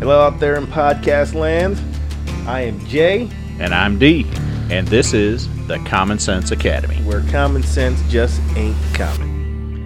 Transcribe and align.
Hello 0.00 0.22
out 0.22 0.40
there 0.40 0.56
in 0.56 0.66
podcast 0.66 1.34
land. 1.34 1.78
I 2.48 2.62
am 2.62 2.82
Jay, 2.86 3.28
And 3.58 3.74
I'm 3.74 3.98
D, 3.98 4.26
and 4.70 4.88
this 4.88 5.12
is 5.12 5.46
the 5.66 5.78
Common 5.80 6.18
Sense 6.18 6.50
Academy. 6.52 6.96
where 7.02 7.20
common 7.30 7.62
sense 7.62 8.02
just 8.10 8.40
ain't 8.56 8.76
common. 8.94 9.84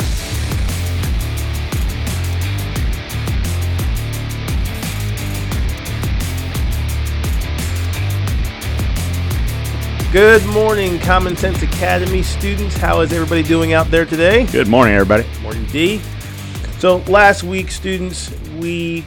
Good 10.12 10.46
morning, 10.46 11.00
Common 11.00 11.36
Sense 11.36 11.60
Academy 11.64 12.22
students. 12.22 12.76
How 12.76 13.00
is 13.00 13.12
everybody 13.12 13.42
doing 13.42 13.72
out 13.72 13.90
there 13.90 14.04
today? 14.04 14.46
Good 14.46 14.68
morning, 14.68 14.94
everybody. 14.94 15.25
Morning, 15.42 15.67
D. 15.72 16.00
So 16.78 16.98
last 17.08 17.42
week, 17.42 17.72
students, 17.72 18.32
we 18.61 19.04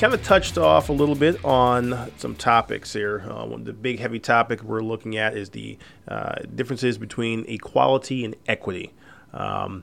kind 0.00 0.14
of 0.14 0.22
touched 0.24 0.56
off 0.56 0.88
a 0.88 0.92
little 0.94 1.14
bit 1.14 1.44
on 1.44 2.10
some 2.16 2.34
topics 2.34 2.94
here. 2.94 3.22
Uh, 3.28 3.44
one, 3.44 3.64
the 3.64 3.72
big, 3.72 3.98
heavy 3.98 4.18
topic 4.18 4.62
we're 4.62 4.80
looking 4.80 5.18
at 5.18 5.36
is 5.36 5.50
the 5.50 5.76
uh, 6.08 6.36
differences 6.54 6.96
between 6.96 7.44
equality 7.46 8.24
and 8.24 8.34
equity. 8.48 8.94
Um, 9.34 9.82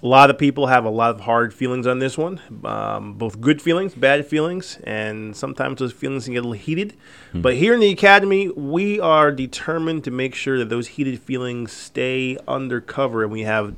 a 0.00 0.06
lot 0.06 0.30
of 0.30 0.38
people 0.38 0.68
have 0.68 0.84
a 0.84 0.90
lot 0.90 1.10
of 1.10 1.22
hard 1.22 1.52
feelings 1.52 1.88
on 1.88 1.98
this 1.98 2.16
one, 2.16 2.40
um, 2.64 3.14
both 3.14 3.40
good 3.40 3.60
feelings, 3.60 3.96
bad 3.96 4.24
feelings, 4.24 4.78
and 4.84 5.36
sometimes 5.36 5.80
those 5.80 5.92
feelings 5.92 6.26
can 6.26 6.34
get 6.34 6.40
a 6.44 6.48
little 6.48 6.52
heated. 6.52 6.94
But 7.34 7.56
here 7.56 7.74
in 7.74 7.80
the 7.80 7.90
academy, 7.90 8.48
we 8.50 9.00
are 9.00 9.32
determined 9.32 10.04
to 10.04 10.12
make 10.12 10.36
sure 10.36 10.56
that 10.58 10.68
those 10.68 10.86
heated 10.86 11.20
feelings 11.20 11.72
stay 11.72 12.38
undercover 12.46 13.24
and 13.24 13.32
we 13.32 13.42
have 13.42 13.74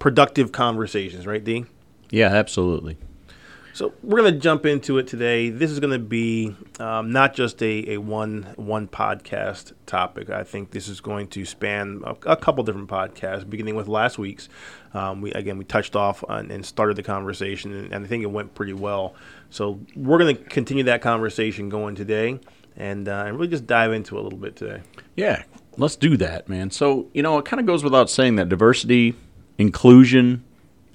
productive 0.00 0.50
conversations, 0.50 1.24
right, 1.24 1.44
Dean? 1.44 1.68
Yeah, 2.10 2.28
absolutely. 2.28 2.98
So 3.74 3.92
we're 4.04 4.20
going 4.20 4.34
to 4.34 4.38
jump 4.38 4.66
into 4.66 4.98
it 4.98 5.08
today. 5.08 5.50
This 5.50 5.72
is 5.72 5.80
going 5.80 5.92
to 5.92 5.98
be 5.98 6.54
um, 6.78 7.10
not 7.10 7.34
just 7.34 7.60
a, 7.60 7.94
a 7.94 7.98
one 7.98 8.54
one 8.54 8.86
podcast 8.86 9.72
topic. 9.84 10.30
I 10.30 10.44
think 10.44 10.70
this 10.70 10.86
is 10.86 11.00
going 11.00 11.26
to 11.30 11.44
span 11.44 12.00
a, 12.04 12.14
a 12.24 12.36
couple 12.36 12.62
different 12.62 12.88
podcasts, 12.88 13.50
beginning 13.50 13.74
with 13.74 13.88
last 13.88 14.16
week's. 14.16 14.48
Um, 14.92 15.20
we 15.20 15.32
again 15.32 15.58
we 15.58 15.64
touched 15.64 15.96
off 15.96 16.22
on, 16.28 16.52
and 16.52 16.64
started 16.64 16.94
the 16.94 17.02
conversation, 17.02 17.72
and, 17.72 17.92
and 17.92 18.04
I 18.04 18.08
think 18.08 18.22
it 18.22 18.30
went 18.30 18.54
pretty 18.54 18.74
well. 18.74 19.16
So 19.50 19.80
we're 19.96 20.18
going 20.18 20.36
to 20.36 20.44
continue 20.44 20.84
that 20.84 21.02
conversation 21.02 21.68
going 21.68 21.96
today, 21.96 22.38
and 22.76 23.08
uh, 23.08 23.24
and 23.26 23.36
really 23.36 23.48
just 23.48 23.66
dive 23.66 23.92
into 23.92 24.16
it 24.16 24.20
a 24.20 24.22
little 24.22 24.38
bit 24.38 24.54
today. 24.54 24.82
Yeah, 25.16 25.42
let's 25.76 25.96
do 25.96 26.16
that, 26.18 26.48
man. 26.48 26.70
So, 26.70 27.08
you 27.12 27.24
know, 27.24 27.38
it 27.38 27.44
kind 27.44 27.58
of 27.58 27.66
goes 27.66 27.82
without 27.82 28.08
saying 28.08 28.36
that 28.36 28.48
diversity, 28.48 29.16
inclusion, 29.58 30.44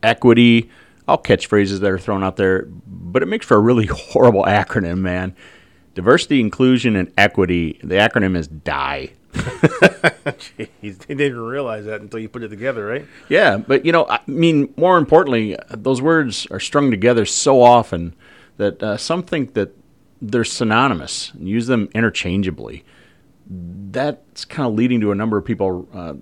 equity, 0.01 0.69
all 1.09 1.17
catchphrases 1.17 1.79
that 1.79 1.91
are 1.91 1.99
thrown 1.99 2.23
out 2.23 2.37
there, 2.37 2.67
but 2.87 3.21
it 3.23 3.25
makes 3.25 3.45
for 3.45 3.57
a 3.57 3.59
really 3.59 3.85
horrible 3.91 4.43
acronym, 4.43 4.99
man. 4.99 5.35
Diversity, 5.95 6.39
inclusion, 6.39 6.95
and 6.95 7.11
equity. 7.17 7.79
The 7.83 7.95
acronym 7.95 8.37
is 8.37 8.47
DIE. 8.47 9.11
Jeez, 9.33 10.67
he 10.79 10.91
didn't 10.91 11.39
realize 11.39 11.85
that 11.85 12.01
until 12.01 12.19
you 12.19 12.29
put 12.29 12.43
it 12.43 12.49
together, 12.49 12.85
right? 12.85 13.05
Yeah, 13.27 13.57
but 13.57 13.85
you 13.85 13.91
know, 13.91 14.07
I 14.07 14.19
mean, 14.27 14.73
more 14.77 14.97
importantly, 14.97 15.55
those 15.69 16.01
words 16.01 16.47
are 16.51 16.59
strung 16.59 16.89
together 16.91 17.25
so 17.25 17.61
often 17.61 18.15
that 18.57 18.81
uh, 18.81 18.97
some 18.97 19.23
think 19.23 19.53
that 19.53 19.75
they're 20.21 20.43
synonymous 20.43 21.31
and 21.33 21.47
use 21.47 21.67
them 21.67 21.89
interchangeably. 21.93 22.83
That's 23.47 24.45
kind 24.45 24.67
of 24.67 24.75
leading 24.75 25.01
to 25.01 25.11
a 25.11 25.15
number 25.15 25.37
of 25.37 25.45
people 25.45 25.87
uh, 25.93 26.13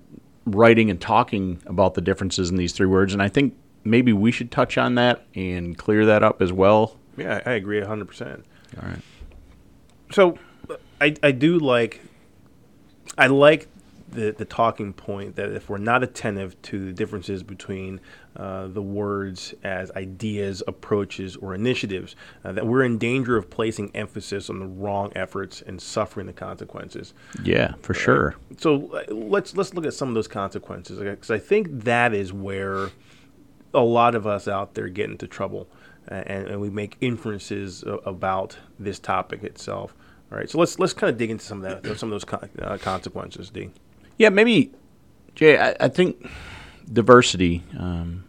writing 0.46 0.90
and 0.90 1.00
talking 1.00 1.60
about 1.66 1.94
the 1.94 2.00
differences 2.00 2.50
in 2.50 2.56
these 2.56 2.72
three 2.72 2.86
words, 2.86 3.12
and 3.12 3.22
I 3.22 3.28
think 3.28 3.54
maybe 3.90 4.12
we 4.12 4.30
should 4.30 4.50
touch 4.50 4.78
on 4.78 4.94
that 4.96 5.24
and 5.34 5.76
clear 5.76 6.06
that 6.06 6.22
up 6.22 6.42
as 6.42 6.52
well. 6.52 6.96
Yeah, 7.16 7.40
I 7.44 7.52
agree 7.52 7.80
hundred 7.80 8.08
percent. 8.08 8.44
All 8.80 8.88
right. 8.88 9.00
So 10.12 10.38
I, 11.00 11.14
I 11.22 11.32
do 11.32 11.58
like 11.58 12.00
I 13.16 13.26
like 13.26 13.68
the, 14.10 14.32
the 14.32 14.44
talking 14.44 14.92
point 14.92 15.36
that 15.36 15.52
if 15.52 15.68
we're 15.68 15.78
not 15.78 16.02
attentive 16.02 16.60
to 16.62 16.86
the 16.86 16.92
differences 16.92 17.42
between 17.42 18.00
uh, 18.36 18.68
the 18.68 18.82
words 18.82 19.54
as 19.64 19.90
ideas, 19.92 20.62
approaches, 20.66 21.36
or 21.36 21.54
initiatives, 21.54 22.16
uh, 22.44 22.52
that 22.52 22.66
we're 22.66 22.84
in 22.84 22.98
danger 22.98 23.36
of 23.36 23.50
placing 23.50 23.94
emphasis 23.94 24.48
on 24.48 24.60
the 24.60 24.66
wrong 24.66 25.12
efforts 25.14 25.62
and 25.62 25.80
suffering 25.80 26.26
the 26.26 26.32
consequences. 26.32 27.12
Yeah, 27.42 27.74
for 27.82 27.94
sure. 27.94 28.36
So 28.58 28.92
uh, 28.92 29.12
let's 29.12 29.56
let's 29.56 29.74
look 29.74 29.84
at 29.84 29.94
some 29.94 30.08
of 30.08 30.14
those 30.14 30.28
consequences 30.28 30.98
because 30.98 31.30
I 31.30 31.38
think 31.38 31.84
that 31.84 32.14
is 32.14 32.32
where 32.32 32.90
a 33.74 33.80
lot 33.80 34.14
of 34.14 34.26
us 34.26 34.48
out 34.48 34.74
there 34.74 34.88
get 34.88 35.10
into 35.10 35.26
trouble, 35.26 35.68
and, 36.08 36.48
and 36.48 36.60
we 36.60 36.70
make 36.70 36.96
inferences 37.00 37.84
about 38.04 38.56
this 38.78 38.98
topic 38.98 39.42
itself. 39.44 39.94
All 40.30 40.38
right, 40.38 40.48
so 40.48 40.58
let's 40.58 40.78
let's 40.78 40.92
kind 40.92 41.10
of 41.10 41.16
dig 41.16 41.30
into 41.30 41.44
some 41.44 41.64
of 41.64 41.82
that, 41.82 41.98
some 41.98 42.10
of 42.10 42.12
those 42.12 42.24
con- 42.24 42.50
uh, 42.60 42.76
consequences, 42.78 43.50
D. 43.50 43.70
Yeah, 44.18 44.28
maybe, 44.28 44.72
Jay. 45.34 45.58
I, 45.58 45.74
I 45.80 45.88
think 45.88 46.28
diversity. 46.92 47.62
Um, 47.78 48.24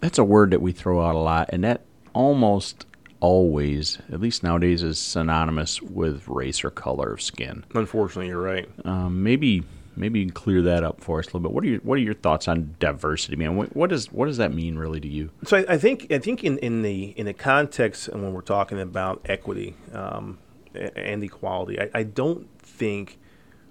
that's 0.00 0.18
a 0.18 0.24
word 0.24 0.50
that 0.50 0.60
we 0.60 0.72
throw 0.72 1.00
out 1.04 1.14
a 1.14 1.18
lot, 1.18 1.50
and 1.52 1.64
that 1.64 1.82
almost 2.12 2.86
always, 3.20 3.98
at 4.12 4.20
least 4.20 4.42
nowadays, 4.42 4.82
is 4.82 4.98
synonymous 4.98 5.80
with 5.80 6.28
race 6.28 6.62
or 6.62 6.70
color 6.70 7.12
of 7.12 7.22
skin. 7.22 7.64
Unfortunately, 7.74 8.26
you're 8.26 8.42
right. 8.42 8.68
Um, 8.84 9.22
maybe, 9.22 9.62
maybe 9.96 10.20
you 10.20 10.26
can 10.26 10.34
clear 10.34 10.62
that 10.62 10.84
up 10.84 11.00
for 11.00 11.18
us 11.18 11.26
a 11.26 11.28
little 11.28 11.40
bit. 11.40 11.52
What 11.52 11.64
are 11.64 11.68
your 11.68 11.80
What 11.80 11.94
are 11.96 12.02
your 12.02 12.14
thoughts 12.14 12.48
on 12.48 12.74
diversity, 12.78 13.36
man? 13.36 13.56
What, 13.56 13.74
what 13.74 13.90
does 13.90 14.12
What 14.12 14.26
does 14.26 14.36
that 14.38 14.52
mean 14.52 14.76
really 14.76 15.00
to 15.00 15.08
you? 15.08 15.30
So 15.44 15.58
I, 15.58 15.74
I 15.74 15.78
think 15.78 16.10
I 16.12 16.18
think 16.18 16.44
in, 16.44 16.58
in 16.58 16.82
the 16.82 17.14
in 17.16 17.26
the 17.26 17.34
context 17.34 18.08
and 18.08 18.22
when 18.22 18.32
we're 18.32 18.40
talking 18.40 18.80
about 18.80 19.22
equity 19.26 19.76
um, 19.92 20.38
and 20.74 21.22
equality, 21.22 21.80
I, 21.80 21.90
I 21.94 22.02
don't 22.02 22.48
think 22.60 23.18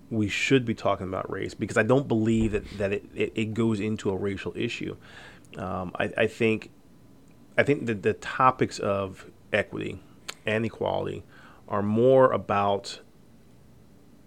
we 0.09 0.29
should 0.29 0.65
be 0.65 0.75
talking 0.75 1.07
about 1.07 1.29
race 1.31 1.53
because 1.53 1.77
I 1.77 1.83
don't 1.83 2.07
believe 2.07 2.51
that, 2.51 2.69
that 2.77 2.93
it, 2.93 3.05
it, 3.15 3.31
it 3.35 3.53
goes 3.53 3.79
into 3.79 4.11
a 4.11 4.15
racial 4.15 4.53
issue. 4.55 4.95
Um, 5.57 5.91
I, 5.99 6.11
I 6.17 6.27
think 6.27 6.69
I 7.57 7.63
think 7.63 7.85
that 7.87 8.03
the 8.03 8.13
topics 8.13 8.79
of 8.79 9.25
equity 9.51 9.99
and 10.45 10.65
equality 10.65 11.23
are 11.67 11.81
more 11.81 12.31
about 12.31 12.99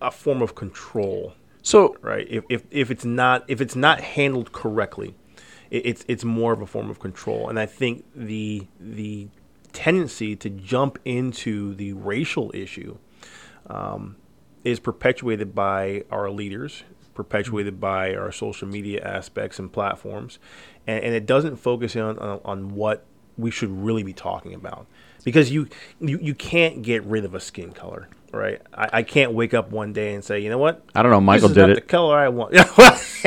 a 0.01 0.11
form 0.11 0.43
of 0.43 0.55
control 0.55 1.35
So, 1.67 1.97
right? 2.01 2.29
If, 2.31 2.45
if, 2.49 2.63
if 2.71 2.93
it's 2.93 3.05
not 3.05 3.43
if 3.49 3.61
it's 3.61 3.75
not 3.75 4.01
handled 4.01 4.53
correctly, 4.53 5.17
it, 5.69 5.85
it's 5.85 6.05
it's 6.07 6.23
more 6.23 6.53
of 6.53 6.61
a 6.61 6.67
form 6.67 6.91
of 6.91 7.01
control. 7.01 7.49
And 7.49 7.59
I 7.59 7.67
think 7.67 8.05
the 8.15 8.69
the 8.79 9.27
tendency 9.73 10.37
to 10.37 10.49
jump 10.49 11.01
into 11.05 11.75
the 11.75 11.93
racial 11.95 12.53
issue 12.55 12.99
um, 13.67 14.15
is 14.63 14.79
perpetuated 14.79 15.57
by 15.57 16.05
our 16.09 16.31
leaders, 16.31 16.85
perpetuated 17.15 17.81
by 17.81 18.15
our 18.15 18.31
social 18.31 18.69
media 18.69 19.03
aspects 19.03 19.59
and 19.59 19.73
platforms, 19.73 20.39
and, 20.87 21.03
and 21.03 21.15
it 21.17 21.27
doesn't 21.27 21.57
focus 21.57 21.97
on, 21.97 22.17
on 22.21 22.41
on 22.45 22.75
what 22.77 23.05
we 23.37 23.51
should 23.51 23.71
really 23.71 24.05
be 24.05 24.13
talking 24.13 24.55
about 24.55 24.87
because 25.25 25.51
you 25.51 25.67
you, 25.99 26.17
you 26.23 26.33
can't 26.33 26.83
get 26.83 27.03
rid 27.03 27.25
of 27.25 27.35
a 27.35 27.41
skin 27.41 27.73
color. 27.73 28.09
Right, 28.33 28.61
I, 28.75 28.89
I 28.95 29.03
can't 29.03 29.33
wake 29.33 29.55
up 29.55 29.71
one 29.71 29.93
day 29.93 30.15
and 30.15 30.23
say, 30.25 30.41
you 30.41 30.51
know 30.51 30.59
what, 30.59 30.83
I 30.95 31.03
don't 31.03 31.11
know. 31.13 31.21
Michael 31.21 31.49
did 31.49 31.57
not 31.59 31.71
it. 31.71 31.75
the 31.77 31.81
color 31.81 32.19
I 32.19 32.29
want. 32.29 32.55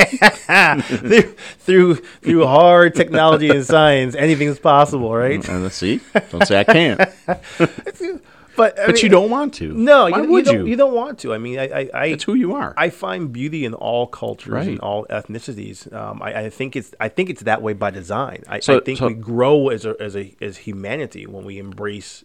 through, 0.00 1.22
through 1.58 1.94
through 1.96 2.46
hard 2.46 2.94
technology 2.94 3.48
and 3.48 3.64
science, 3.64 4.14
anything's 4.14 4.58
possible, 4.58 5.14
right? 5.14 5.46
Uh, 5.48 5.58
let's 5.58 5.76
see. 5.76 6.00
Don't 6.30 6.46
say 6.46 6.60
I 6.60 6.64
can't. 6.64 7.00
But 8.56 8.78
I 8.78 8.86
But 8.86 8.94
mean, 8.96 9.04
you 9.04 9.08
don't 9.08 9.30
want 9.30 9.54
to. 9.54 9.72
No, 9.72 10.10
Why 10.10 10.22
you, 10.22 10.28
would 10.28 10.46
you 10.46 10.52
you? 10.52 10.58
don't. 10.58 10.66
You 10.66 10.76
don't 10.76 10.92
want 10.94 11.18
to. 11.20 11.32
I 11.32 11.38
mean, 11.38 11.58
I 11.58 11.68
I, 11.68 11.90
I, 11.94 12.04
It's 12.06 12.24
who 12.24 12.34
you 12.34 12.52
are. 12.54 12.74
I 12.76 12.90
find 12.90 13.32
beauty 13.32 13.64
in 13.64 13.72
all 13.74 14.06
cultures 14.08 14.52
Right. 14.52 14.66
and 14.68 14.80
all 14.80 15.06
ethnicities. 15.06 15.90
Um, 15.94 16.20
I, 16.20 16.34
I 16.46 16.50
think 16.50 16.74
it's 16.76 16.92
I 17.00 17.08
think 17.08 17.30
it's 17.30 17.42
that 17.44 17.62
way 17.62 17.72
by 17.74 17.90
design. 17.90 18.42
I, 18.48 18.58
So- 18.60 18.78
I 18.78 18.80
think 18.80 18.98
so- 18.98 19.06
we 19.06 19.14
grow 19.14 19.68
as 19.68 19.86
a, 19.86 19.94
as 20.02 20.14
a 20.16 20.34
as 20.42 20.58
humanity 20.58 21.26
when 21.26 21.44
we 21.44 21.58
embrace 21.58 22.24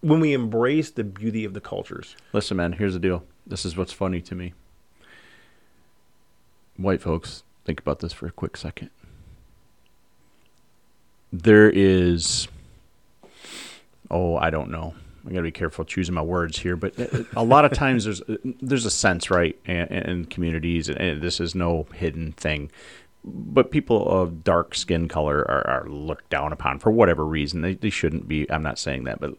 when 0.00 0.20
we 0.20 0.32
embrace 0.32 0.90
the 0.90 1.04
beauty 1.04 1.44
of 1.44 1.54
the 1.54 1.60
cultures. 1.60 2.16
Listen, 2.32 2.56
man, 2.56 2.72
here's 2.72 2.94
the 2.94 3.00
deal. 3.00 3.24
This 3.46 3.64
is 3.64 3.76
what's 3.76 3.92
funny 3.92 4.20
to 4.22 4.34
me. 4.34 4.54
White 6.76 7.02
folks, 7.02 7.42
think 7.64 7.80
about 7.80 7.98
this 8.00 8.12
for 8.12 8.26
a 8.26 8.30
quick 8.30 8.56
second. 8.56 8.90
There 11.32 11.70
is, 11.70 12.48
oh, 14.10 14.36
I 14.36 14.50
don't 14.50 14.70
know. 14.70 14.94
I 15.26 15.30
got 15.30 15.36
to 15.36 15.42
be 15.42 15.52
careful 15.52 15.84
choosing 15.84 16.14
my 16.14 16.22
words 16.22 16.58
here, 16.58 16.76
but 16.76 16.94
a 17.36 17.44
lot 17.44 17.66
of 17.66 17.72
times 17.72 18.04
there's 18.04 18.22
there's 18.62 18.86
a 18.86 18.90
sense, 18.90 19.30
right, 19.30 19.56
in, 19.66 19.86
in 19.86 20.24
communities, 20.24 20.88
and 20.88 21.20
this 21.20 21.40
is 21.40 21.54
no 21.54 21.86
hidden 21.94 22.32
thing. 22.32 22.70
But 23.22 23.70
people 23.70 24.08
of 24.08 24.42
dark 24.42 24.74
skin 24.74 25.08
color 25.08 25.40
are, 25.40 25.66
are 25.68 25.88
looked 25.88 26.30
down 26.30 26.54
upon 26.54 26.78
for 26.78 26.90
whatever 26.90 27.26
reason. 27.26 27.60
They, 27.60 27.74
they 27.74 27.90
shouldn't 27.90 28.28
be. 28.28 28.50
I'm 28.50 28.62
not 28.62 28.78
saying 28.78 29.04
that, 29.04 29.20
but 29.20 29.36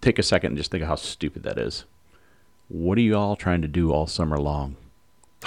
take 0.00 0.18
a 0.18 0.22
second 0.22 0.48
and 0.52 0.56
just 0.56 0.70
think 0.70 0.82
of 0.82 0.88
how 0.88 0.94
stupid 0.96 1.42
that 1.44 1.58
is. 1.58 1.84
What 2.68 2.98
are 2.98 3.02
you 3.02 3.16
all 3.16 3.36
trying 3.36 3.62
to 3.62 3.68
do 3.68 3.92
all 3.92 4.06
summer 4.06 4.38
long? 4.38 4.76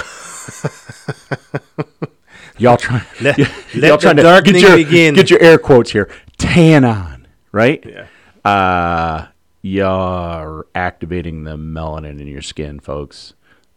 y'all 2.58 2.78
trying, 2.78 3.04
Let- 3.22 3.38
y- 3.38 3.48
let 3.76 3.88
y'all 3.90 3.98
trying 3.98 4.16
to 4.18 4.42
get 4.44 4.56
your, 4.62 4.78
begin. 4.78 5.14
get 5.16 5.30
your 5.30 5.42
air 5.42 5.58
quotes 5.58 5.92
here. 5.92 6.10
Tan 6.38 6.84
on, 6.86 7.28
right? 7.52 7.84
Yeah. 7.86 8.08
uh, 8.50 9.28
you're 9.62 10.66
activating 10.74 11.44
the 11.44 11.56
melanin 11.56 12.20
in 12.20 12.28
your 12.28 12.42
skin, 12.42 12.80
folks. 12.80 13.34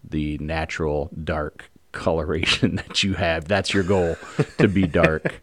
The 0.09 0.39
natural 0.39 1.11
dark 1.23 1.71
coloration 1.93 2.77
that 2.77 3.03
you 3.03 3.15
have. 3.15 3.47
That's 3.47 3.75
your 3.75 3.83
goal 3.83 4.17
to 4.59 4.69
be 4.69 4.87
dark. 4.87 5.43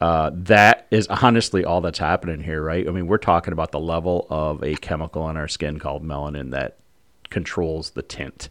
Uh, 0.00 0.30
that 0.34 0.86
is 0.90 1.06
honestly 1.08 1.64
all 1.64 1.80
that's 1.80 1.98
happening 1.98 2.40
here, 2.42 2.62
right? 2.62 2.86
I 2.86 2.90
mean, 2.90 3.06
we're 3.06 3.18
talking 3.18 3.52
about 3.52 3.72
the 3.72 3.80
level 3.80 4.26
of 4.30 4.62
a 4.62 4.74
chemical 4.76 5.28
in 5.30 5.36
our 5.36 5.48
skin 5.48 5.78
called 5.78 6.04
melanin 6.04 6.50
that 6.50 6.76
controls 7.30 7.90
the 7.90 8.02
tint. 8.02 8.50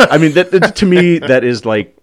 I 0.00 0.18
mean, 0.18 0.32
that, 0.32 0.50
that- 0.52 0.76
to 0.76 0.86
me, 0.86 1.18
that 1.18 1.44
is 1.44 1.64
like 1.64 1.96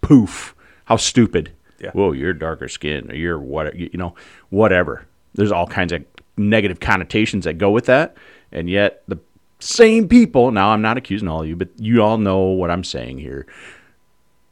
poof. 0.00 0.54
How 0.84 0.96
stupid. 0.96 1.52
Yeah. 1.80 1.90
Whoa, 1.92 2.12
you're 2.12 2.32
darker 2.32 2.68
skin, 2.68 3.10
or 3.10 3.14
you're 3.14 3.38
what, 3.38 3.74
you 3.76 3.90
know, 3.94 4.14
whatever. 4.50 5.06
There's 5.34 5.50
all 5.52 5.66
kinds 5.66 5.92
of 5.92 6.04
negative 6.36 6.78
connotations 6.80 7.44
that 7.44 7.54
go 7.54 7.70
with 7.70 7.86
that, 7.86 8.16
and 8.52 8.70
yet 8.70 9.02
the 9.08 9.18
same 9.58 10.08
people. 10.08 10.50
Now, 10.52 10.68
I'm 10.70 10.82
not 10.82 10.96
accusing 10.96 11.26
all 11.28 11.42
of 11.42 11.48
you, 11.48 11.56
but 11.56 11.68
you 11.78 12.02
all 12.02 12.18
know 12.18 12.40
what 12.40 12.70
I'm 12.70 12.84
saying 12.84 13.18
here. 13.18 13.46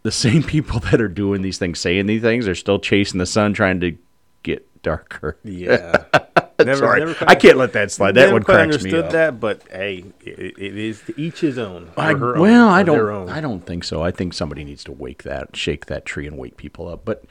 The 0.03 0.13
same 0.13 0.43
people 0.43 0.81
that 0.91 1.01
are 1.01 1.09
doing 1.09 1.43
these 1.43 1.59
things, 1.59 1.79
saying 1.79 2.07
these 2.07 2.23
things, 2.23 2.49
are 2.49 2.55
still 2.55 2.79
chasing 2.79 3.19
the 3.19 3.27
sun, 3.27 3.53
trying 3.53 3.81
to 3.81 3.97
get 4.43 4.67
darker. 4.83 5.37
Yeah. 5.45 6.05
never, 6.65 6.79
Sorry, 6.79 7.01
never 7.01 7.25
I 7.27 7.35
can't 7.35 7.57
let 7.57 7.73
that 7.75 7.91
slide. 7.91 8.13
That 8.13 8.33
one 8.33 8.43
cracks 8.43 8.59
me 8.59 8.63
understood 8.75 9.05
up. 9.07 9.13
that, 9.13 9.41
but 9.41 9.63
hey, 9.71 10.05
it, 10.21 10.59
it 10.59 10.77
is 10.77 11.03
each 11.17 11.41
his 11.41 11.59
own. 11.59 11.91
I, 11.97 12.15
her 12.15 12.37
own, 12.37 12.41
well, 12.41 12.69
I 12.69 12.83
don't. 12.83 13.29
I 13.29 13.41
don't 13.41 13.65
think 13.65 13.85
so. 13.85 14.03
I 14.03 14.11
think 14.11 14.33
somebody 14.35 14.65
needs 14.65 14.85
to 14.85 14.93
wake 14.93 15.23
that, 15.25 15.57
shake 15.57 15.87
that 15.87 16.05
tree, 16.05 16.27
and 16.27 16.39
wake 16.39 16.57
people 16.57 16.89
up. 16.89 17.05
But 17.05 17.25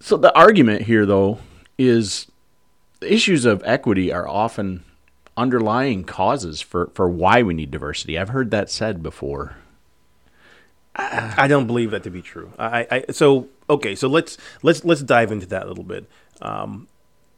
so 0.00 0.16
the 0.16 0.36
argument 0.36 0.82
here, 0.82 1.06
though, 1.06 1.38
is 1.78 2.26
the 3.00 3.12
issues 3.12 3.44
of 3.44 3.62
equity 3.64 4.12
are 4.12 4.28
often 4.28 4.84
underlying 5.36 6.04
causes 6.04 6.60
for 6.60 6.90
for 6.94 7.08
why 7.08 7.42
we 7.42 7.54
need 7.54 7.70
diversity. 7.70 8.18
I've 8.18 8.30
heard 8.30 8.50
that 8.50 8.70
said 8.70 9.02
before. 9.02 9.56
I 10.98 11.46
don't 11.48 11.66
believe 11.66 11.90
that 11.90 12.02
to 12.04 12.10
be 12.10 12.22
true. 12.22 12.52
I, 12.58 12.86
I 12.90 13.12
so 13.12 13.48
okay. 13.68 13.94
So 13.94 14.08
let's 14.08 14.38
let's 14.62 14.84
let's 14.84 15.02
dive 15.02 15.30
into 15.30 15.46
that 15.46 15.64
a 15.64 15.68
little 15.68 15.84
bit. 15.84 16.08
Um, 16.40 16.88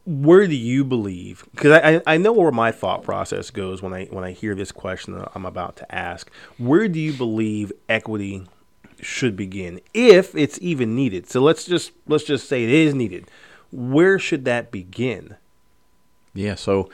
where 0.05 0.47
do 0.47 0.55
you 0.55 0.83
believe? 0.83 1.45
Because 1.51 1.71
I, 1.73 1.95
I 1.95 2.01
I 2.13 2.17
know 2.17 2.31
where 2.31 2.51
my 2.51 2.71
thought 2.71 3.03
process 3.03 3.51
goes 3.51 3.81
when 3.81 3.93
I 3.93 4.05
when 4.05 4.23
I 4.23 4.31
hear 4.31 4.55
this 4.55 4.71
question 4.71 5.13
that 5.15 5.31
I'm 5.35 5.45
about 5.45 5.75
to 5.77 5.95
ask. 5.95 6.31
Where 6.57 6.87
do 6.87 6.99
you 6.99 7.11
believe 7.13 7.71
equity 7.89 8.47
should 9.01 9.35
begin, 9.35 9.81
if 9.93 10.35
it's 10.35 10.57
even 10.61 10.95
needed? 10.95 11.29
So 11.29 11.41
let's 11.41 11.65
just 11.65 11.91
let's 12.07 12.23
just 12.23 12.47
say 12.47 12.63
it 12.63 12.69
is 12.69 12.93
needed. 12.93 13.27
Where 13.71 14.17
should 14.17 14.45
that 14.45 14.71
begin? 14.71 15.35
Yeah. 16.33 16.55
So. 16.55 16.89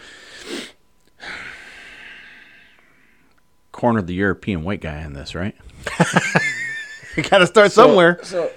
Corner 3.71 4.01
the 4.01 4.13
European 4.13 4.63
white 4.63 4.79
guy 4.79 5.01
in 5.01 5.11
this, 5.11 5.35
right? 5.35 5.53
You 7.17 7.23
got 7.23 7.37
to 7.37 7.47
start 7.47 7.71
somewhere. 7.71 8.19
So, 8.23 8.51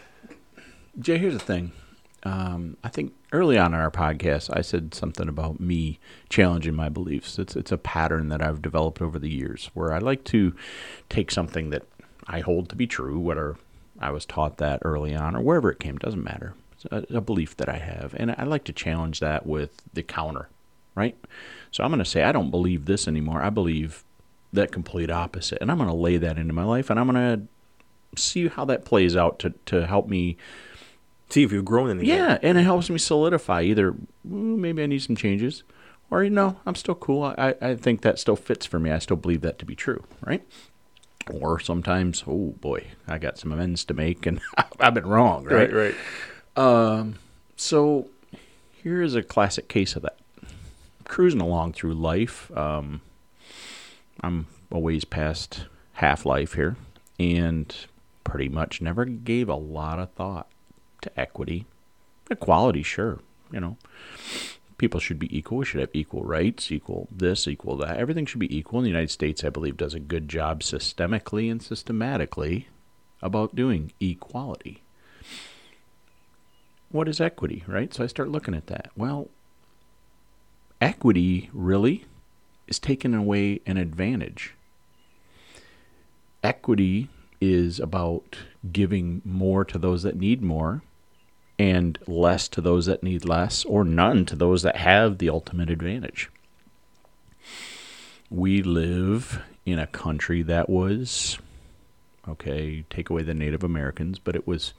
Jay, 0.98 1.16
here's 1.18 1.34
the 1.34 1.38
thing. 1.38 1.70
Um, 2.24 2.76
I 2.82 2.88
think 2.88 3.14
early 3.32 3.56
on 3.56 3.72
in 3.72 3.78
our 3.78 3.90
podcast, 3.90 4.50
I 4.52 4.62
said 4.62 4.94
something 4.94 5.28
about 5.28 5.60
me 5.60 6.00
challenging 6.28 6.74
my 6.74 6.88
beliefs. 6.88 7.38
It's 7.38 7.54
it's 7.54 7.70
a 7.70 7.78
pattern 7.78 8.30
that 8.30 8.42
I've 8.42 8.60
developed 8.60 9.00
over 9.00 9.18
the 9.18 9.30
years, 9.30 9.70
where 9.74 9.92
I 9.92 9.98
like 9.98 10.24
to 10.24 10.54
take 11.08 11.30
something 11.30 11.70
that 11.70 11.84
I 12.26 12.40
hold 12.40 12.68
to 12.70 12.76
be 12.76 12.88
true, 12.88 13.20
whether 13.20 13.56
I 14.00 14.10
was 14.10 14.26
taught 14.26 14.58
that 14.58 14.80
early 14.84 15.14
on 15.14 15.36
or 15.36 15.40
wherever 15.40 15.70
it 15.70 15.78
came, 15.78 15.96
doesn't 15.96 16.24
matter. 16.24 16.54
It's 16.72 16.84
a, 16.86 17.16
a 17.16 17.20
belief 17.20 17.56
that 17.58 17.68
I 17.68 17.78
have, 17.78 18.12
and 18.16 18.34
I 18.36 18.42
like 18.42 18.64
to 18.64 18.72
challenge 18.72 19.20
that 19.20 19.46
with 19.46 19.82
the 19.94 20.02
counter, 20.02 20.48
right? 20.96 21.16
So 21.70 21.84
I'm 21.84 21.90
going 21.90 21.98
to 22.00 22.04
say 22.04 22.24
I 22.24 22.32
don't 22.32 22.50
believe 22.50 22.86
this 22.86 23.06
anymore. 23.06 23.40
I 23.40 23.50
believe 23.50 24.02
that 24.52 24.72
complete 24.72 25.10
opposite, 25.10 25.58
and 25.60 25.70
I'm 25.70 25.78
going 25.78 25.88
to 25.88 25.94
lay 25.94 26.16
that 26.16 26.38
into 26.38 26.52
my 26.52 26.64
life, 26.64 26.90
and 26.90 26.98
I'm 26.98 27.08
going 27.08 27.38
to 27.38 27.46
see 28.16 28.48
how 28.48 28.64
that 28.64 28.84
plays 28.84 29.16
out 29.16 29.38
to 29.40 29.50
to 29.66 29.86
help 29.86 30.08
me 30.08 30.36
See 31.30 31.42
if 31.42 31.52
you've 31.52 31.64
grown 31.64 31.90
in 31.90 31.98
the 31.98 32.06
yeah, 32.06 32.38
and 32.42 32.56
it 32.56 32.62
helps 32.62 32.88
me 32.88 32.96
solidify 32.96 33.62
either 33.62 33.94
maybe 34.24 34.82
I 34.82 34.86
need 34.86 35.02
some 35.02 35.14
changes, 35.14 35.62
or 36.10 36.24
you 36.24 36.30
know 36.30 36.58
I'm 36.64 36.74
still 36.74 36.94
cool. 36.94 37.22
I, 37.22 37.54
I 37.60 37.74
think 37.74 38.00
that 38.00 38.18
still 38.18 38.36
fits 38.36 38.64
for 38.64 38.78
me. 38.78 38.90
I 38.90 38.98
still 38.98 39.18
believe 39.18 39.42
that 39.42 39.58
to 39.58 39.66
be 39.66 39.74
true, 39.74 40.04
right? 40.24 40.42
Or 41.30 41.60
sometimes, 41.60 42.24
oh 42.26 42.54
boy, 42.60 42.86
I 43.06 43.18
got 43.18 43.36
some 43.36 43.52
amends 43.52 43.84
to 43.86 43.94
make, 43.94 44.24
and 44.24 44.40
I've 44.80 44.94
been 44.94 45.06
wrong, 45.06 45.44
right? 45.44 45.70
right, 45.70 45.94
right. 46.56 47.14
So 47.56 48.08
here 48.82 49.02
is 49.02 49.14
a 49.14 49.22
classic 49.22 49.68
case 49.68 49.96
of 49.96 50.02
that. 50.02 50.18
Cruising 51.04 51.42
along 51.42 51.74
through 51.74 51.92
life, 51.92 52.50
um, 52.56 53.02
I'm 54.22 54.46
a 54.70 54.78
ways 54.78 55.04
past 55.04 55.66
half 55.94 56.24
life 56.24 56.54
here, 56.54 56.76
and 57.20 57.76
pretty 58.28 58.48
much 58.48 58.80
never 58.80 59.04
gave 59.04 59.48
a 59.48 59.54
lot 59.54 59.98
of 59.98 60.10
thought 60.12 60.48
to 61.02 61.20
equity. 61.20 61.66
Equality, 62.30 62.82
sure, 62.82 63.20
you 63.50 63.60
know. 63.60 63.76
People 64.76 65.00
should 65.00 65.18
be 65.18 65.36
equal. 65.36 65.58
We 65.58 65.64
should 65.64 65.80
have 65.80 65.90
equal 65.92 66.22
rights, 66.22 66.70
equal 66.70 67.08
this, 67.10 67.48
equal 67.48 67.76
that. 67.78 67.96
Everything 67.96 68.26
should 68.26 68.38
be 68.38 68.56
equal. 68.56 68.78
And 68.78 68.86
the 68.86 68.90
United 68.90 69.10
States, 69.10 69.42
I 69.42 69.48
believe, 69.48 69.76
does 69.76 69.94
a 69.94 70.00
good 70.00 70.28
job 70.28 70.60
systemically 70.60 71.50
and 71.50 71.60
systematically 71.60 72.68
about 73.20 73.56
doing 73.56 73.92
equality 74.00 74.82
what 76.90 77.08
is 77.08 77.20
equity, 77.20 77.64
right? 77.66 77.92
So 77.92 78.04
I 78.04 78.06
start 78.06 78.30
looking 78.30 78.54
at 78.54 78.66
that. 78.68 78.90
Well, 78.96 79.28
equity 80.80 81.50
really 81.52 82.06
is 82.66 82.78
taking 82.78 83.14
away 83.14 83.60
an 83.66 83.76
advantage. 83.76 84.54
Equity 86.42 87.08
is 87.40 87.78
about 87.78 88.36
giving 88.72 89.22
more 89.24 89.64
to 89.64 89.78
those 89.78 90.02
that 90.02 90.16
need 90.16 90.42
more 90.42 90.82
and 91.58 91.98
less 92.06 92.48
to 92.48 92.60
those 92.60 92.86
that 92.86 93.02
need 93.02 93.24
less, 93.24 93.64
or 93.64 93.84
none 93.84 94.24
to 94.24 94.36
those 94.36 94.62
that 94.62 94.76
have 94.76 95.18
the 95.18 95.28
ultimate 95.28 95.70
advantage. 95.70 96.30
We 98.30 98.62
live 98.62 99.42
in 99.66 99.78
a 99.78 99.86
country 99.86 100.42
that 100.42 100.68
was, 100.68 101.38
okay, 102.28 102.84
take 102.90 103.10
away 103.10 103.22
the 103.22 103.34
Native 103.34 103.64
Americans, 103.64 104.20
but 104.20 104.36
it 104.36 104.46
was 104.46 104.72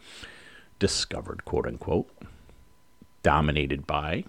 discovered, 0.79 1.43
quote 1.43 1.67
unquote, 1.67 2.09
dominated 3.23 3.85
by, 3.85 4.23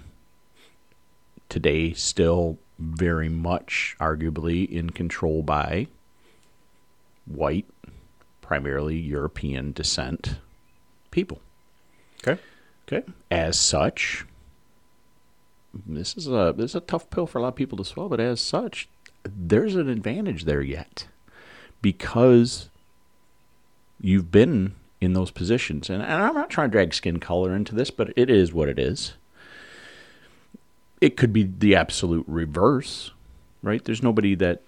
today 1.48 1.92
still 1.92 2.58
very 2.78 3.28
much 3.28 3.94
arguably 4.00 4.68
in 4.68 4.90
control 4.90 5.42
by 5.42 5.86
white, 7.26 7.66
primarily 8.50 8.98
European 8.98 9.70
descent 9.70 10.40
people. 11.12 11.40
Okay. 12.18 12.42
Okay. 12.88 13.06
As 13.30 13.56
such, 13.56 14.26
this 15.86 16.16
is 16.16 16.26
a 16.26 16.52
this 16.56 16.72
is 16.72 16.74
a 16.74 16.80
tough 16.80 17.08
pill 17.10 17.28
for 17.28 17.38
a 17.38 17.42
lot 17.42 17.48
of 17.50 17.54
people 17.54 17.78
to 17.78 17.84
swallow, 17.84 18.08
but 18.08 18.18
as 18.18 18.40
such, 18.40 18.88
there's 19.22 19.76
an 19.76 19.88
advantage 19.88 20.46
there 20.46 20.62
yet. 20.62 21.06
Because 21.80 22.70
you've 24.00 24.32
been 24.32 24.74
in 25.00 25.12
those 25.12 25.30
positions. 25.30 25.88
And, 25.88 26.02
and 26.02 26.20
I'm 26.20 26.34
not 26.34 26.50
trying 26.50 26.70
to 26.70 26.72
drag 26.72 26.92
skin 26.92 27.20
color 27.20 27.54
into 27.54 27.76
this, 27.76 27.92
but 27.92 28.12
it 28.16 28.28
is 28.28 28.52
what 28.52 28.68
it 28.68 28.80
is. 28.80 29.12
It 31.00 31.16
could 31.16 31.32
be 31.32 31.44
the 31.44 31.76
absolute 31.76 32.24
reverse, 32.26 33.12
right? 33.62 33.84
There's 33.84 34.02
nobody 34.02 34.34
that 34.34 34.62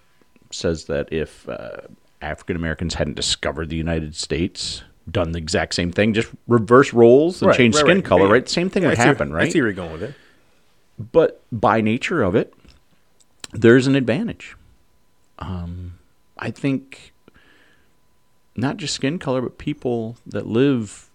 says 0.51 0.85
that 0.85 1.11
if 1.11 1.49
uh, 1.49 1.81
African 2.23 2.55
Americans 2.55 2.95
hadn't 2.95 3.15
discovered 3.15 3.69
the 3.69 3.75
United 3.75 4.15
States, 4.15 4.83
done 5.09 5.31
the 5.33 5.37
exact 5.39 5.75
same 5.75 5.91
thing, 5.91 6.13
just 6.13 6.29
reverse 6.47 6.93
roles 6.93 7.41
and 7.41 7.49
Right, 7.49 7.57
change 7.57 7.75
right, 7.75 7.81
skin 7.81 7.97
right. 7.97 8.05
color, 8.05 8.27
right? 8.27 8.47
Same 8.47 8.69
thing 8.69 8.83
Yeah, 8.83 8.89
would 8.89 8.97
happen, 8.97 9.31
right? 9.33 9.47
I 9.47 9.49
see 9.51 9.59
where 9.61 9.67
you're 9.69 9.75
going 9.75 9.91
with 9.91 10.03
it. 10.03 10.15
but 11.11 11.41
by 11.51 11.81
nature 11.81 12.23
of 12.23 12.35
it, 12.35 12.53
there's 13.51 13.85
an 13.87 13.95
advantage. 13.95 14.55
Um, 15.39 15.99
I 16.37 16.51
think 16.51 17.11
not 18.55 18.77
just 18.77 18.93
skin 18.93 19.19
color, 19.19 19.41
but 19.41 19.57
people 19.57 20.17
that 20.25 20.47
live 20.47 21.09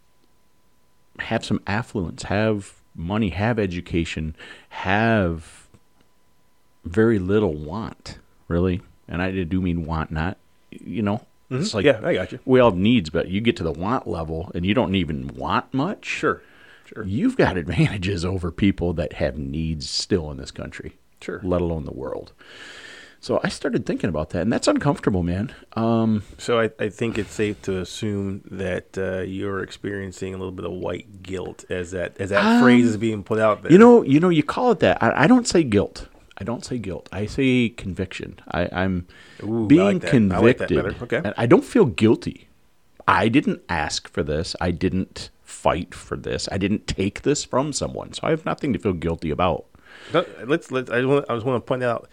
have 1.21 1.45
some 1.45 1.61
affluence, 1.67 2.25
have 2.25 2.75
money, 2.95 3.31
have 3.31 3.59
education, 3.59 4.37
have 4.71 5.69
very 6.85 7.19
little 7.19 7.55
want, 7.55 8.19
really. 8.49 8.83
And 9.09 9.23
I 9.23 9.31
do 9.45 9.61
mean 9.61 9.85
want, 9.87 10.11
not 10.11 10.37
you 10.85 11.03
know. 11.03 11.23
It's 11.51 11.73
like 11.73 11.85
yeah, 11.87 12.01
I 12.05 12.13
got 12.13 12.31
you. 12.33 12.41
we 12.45 12.61
all 12.61 12.71
have 12.73 12.79
needs, 12.79 13.09
but 13.09 13.29
you 13.29 13.41
get 13.41 13.57
to 13.57 13.63
the 13.63 13.73
want 13.73 14.07
level 14.07 14.51
and 14.55 14.67
you 14.67 14.75
don't 14.75 14.95
even 14.95 15.29
want 15.29 15.73
much 15.73 16.05
Sure, 16.05 16.43
sure. 16.85 17.05
you've 17.07 17.39
got 17.39 17.57
advantages 17.57 18.23
over 18.25 18.51
people 18.53 18.93
that 18.95 19.15
have 19.15 19.39
needs 19.39 19.89
still 19.89 20.31
in 20.31 20.37
this 20.37 20.51
country, 20.51 20.99
Sure. 21.23 21.41
let 21.43 21.63
alone 21.63 21.85
the 21.87 21.95
world. 21.95 22.33
So 23.21 23.41
I 23.43 23.49
started 23.49 23.85
thinking 23.85 24.09
about 24.11 24.31
that, 24.31 24.43
and 24.43 24.53
that's 24.53 24.69
uncomfortable, 24.69 25.23
man. 25.25 25.53
Um, 25.73 26.23
So 26.37 26.61
I, 26.61 26.71
I 26.79 26.89
think 26.89 27.19
it's 27.19 27.33
safe 27.33 27.61
to 27.63 27.79
assume 27.81 28.43
that 28.51 28.97
uh, 28.97 29.23
you're 29.23 29.61
experiencing 29.63 30.35
a 30.35 30.37
little 30.37 30.53
bit 30.53 30.65
of 30.67 30.71
white 30.73 31.23
guilt 31.23 31.65
as 31.71 31.91
that 31.93 32.17
as 32.21 32.29
that 32.31 32.61
phrase 32.63 32.85
is 32.87 32.97
being 32.99 33.25
put 33.25 33.39
out 33.41 33.63
there. 33.63 33.71
Um, 33.71 33.73
you 33.73 33.79
know, 33.79 34.03
you 34.03 34.21
know, 34.21 34.29
you 34.29 34.43
call 34.45 34.71
it 34.71 34.81
that. 34.81 35.03
I, 35.03 35.25
I 35.25 35.27
don't 35.27 35.49
say 35.49 35.65
guilt. 35.65 36.09
I 36.39 36.45
don't 36.45 36.65
say 36.65 36.79
guilt. 36.79 37.09
I 37.13 37.27
say 37.27 37.69
conviction. 37.69 38.39
I, 38.51 38.63
I 38.73 38.87
being 38.87 40.01
like 40.01 40.01
that. 40.03 40.33
I 40.33 40.39
like 40.39 40.59
convicted. 40.59 41.03
Okay. 41.03 41.17
and 41.17 41.35
I 41.37 41.47
don't 41.47 41.65
feel 41.65 41.87
guilty. 41.87 42.49
I 43.09 43.29
didn't 43.29 43.63
ask 43.69 44.09
for 44.09 44.23
this. 44.23 44.55
I 44.61 44.71
didn't 44.71 45.31
fight 45.43 45.95
for 45.95 46.17
this. 46.17 46.49
I 46.53 46.59
didn't 46.59 46.87
take 46.87 47.23
this 47.23 47.45
from 47.45 47.73
someone. 47.73 48.13
So 48.13 48.21
I 48.25 48.31
have 48.31 48.45
nothing 48.45 48.73
to 48.75 48.79
feel 48.79 48.93
guilty 48.93 49.31
about. 49.31 49.65
Let's 50.13 50.71
let 50.71 50.91
I, 50.91 51.05
want, 51.05 51.27
I 51.29 51.35
just 51.35 51.47
want 51.47 51.65
to 51.65 51.67
point 51.67 51.83
out 51.83 52.09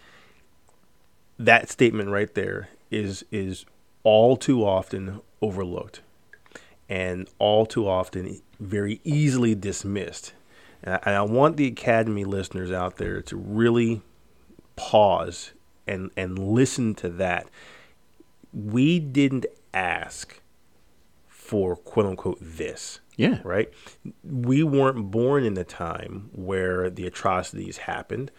that 1.38 1.68
statement 1.68 2.08
right 2.08 2.34
there 2.34 2.68
is 2.90 3.24
is 3.30 3.66
all 4.02 4.36
too 4.36 4.64
often 4.64 5.20
overlooked 5.42 6.00
and 6.88 7.28
all 7.38 7.66
too 7.66 7.88
often 7.88 8.40
very 8.58 9.00
easily 9.04 9.54
dismissed. 9.54 10.32
And 10.82 10.94
I, 10.94 10.98
and 11.04 11.14
I 11.14 11.22
want 11.22 11.56
the 11.56 11.66
academy 11.66 12.24
listeners 12.24 12.70
out 12.70 12.96
there 12.96 13.20
to 13.22 13.36
really 13.36 14.02
pause 14.76 15.52
and 15.86 16.10
and 16.16 16.38
listen 16.38 16.94
to 16.96 17.08
that. 17.08 17.48
We 18.52 18.98
didn't 19.00 19.46
ask 19.74 20.40
for 21.28 21.76
quote 21.76 22.06
unquote 22.06 22.38
this 22.40 23.00
Yeah. 23.16 23.40
right? 23.44 23.70
We 24.24 24.62
weren't 24.62 25.10
born 25.10 25.44
in 25.44 25.54
the 25.54 25.64
time 25.64 26.30
where 26.32 26.90
the 26.90 27.06
atrocities 27.06 27.78
happened. 27.78 28.30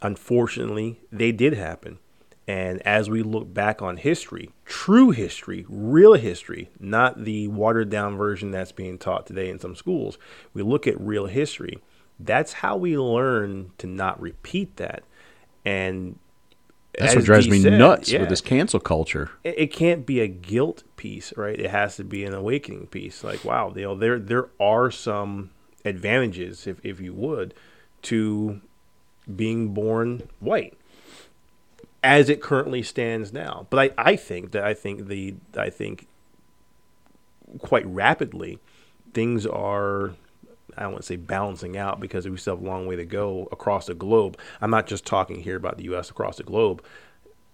Unfortunately, 0.00 1.00
they 1.10 1.32
did 1.32 1.54
happen. 1.54 1.98
And 2.48 2.82
as 2.82 3.08
we 3.08 3.22
look 3.22 3.54
back 3.54 3.80
on 3.80 3.98
history, 3.98 4.50
true 4.64 5.10
history, 5.10 5.64
real 5.68 6.14
history, 6.14 6.70
not 6.80 7.24
the 7.24 7.46
watered 7.48 7.88
down 7.88 8.16
version 8.16 8.50
that's 8.50 8.72
being 8.72 8.98
taught 8.98 9.26
today 9.26 9.48
in 9.48 9.60
some 9.60 9.76
schools, 9.76 10.18
we 10.52 10.62
look 10.62 10.86
at 10.88 11.00
real 11.00 11.26
history. 11.26 11.78
That's 12.18 12.54
how 12.54 12.76
we 12.76 12.98
learn 12.98 13.70
to 13.78 13.86
not 13.86 14.20
repeat 14.20 14.76
that. 14.76 15.04
And 15.64 16.18
That's 16.98 17.14
what 17.14 17.24
drives 17.24 17.48
me 17.48 17.60
said, 17.60 17.78
nuts 17.78 18.10
yeah, 18.10 18.20
with 18.20 18.28
this 18.28 18.40
cancel 18.40 18.80
culture. 18.80 19.30
it, 19.44 19.58
it 19.58 19.72
can't 19.72 20.04
be 20.04 20.20
a 20.20 20.28
guilt 20.28 20.84
piece, 20.96 21.32
right? 21.36 21.58
It 21.58 21.70
has 21.70 21.96
to 21.96 22.04
be 22.04 22.24
an 22.24 22.34
awakening 22.34 22.88
piece. 22.88 23.22
Like, 23.24 23.44
wow, 23.44 23.72
you 23.74 23.82
know, 23.82 23.94
there 23.94 24.18
there 24.18 24.48
are 24.60 24.90
some 24.90 25.50
advantages, 25.84 26.66
if 26.66 26.84
if 26.84 27.00
you 27.00 27.14
would, 27.14 27.54
to 28.02 28.60
being 29.36 29.72
born 29.72 30.28
white 30.40 30.76
as 32.02 32.28
it 32.28 32.42
currently 32.42 32.82
stands 32.82 33.32
now. 33.32 33.66
But 33.70 33.94
I, 33.96 34.10
I 34.12 34.16
think 34.16 34.50
that 34.52 34.64
I 34.64 34.74
think 34.74 35.06
the 35.06 35.34
I 35.56 35.70
think 35.70 36.08
quite 37.58 37.86
rapidly 37.86 38.58
things 39.12 39.46
are 39.46 40.14
I 40.76 40.86
wouldn't 40.86 41.04
say 41.04 41.16
balancing 41.16 41.76
out 41.76 42.00
because 42.00 42.28
we 42.28 42.36
still 42.36 42.56
have 42.56 42.64
a 42.64 42.66
long 42.66 42.86
way 42.86 42.96
to 42.96 43.04
go 43.04 43.48
across 43.52 43.86
the 43.86 43.94
globe. 43.94 44.38
I'm 44.60 44.70
not 44.70 44.86
just 44.86 45.04
talking 45.04 45.42
here 45.42 45.56
about 45.56 45.76
the 45.76 45.84
US 45.84 46.10
across 46.10 46.36
the 46.36 46.44
globe 46.44 46.82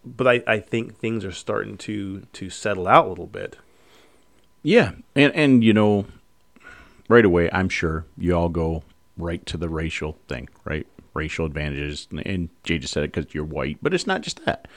but 0.05 0.27
I, 0.27 0.43
I 0.47 0.61
think 0.61 0.99
things 0.99 1.25
are 1.25 1.33
starting 1.33 1.77
to 1.79 2.23
to 2.33 2.51
settle 2.51 2.87
out 2.87 3.07
a 3.07 3.09
little 3.09 3.27
bit. 3.27 3.57
Yeah, 4.63 4.93
and 5.15 5.35
and 5.35 5.65
you 5.65 5.73
know, 5.73 6.07
right 7.09 7.25
away, 7.25 7.51
I'm 7.53 7.69
sure 7.69 8.07
you 8.17 8.35
all 8.35 8.49
go 8.49 8.83
right 9.17 9.45
to 9.47 9.57
the 9.57 9.69
racial 9.69 10.17
thing, 10.29 10.49
right? 10.65 10.87
Racial 11.15 11.47
advantages, 11.47 12.09
and 12.25 12.49
Jay 12.65 12.79
just 12.79 12.93
said 12.93 13.05
it 13.05 13.13
because 13.13 13.35
you're 13.35 13.45
white, 13.45 13.79
but 13.83 13.95
it's 13.95 14.07
not 14.07 14.23
just 14.23 14.45
that. 14.45 14.69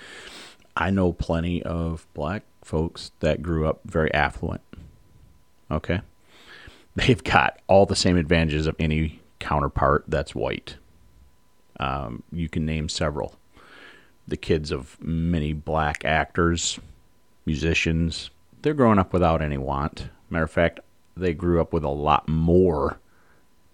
I 0.76 0.90
know 0.90 1.12
plenty 1.12 1.62
of 1.64 2.08
black 2.14 2.44
folks 2.64 3.12
that 3.20 3.42
grew 3.42 3.68
up 3.68 3.82
very 3.86 4.14
affluent. 4.14 4.62
Okay, 5.70 6.02
they've 6.96 7.24
got 7.24 7.60
all 7.68 7.86
the 7.86 7.96
same 7.96 8.18
advantages 8.18 8.68
of 8.68 8.76
any 8.80 9.22
counterpart 9.40 10.06
that's 10.08 10.36
white. 10.36 10.78
Um, 11.80 12.24
you 12.32 12.48
can 12.50 12.66
name 12.66 12.90
several. 12.90 13.36
The 14.28 14.38
kids 14.38 14.72
of 14.72 15.02
many 15.02 15.54
black 15.54 16.06
actors, 16.06 16.80
musicians, 17.46 18.30
they're 18.62 18.74
growing 18.74 19.00
up 19.00 19.14
without 19.14 19.42
any 19.42 19.58
want. 19.58 20.10
Matter 20.30 20.46
of 20.46 20.52
fact, 20.52 20.80
they 21.18 21.34
grew 21.34 21.60
up 21.60 21.74
with 21.74 21.84
a 21.84 21.90
lot 21.90 22.28
more 22.30 23.00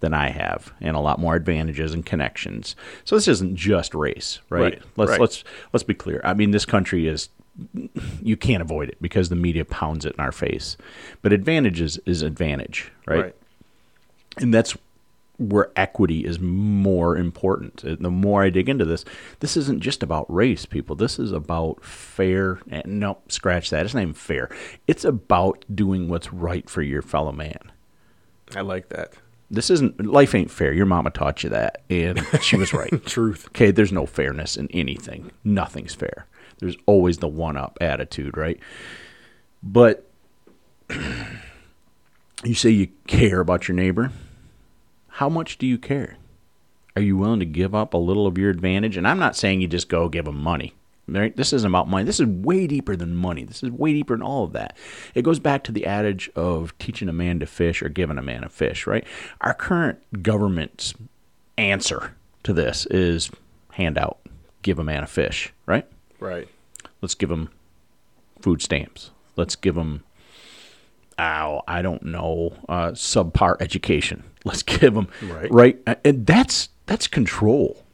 than 0.00 0.14
I 0.14 0.30
have 0.30 0.72
and 0.80 0.96
a 0.96 1.00
lot 1.00 1.18
more 1.18 1.34
advantages 1.34 1.92
and 1.92 2.06
connections. 2.06 2.76
So 3.04 3.16
this 3.16 3.28
isn't 3.28 3.56
just 3.56 3.94
race, 3.94 4.40
right? 4.48 4.60
Right, 4.60 4.82
Let's 4.96 5.10
right. 5.10 5.20
let's 5.20 5.44
let's 5.72 5.82
be 5.82 5.94
clear. 5.94 6.20
I 6.24 6.34
mean, 6.34 6.52
this 6.52 6.64
country 6.64 7.08
is 7.08 7.28
you 8.22 8.36
can't 8.36 8.62
avoid 8.62 8.88
it 8.88 8.98
because 9.00 9.28
the 9.28 9.36
media 9.36 9.64
pounds 9.64 10.04
it 10.04 10.14
in 10.14 10.20
our 10.20 10.32
face. 10.32 10.76
But 11.22 11.32
advantages 11.32 11.98
is 12.06 12.22
advantage, 12.22 12.92
right? 13.06 13.34
and 14.38 14.54
that's 14.54 14.76
where 15.38 15.70
equity 15.76 16.24
is 16.24 16.40
more 16.40 17.16
important. 17.16 17.84
And 17.84 18.04
The 18.04 18.10
more 18.10 18.42
I 18.42 18.50
dig 18.50 18.68
into 18.68 18.84
this, 18.84 19.04
this 19.40 19.56
isn't 19.56 19.80
just 19.80 20.02
about 20.02 20.32
race, 20.32 20.66
people. 20.66 20.96
This 20.96 21.18
is 21.18 21.30
about 21.32 21.84
fair. 21.84 22.58
And 22.68 23.00
no, 23.00 23.18
scratch 23.28 23.70
that. 23.70 23.84
It's 23.84 23.94
not 23.94 24.02
even 24.02 24.14
fair. 24.14 24.50
It's 24.88 25.04
about 25.04 25.64
doing 25.72 26.08
what's 26.08 26.32
right 26.32 26.68
for 26.68 26.82
your 26.82 27.02
fellow 27.02 27.32
man. 27.32 27.70
I 28.56 28.62
like 28.62 28.88
that. 28.88 29.12
This 29.50 29.70
isn't 29.70 30.04
life 30.04 30.34
ain't 30.34 30.50
fair. 30.50 30.72
Your 30.72 30.86
mama 30.86 31.10
taught 31.10 31.42
you 31.42 31.50
that, 31.50 31.82
and 31.88 32.20
she 32.42 32.56
was 32.56 32.74
right. 32.74 32.90
Truth. 33.06 33.46
Okay, 33.48 33.70
there's 33.70 33.92
no 33.92 34.04
fairness 34.04 34.56
in 34.56 34.68
anything. 34.72 35.30
Nothing's 35.42 35.94
fair. 35.94 36.26
There's 36.58 36.76
always 36.86 37.18
the 37.18 37.28
one 37.28 37.56
up 37.56 37.78
attitude, 37.80 38.36
right? 38.36 38.58
But 39.62 40.08
you 42.44 42.54
say 42.54 42.70
you 42.70 42.88
care 43.06 43.40
about 43.40 43.68
your 43.68 43.74
neighbor. 43.74 44.12
How 45.08 45.28
much 45.28 45.58
do 45.58 45.66
you 45.66 45.78
care? 45.78 46.16
Are 46.96 47.02
you 47.02 47.16
willing 47.16 47.40
to 47.40 47.46
give 47.46 47.74
up 47.74 47.94
a 47.94 47.98
little 47.98 48.26
of 48.26 48.38
your 48.38 48.50
advantage? 48.50 48.96
And 48.96 49.06
I'm 49.06 49.18
not 49.18 49.36
saying 49.36 49.60
you 49.60 49.68
just 49.68 49.88
go 49.88 50.08
give 50.08 50.24
them 50.24 50.42
money. 50.42 50.74
Right? 51.10 51.34
This 51.34 51.54
isn't 51.54 51.70
about 51.70 51.88
money. 51.88 52.04
This 52.04 52.20
is 52.20 52.26
way 52.26 52.66
deeper 52.66 52.94
than 52.94 53.14
money. 53.14 53.42
This 53.44 53.62
is 53.62 53.70
way 53.70 53.94
deeper 53.94 54.14
than 54.14 54.22
all 54.22 54.44
of 54.44 54.52
that. 54.52 54.76
It 55.14 55.22
goes 55.22 55.38
back 55.38 55.64
to 55.64 55.72
the 55.72 55.86
adage 55.86 56.28
of 56.36 56.76
teaching 56.78 57.08
a 57.08 57.14
man 57.14 57.40
to 57.40 57.46
fish 57.46 57.82
or 57.82 57.88
giving 57.88 58.18
a 58.18 58.22
man 58.22 58.44
a 58.44 58.50
fish, 58.50 58.86
right? 58.86 59.06
Our 59.40 59.54
current 59.54 60.22
government's 60.22 60.92
answer 61.56 62.14
to 62.42 62.52
this 62.52 62.84
is 62.86 63.30
handout, 63.72 64.18
give 64.60 64.78
a 64.78 64.84
man 64.84 65.02
a 65.02 65.06
fish, 65.06 65.52
right? 65.64 65.86
Right. 66.20 66.48
Let's 67.00 67.14
give 67.14 67.28
them 67.28 67.50
food 68.40 68.62
stamps. 68.62 69.10
Let's 69.36 69.56
give 69.56 69.74
them, 69.74 70.02
ow, 71.18 71.62
I 71.68 71.82
don't 71.82 72.02
know, 72.04 72.54
uh, 72.68 72.88
subpar 72.92 73.56
education. 73.60 74.24
Let's 74.44 74.62
give 74.62 74.94
them, 74.94 75.08
Right. 75.22 75.50
right? 75.52 75.78
And 76.04 76.26
that's 76.26 76.68
that's 76.86 77.06
control, 77.06 77.84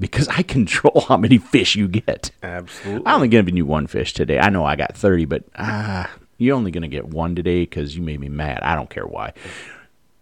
because 0.00 0.26
I 0.28 0.42
control 0.56 1.04
how 1.08 1.16
many 1.16 1.38
fish 1.38 1.76
you 1.76 1.86
get. 1.88 2.30
Absolutely. 2.42 3.06
I'm 3.06 3.14
only 3.16 3.28
giving 3.28 3.56
you 3.56 3.64
one 3.66 3.86
fish 3.86 4.12
today. 4.14 4.38
I 4.38 4.50
know 4.50 4.64
I 4.64 4.74
got 4.76 4.96
30, 4.96 5.24
but 5.26 5.44
ah, 5.56 6.10
you're 6.38 6.56
only 6.56 6.70
going 6.70 6.82
to 6.82 6.88
get 6.88 7.06
one 7.08 7.34
today 7.36 7.60
because 7.62 7.96
you 7.96 8.02
made 8.02 8.20
me 8.20 8.28
mad. 8.28 8.60
I 8.62 8.74
don't 8.74 8.90
care 8.90 9.06
why. 9.06 9.32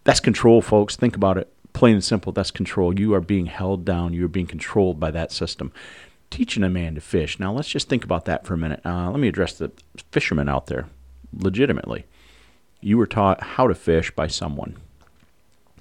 That's 0.04 0.20
control, 0.20 0.60
folks. 0.60 0.96
Think 0.96 1.16
about 1.16 1.38
it. 1.38 1.50
Plain 1.72 1.94
and 1.94 2.04
simple, 2.04 2.30
that's 2.30 2.50
control. 2.52 2.96
You 2.96 3.14
are 3.14 3.20
being 3.20 3.46
held 3.46 3.84
down. 3.84 4.12
You 4.12 4.26
are 4.26 4.28
being 4.28 4.46
controlled 4.46 5.00
by 5.00 5.10
that 5.12 5.32
system. 5.32 5.72
Teaching 6.34 6.64
a 6.64 6.68
man 6.68 6.96
to 6.96 7.00
fish. 7.00 7.38
Now, 7.38 7.52
let's 7.52 7.68
just 7.68 7.88
think 7.88 8.02
about 8.02 8.24
that 8.24 8.44
for 8.44 8.54
a 8.54 8.58
minute. 8.58 8.80
Uh, 8.84 9.08
let 9.08 9.20
me 9.20 9.28
address 9.28 9.52
the 9.52 9.70
fishermen 10.10 10.48
out 10.48 10.66
there 10.66 10.88
legitimately. 11.32 12.06
You 12.80 12.98
were 12.98 13.06
taught 13.06 13.40
how 13.40 13.68
to 13.68 13.74
fish 13.76 14.10
by 14.10 14.26
someone, 14.26 14.76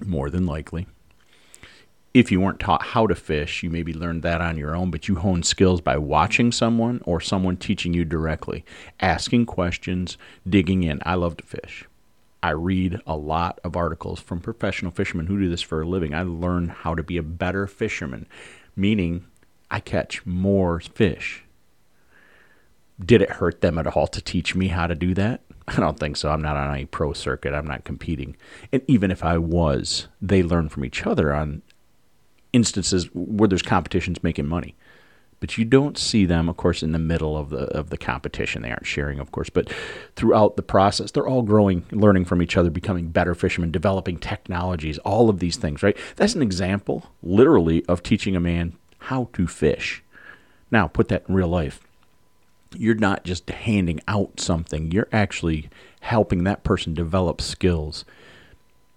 more 0.06 0.30
than 0.30 0.46
likely. 0.46 0.86
If 2.14 2.30
you 2.30 2.40
weren't 2.40 2.60
taught 2.60 2.84
how 2.84 3.08
to 3.08 3.16
fish, 3.16 3.64
you 3.64 3.68
maybe 3.68 3.92
learned 3.92 4.22
that 4.22 4.40
on 4.40 4.56
your 4.56 4.76
own, 4.76 4.92
but 4.92 5.08
you 5.08 5.16
honed 5.16 5.44
skills 5.44 5.80
by 5.80 5.96
watching 5.96 6.52
someone 6.52 7.02
or 7.04 7.20
someone 7.20 7.56
teaching 7.56 7.92
you 7.92 8.04
directly, 8.04 8.64
asking 9.00 9.46
questions, 9.46 10.16
digging 10.48 10.84
in. 10.84 11.02
I 11.04 11.16
love 11.16 11.36
to 11.38 11.44
fish. 11.44 11.84
I 12.44 12.50
read 12.50 13.00
a 13.08 13.16
lot 13.16 13.58
of 13.64 13.76
articles 13.76 14.20
from 14.20 14.38
professional 14.38 14.92
fishermen 14.92 15.26
who 15.26 15.40
do 15.40 15.50
this 15.50 15.62
for 15.62 15.82
a 15.82 15.88
living. 15.88 16.14
I 16.14 16.22
learn 16.22 16.68
how 16.68 16.94
to 16.94 17.02
be 17.02 17.16
a 17.16 17.24
better 17.24 17.66
fisherman, 17.66 18.26
meaning 18.76 19.24
I 19.74 19.80
catch 19.80 20.24
more 20.24 20.78
fish. 20.78 21.42
Did 23.04 23.22
it 23.22 23.30
hurt 23.30 23.60
them 23.60 23.76
at 23.76 23.88
all 23.88 24.06
to 24.06 24.20
teach 24.20 24.54
me 24.54 24.68
how 24.68 24.86
to 24.86 24.94
do 24.94 25.14
that? 25.14 25.40
I 25.66 25.80
don't 25.80 25.98
think 25.98 26.16
so. 26.16 26.30
I'm 26.30 26.42
not 26.42 26.56
on 26.56 26.72
any 26.72 26.84
pro 26.84 27.12
circuit. 27.12 27.52
I'm 27.52 27.66
not 27.66 27.82
competing. 27.82 28.36
And 28.72 28.82
even 28.86 29.10
if 29.10 29.24
I 29.24 29.36
was, 29.36 30.06
they 30.22 30.44
learn 30.44 30.68
from 30.68 30.84
each 30.84 31.04
other 31.04 31.34
on 31.34 31.62
instances 32.52 33.08
where 33.14 33.48
there's 33.48 33.62
competitions 33.62 34.22
making 34.22 34.46
money. 34.46 34.76
But 35.40 35.58
you 35.58 35.64
don't 35.64 35.98
see 35.98 36.24
them, 36.24 36.48
of 36.48 36.56
course, 36.56 36.84
in 36.84 36.92
the 36.92 37.00
middle 37.00 37.36
of 37.36 37.50
the 37.50 37.64
of 37.76 37.90
the 37.90 37.98
competition. 37.98 38.62
They 38.62 38.70
aren't 38.70 38.86
sharing, 38.86 39.18
of 39.18 39.32
course, 39.32 39.50
but 39.50 39.72
throughout 40.14 40.54
the 40.54 40.62
process, 40.62 41.10
they're 41.10 41.26
all 41.26 41.42
growing, 41.42 41.84
learning 41.90 42.26
from 42.26 42.40
each 42.40 42.56
other, 42.56 42.70
becoming 42.70 43.08
better 43.08 43.34
fishermen, 43.34 43.72
developing 43.72 44.18
technologies, 44.18 44.98
all 44.98 45.28
of 45.28 45.40
these 45.40 45.56
things, 45.56 45.82
right? 45.82 45.96
That's 46.14 46.36
an 46.36 46.42
example, 46.42 47.10
literally, 47.24 47.84
of 47.86 48.04
teaching 48.04 48.36
a 48.36 48.40
man 48.40 48.74
how 49.04 49.28
to 49.34 49.46
fish. 49.46 50.02
Now, 50.70 50.88
put 50.88 51.08
that 51.08 51.24
in 51.28 51.34
real 51.34 51.48
life. 51.48 51.80
You're 52.76 52.94
not 52.94 53.24
just 53.24 53.48
handing 53.48 54.00
out 54.08 54.40
something, 54.40 54.90
you're 54.90 55.08
actually 55.12 55.68
helping 56.00 56.44
that 56.44 56.64
person 56.64 56.94
develop 56.94 57.40
skills. 57.40 58.04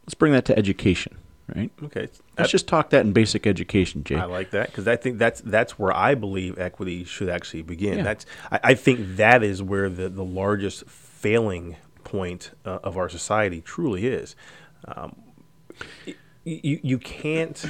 Let's 0.06 0.16
bring 0.16 0.34
that 0.34 0.46
to 0.46 0.58
education, 0.58 1.18
right? 1.54 1.70
Okay. 1.84 2.08
Let's 2.38 2.52
just 2.52 2.68
talk 2.68 2.90
that 2.92 3.06
in 3.06 3.12
basic 3.12 3.46
education, 3.46 4.04
Jay. 4.04 4.16
I 4.16 4.26
like 4.26 4.52
that 4.52 4.68
because 4.68 4.88
I 4.88 4.96
think 4.96 5.18
that's 5.18 5.42
that's 5.42 5.78
where 5.78 5.96
I 5.96 6.16
believe 6.16 6.58
equity 6.58 7.04
should 7.04 7.30
actually 7.30 7.62
begin. 7.62 7.98
Yeah. 7.98 8.04
That's 8.04 8.26
I, 8.52 8.60
I 8.64 8.74
think 8.74 9.18
that 9.18 9.44
is 9.44 9.62
where 9.62 9.90
the 9.90 10.10
the 10.10 10.24
largest 10.24 10.86
failing 10.88 11.76
point 12.04 12.52
uh, 12.66 12.80
of 12.84 12.98
our 12.98 13.10
society 13.10 13.62
truly 13.62 14.08
is. 14.08 14.36
Um, 14.86 15.16
you 16.46 16.80
you 16.82 16.98
can't 16.98 17.66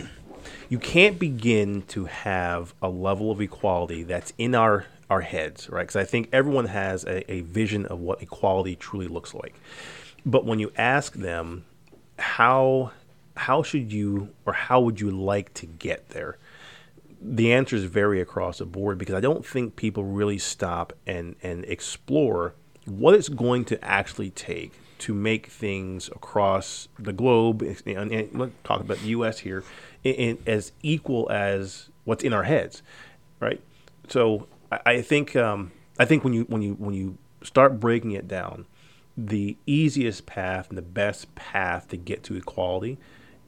you 0.70 0.80
can't 0.80 1.18
begin 1.18 1.84
to 1.84 2.06
have 2.06 2.74
a 2.82 2.90
level 2.90 3.32
of 3.32 3.42
equality 3.42 4.04
that's 4.04 4.34
in 4.38 4.56
our 4.56 4.86
our 5.10 5.22
heads, 5.22 5.70
right? 5.70 5.84
Because 5.84 5.96
I 5.96 6.04
think 6.04 6.28
everyone 6.34 6.66
has 6.66 7.06
a, 7.06 7.32
a 7.32 7.40
vision 7.42 7.86
of 7.86 8.00
what 8.00 8.22
equality 8.22 8.76
truly 8.76 9.08
looks 9.08 9.34
like, 9.34 9.56
but 10.26 10.46
when 10.46 10.60
you 10.60 10.72
ask 10.78 11.14
them 11.14 11.64
how 12.20 12.92
how 13.38 13.64
should 13.64 13.92
you 13.92 14.30
or 14.46 14.54
how 14.54 14.82
would 14.82 15.00
you 15.00 15.12
like 15.12 15.54
to 15.56 15.66
get 15.66 16.10
there? 16.10 16.38
The 17.22 17.54
answers 17.54 17.84
vary 17.84 18.20
across 18.20 18.58
the 18.58 18.66
board 18.66 18.98
because 18.98 19.16
I 19.16 19.22
don't 19.22 19.46
think 19.46 19.76
people 19.76 20.04
really 20.04 20.38
stop 20.38 20.94
and 21.06 21.36
and 21.42 21.64
explore 21.66 22.54
what 22.86 23.16
it's 23.16 23.30
going 23.30 23.66
to 23.66 23.84
actually 23.84 24.32
take 24.32 24.74
to 25.00 25.14
make 25.14 25.48
things 25.48 26.08
across 26.10 26.88
the 26.98 27.14
globe, 27.14 27.62
and, 27.62 28.12
and 28.12 28.30
let's 28.34 28.54
talk 28.64 28.82
about 28.82 28.98
the 29.00 29.08
U.S. 29.08 29.40
here, 29.40 29.64
in, 30.04 30.14
in, 30.14 30.38
as 30.46 30.72
equal 30.82 31.30
as 31.32 31.90
what's 32.04 32.24
in 32.24 32.34
our 32.34 32.44
heads, 32.44 32.82
right? 33.40 33.62
So 34.08 34.48
I, 34.72 34.80
I 34.86 35.02
think 35.02 35.36
um, 35.36 35.72
I 36.00 36.06
think 36.06 36.24
when 36.24 36.34
you 36.34 36.44
when 36.44 36.62
you 36.62 36.74
when 36.74 36.94
you 36.94 37.18
start 37.44 37.80
breaking 37.80 38.12
it 38.12 38.28
down, 38.28 38.66
the 39.16 39.58
easiest 39.66 40.26
path 40.26 40.70
and 40.70 40.78
the 40.78 40.84
best 40.84 41.34
path 41.36 41.88
to 41.90 41.98
get 41.98 42.24
to 42.24 42.36
equality 42.36 42.98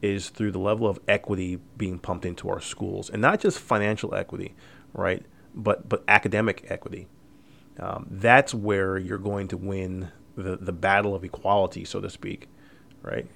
is 0.02 0.30
through 0.30 0.52
the 0.52 0.58
level 0.58 0.88
of 0.88 0.98
equity 1.06 1.58
being 1.76 1.98
pumped 1.98 2.24
into 2.24 2.48
our 2.48 2.60
schools, 2.60 3.10
and 3.10 3.20
not 3.20 3.40
just 3.40 3.58
financial 3.58 4.14
equity, 4.14 4.54
right? 4.92 5.24
But 5.54 5.88
but 5.88 6.04
academic 6.08 6.66
equity. 6.68 7.08
Um, 7.78 8.06
that's 8.10 8.52
where 8.52 8.98
you're 8.98 9.18
going 9.18 9.48
to 9.48 9.56
win 9.56 10.10
the, 10.36 10.56
the 10.56 10.72
battle 10.72 11.14
of 11.14 11.24
equality, 11.24 11.84
so 11.84 12.00
to 12.00 12.10
speak, 12.10 12.48
right? 13.02 13.26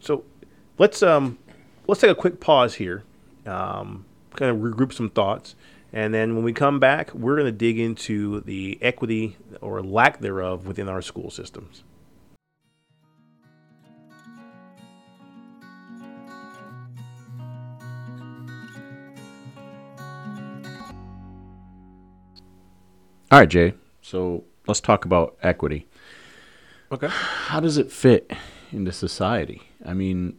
So 0.00 0.24
let's 0.78 1.02
um, 1.02 1.38
let's 1.86 2.00
take 2.00 2.10
a 2.10 2.14
quick 2.14 2.40
pause 2.40 2.74
here, 2.74 3.02
um, 3.46 4.04
kind 4.34 4.50
of 4.50 4.58
regroup 4.58 4.92
some 4.92 5.10
thoughts, 5.10 5.54
and 5.92 6.14
then 6.14 6.34
when 6.34 6.44
we 6.44 6.52
come 6.52 6.78
back, 6.78 7.12
we're 7.14 7.34
going 7.34 7.46
to 7.46 7.52
dig 7.52 7.78
into 7.78 8.40
the 8.42 8.78
equity 8.80 9.36
or 9.60 9.82
lack 9.82 10.20
thereof 10.20 10.66
within 10.66 10.88
our 10.88 11.02
school 11.02 11.30
systems. 11.30 11.82
All 23.32 23.38
right, 23.38 23.48
Jay. 23.48 23.74
So 24.02 24.42
let's 24.66 24.80
talk 24.80 25.04
about 25.04 25.36
equity. 25.40 25.86
Okay. 26.92 27.08
How 27.08 27.60
does 27.60 27.78
it 27.78 27.92
fit 27.92 28.32
into 28.72 28.90
society? 28.92 29.62
I 29.84 29.94
mean, 29.94 30.36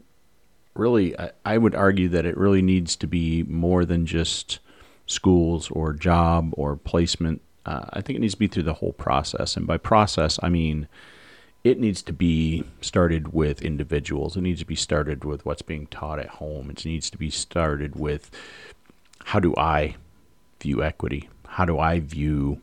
really, 0.76 1.18
I, 1.18 1.32
I 1.46 1.58
would 1.58 1.76
argue 1.76 2.10
that 2.10 2.26
it 2.26 2.38
really 2.38 2.62
needs 2.62 2.96
to 2.98 3.08
be 3.08 3.44
more 3.44 3.86
than 3.86 4.06
just 4.06 4.60
schools 5.06 5.72
or 5.72 5.94
job 5.94 6.54
or 6.58 6.76
placement. 6.76 7.42
Uh, 7.66 7.86
I 7.92 8.02
think 8.02 8.18
it 8.18 8.20
needs 8.20 8.34
to 8.34 8.40
be 8.40 8.48
through 8.48 8.64
the 8.64 8.74
whole 8.74 8.94
process. 8.94 9.56
And 9.56 9.66
by 9.66 9.78
process, 9.78 10.40
I 10.44 10.50
mean 10.50 10.88
it 11.64 11.80
needs 11.80 12.02
to 12.02 12.14
be 12.14 12.64
started 12.82 13.34
with 13.34 13.62
individuals. 13.62 14.36
It 14.36 14.42
needs 14.42 14.60
to 14.62 14.66
be 14.66 14.76
started 14.76 15.24
with 15.24 15.46
what's 15.46 15.62
being 15.62 15.88
taught 15.88 16.20
at 16.20 16.28
home. 16.28 16.70
It 16.72 16.86
needs 16.86 17.10
to 17.12 17.18
be 17.18 17.30
started 17.30 17.96
with 17.96 18.32
how 19.26 19.40
do 19.40 19.54
I 19.56 19.96
view 20.60 20.84
equity? 20.84 21.30
How 21.48 21.66
do 21.66 21.78
I 21.78 22.00
view 22.00 22.62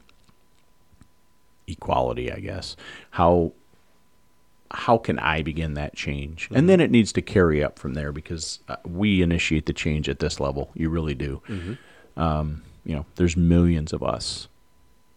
equality, 1.68 2.33
I 2.33 2.40
guess? 2.40 2.77
How 3.12 3.53
how 4.88 4.96
can 4.96 5.18
I 5.18 5.42
begin 5.42 5.74
that 5.74 5.94
change? 5.94 6.46
Mm-hmm. 6.46 6.57
And 6.57 6.66
then 6.66 6.81
it 6.81 6.90
needs 6.90 7.12
to 7.12 7.20
carry 7.20 7.62
up 7.62 7.79
from 7.79 7.92
there 7.92 8.11
because 8.11 8.61
uh, 8.70 8.77
we 8.87 9.20
initiate 9.20 9.66
the 9.66 9.74
change 9.74 10.09
at 10.09 10.18
this 10.18 10.40
level. 10.40 10.70
You 10.72 10.88
really 10.88 11.14
do. 11.14 11.42
Mm-hmm. 11.46 12.18
Um, 12.18 12.62
you 12.87 12.94
know, 12.94 13.05
there's 13.16 13.37
millions 13.37 13.92
of 13.92 14.03
us. 14.03 14.48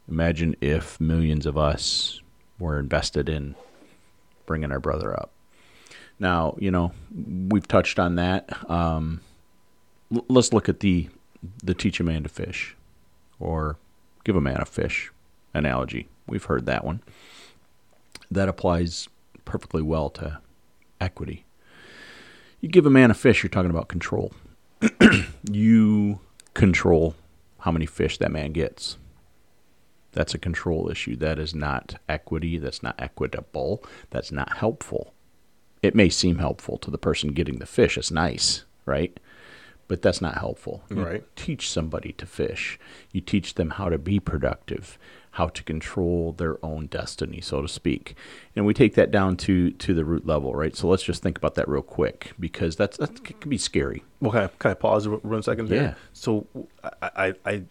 Imagine 0.10 0.58
if 0.60 1.00
millions 1.00 1.46
of 1.46 1.58
us 1.58 2.20
were 2.60 2.80
invested 2.80 3.30
in 3.30 3.56
bringing 4.46 4.74
our 4.74 4.82
brother 4.82 5.18
up. 5.18 5.32
Now, 6.20 6.58
you 6.60 6.70
know, 6.70 6.92
we've 7.50 7.66
touched 7.66 7.98
on 7.98 8.16
that. 8.16 8.70
Um, 8.70 9.22
l- 10.14 10.26
let's 10.28 10.52
look 10.52 10.68
at 10.68 10.82
the 10.82 11.08
the 11.64 11.74
teach 11.74 12.02
a 12.02 12.04
man 12.04 12.24
to 12.24 12.30
fish, 12.30 12.76
or 13.40 13.78
give 14.26 14.36
a 14.36 14.42
man 14.42 14.60
a 14.60 14.66
fish 14.66 15.14
analogy. 15.54 16.10
We've 16.28 16.44
heard 16.44 16.66
that 16.66 16.84
one. 16.84 17.02
That 18.30 18.50
applies 18.50 19.08
perfectly 19.46 19.82
well 19.82 20.10
to 20.12 20.40
equity. 21.00 21.46
You 22.60 22.70
give 22.70 22.86
a 22.86 22.92
man 22.92 23.12
a 23.12 23.16
fish, 23.16 23.44
you're 23.44 23.50
talking 23.50 23.72
about 23.72 23.88
control. 23.88 24.34
you 25.52 26.20
control 26.54 27.16
how 27.60 27.72
many 27.72 27.86
fish 27.86 28.18
that 28.18 28.32
man 28.32 28.52
gets. 28.52 28.98
That's 30.14 30.34
a 30.34 30.40
control 30.40 30.90
issue. 30.90 31.16
That 31.16 31.40
is 31.40 31.56
not 31.56 31.96
equity. 32.10 32.58
That's 32.58 32.84
not 32.84 32.96
equitable. 33.00 33.84
That's 34.10 34.32
not 34.32 34.58
helpful. 34.58 35.14
It 35.82 35.96
may 35.96 36.10
seem 36.10 36.38
helpful 36.38 36.78
to 36.80 36.92
the 36.92 36.98
person 36.98 37.34
getting 37.34 37.60
the 37.60 37.66
fish. 37.66 37.98
It's 37.98 38.12
nice, 38.12 38.66
right? 38.86 39.18
But 39.88 40.02
that's 40.02 40.22
not 40.22 40.38
helpful. 40.38 40.84
You 40.90 41.04
right. 41.04 41.36
teach 41.36 41.70
somebody 41.70 42.14
to 42.14 42.26
fish. 42.26 42.80
You 43.12 43.22
teach 43.22 43.56
them 43.56 43.72
how 43.72 43.90
to 43.90 43.98
be 43.98 44.20
productive, 44.20 45.00
how 45.36 45.48
to 45.48 45.64
control 45.64 46.34
their 46.34 46.64
own 46.64 46.88
destiny, 46.88 47.40
so 47.40 47.62
to 47.62 47.68
speak. 47.68 48.16
And 48.56 48.66
we 48.66 48.74
take 48.74 48.96
that 48.96 49.12
down 49.12 49.38
to 49.38 49.72
to 49.72 49.94
the 49.94 50.04
root 50.04 50.26
level, 50.26 50.54
right? 50.54 50.76
So 50.76 50.88
let's 50.88 51.04
just 51.04 51.24
think 51.24 51.38
about 51.38 51.56
that 51.56 51.68
real 51.70 51.82
quick 51.82 52.34
because 52.40 52.76
that's 52.76 52.98
that 52.98 53.24
can 53.24 53.50
be 53.50 53.58
scary. 53.58 54.04
Well, 54.20 54.32
can 54.32 54.44
I, 54.44 54.48
can 54.48 54.72
I 54.72 54.74
pause 54.74 55.06
for 55.06 55.18
one 55.18 55.42
second 55.44 55.70
there? 55.70 55.82
Yeah. 55.82 55.94
So 56.14 56.48
I, 56.84 57.10
I, 57.16 57.34
I, 57.46 57.64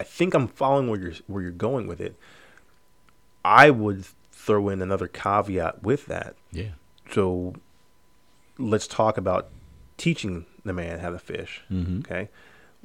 I 0.00 0.04
think 0.04 0.34
I'm 0.34 0.46
following 0.48 0.88
where 0.88 1.00
you're 1.00 1.14
where 1.26 1.42
you're 1.42 1.50
going 1.50 1.88
with 1.88 2.00
it. 2.00 2.14
I 3.44 3.70
would 3.70 4.04
throw 4.30 4.68
in 4.68 4.80
another 4.80 5.08
caveat 5.08 5.82
with 5.82 6.06
that. 6.06 6.36
Yeah. 6.52 6.70
So 7.10 7.54
let's 8.58 8.86
talk 8.86 9.18
about 9.18 9.48
teaching 9.96 10.46
the 10.64 10.72
man 10.72 11.00
how 11.00 11.10
to 11.10 11.18
fish. 11.18 11.62
Mm-hmm. 11.70 11.98
Okay. 11.98 12.28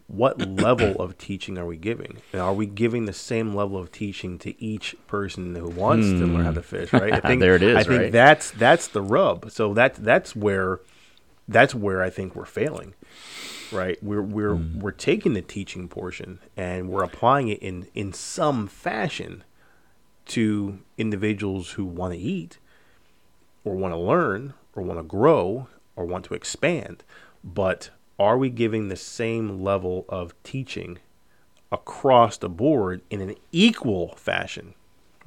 What 0.08 0.40
level 0.40 1.02
of 1.02 1.18
teaching 1.18 1.58
are 1.58 1.66
we 1.66 1.78
giving? 1.78 2.22
And 2.34 2.42
are 2.42 2.54
we 2.54 2.66
giving 2.66 3.06
the 3.06 3.14
same 3.14 3.56
level 3.56 3.78
of 3.78 3.92
teaching 3.92 4.38
to 4.40 4.62
each 4.62 4.96
person 5.08 5.56
who 5.56 5.70
wants 5.70 6.08
to 6.08 6.26
learn 6.26 6.46
how 6.46 6.52
to 6.52 6.62
fish? 6.62 6.92
Right. 6.94 7.14
I 7.14 7.20
hmm. 7.20 7.28
think 7.28 7.40
There 7.42 7.56
it 7.56 7.64
is, 7.64 7.78
I 7.78 7.84
think 7.84 8.02
right? 8.02 8.12
that's 8.12 8.52
that's 8.52 8.88
the 8.88 9.02
rub. 9.02 9.50
So 9.52 9.74
that's 9.74 9.98
that's 10.00 10.36
where 10.36 10.82
that's 11.48 11.74
where 11.74 12.02
I 12.02 12.10
think 12.10 12.36
we're 12.36 12.46
failing. 12.46 12.94
Right. 13.72 14.02
We're 14.04 14.22
we're 14.22 14.56
hmm. 14.56 14.80
we're 14.80 14.92
taking 14.92 15.34
the 15.34 15.42
teaching 15.42 15.88
portion 15.88 16.40
and 16.58 16.90
we're 16.90 17.04
applying 17.04 17.48
it 17.48 17.60
in 17.60 17.88
in 17.94 18.14
some 18.14 18.68
fashion 18.68 19.44
to 20.26 20.80
individuals 20.98 21.72
who 21.72 21.86
want 21.86 22.14
to 22.14 22.20
eat 22.20 22.60
or 23.64 23.76
want 23.76 23.94
to 23.94 23.98
learn 23.98 24.54
or 24.76 24.84
want 24.84 25.00
to 25.00 25.04
grow 25.04 25.68
or 25.96 26.06
want 26.06 26.26
to 26.26 26.34
expand. 26.34 27.04
But 27.44 27.90
are 28.20 28.38
we 28.38 28.50
giving 28.50 28.88
the 28.90 28.96
same 28.96 29.62
level 29.64 30.06
of 30.10 30.34
teaching 30.44 31.00
across 31.72 32.38
the 32.38 32.50
board 32.50 33.02
in 33.10 33.22
an 33.22 33.36
equal 33.52 34.16
fashion? 34.16 34.74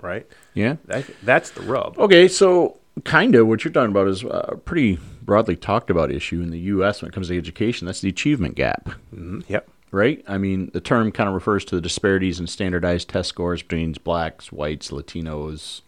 Right? 0.03 0.27
Yeah. 0.55 0.77
That, 0.87 1.07
that's 1.23 1.51
the 1.51 1.63
rub. 1.63 1.99
Okay, 1.99 2.29
so 2.29 2.77
kind 3.05 3.35
of 3.35 3.47
what 3.49 3.65
you're 3.65 3.73
talking 3.73 3.91
about 3.91 4.09
is 4.09 4.23
a 4.25 4.59
pretty 4.65 4.99
broadly 5.23 5.57
talked 5.57 5.91
about 5.91 6.11
issue 6.13 6.41
in 6.43 6.51
the 6.51 6.59
U.S. 6.61 7.01
when 7.03 7.09
it 7.11 7.15
comes 7.15 7.29
to 7.29 7.37
education. 7.37 7.87
That's 7.87 8.01
the 8.01 8.09
achievement 8.11 8.55
gap, 8.57 8.91
Mhm. 9.15 9.45
Yep. 9.49 9.69
right? 9.91 10.23
I 10.29 10.39
mean, 10.39 10.71
the 10.73 10.81
term 10.81 11.11
kind 11.13 11.29
of 11.29 11.35
refers 11.35 11.65
to 11.67 11.75
the 11.75 11.81
disparities 11.81 12.39
in 12.39 12.47
standardized 12.47 13.09
test 13.09 13.31
scores 13.31 13.63
between 13.63 13.93
blacks, 14.05 14.53
whites, 14.53 14.91
Latinos, 14.91 15.81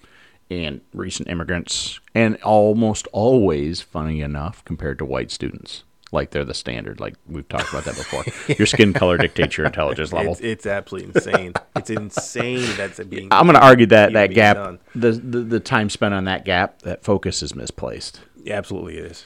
and 0.51 0.81
recent 0.95 1.29
immigrants, 1.29 2.01
and 2.15 2.37
almost 2.43 3.07
always, 3.13 3.83
funny 3.83 4.23
enough, 4.23 4.65
compared 4.65 4.99
to 4.99 5.05
white 5.05 5.31
students. 5.31 5.85
Like 6.11 6.31
they're 6.31 6.45
the 6.45 6.55
standard. 6.55 7.01
Like 7.01 7.15
we've 7.27 7.49
talked 7.49 7.69
about 7.71 7.85
that 7.85 7.97
before. 7.97 8.25
Your 8.59 8.67
skin 8.67 8.93
color 8.93 9.19
dictates 9.19 9.57
your 9.59 9.67
intelligence 9.67 10.13
level. 10.13 10.33
It's, 10.33 10.41
it's 10.41 10.67
absolutely 10.67 11.13
insane. 11.15 11.53
it's 11.77 11.91
insane 11.91 12.77
that's 12.77 12.99
being. 13.05 13.29
I'm 13.31 13.47
going 13.47 13.59
to 13.59 13.65
argue 13.65 13.87
that 13.87 14.13
that 14.15 14.29
gap, 14.29 14.57
done. 14.57 14.79
the, 14.95 15.13
the 15.13 15.41
the 15.41 15.61
time 15.61 15.91
spent 15.91 16.15
on 16.15 16.25
that 16.25 16.45
gap, 16.45 16.83
that 16.83 17.05
focus 17.05 17.43
is 17.43 17.55
misplaced. 17.55 18.21
Yeah, 18.43 18.57
Absolutely 18.57 18.99
it 18.99 19.05
is. 19.05 19.25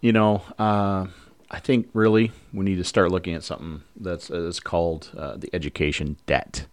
You 0.00 0.12
know, 0.12 0.42
uh, 0.58 1.06
I 1.50 1.60
think 1.60 1.88
really 1.92 2.32
we 2.52 2.64
need 2.64 2.76
to 2.76 2.84
start 2.84 3.10
looking 3.10 3.34
at 3.34 3.44
something 3.44 3.82
that's 3.96 4.30
uh, 4.30 4.40
that's 4.40 4.60
called 4.60 5.10
uh, 5.16 5.36
the 5.36 5.48
education 5.54 6.16
debt, 6.26 6.66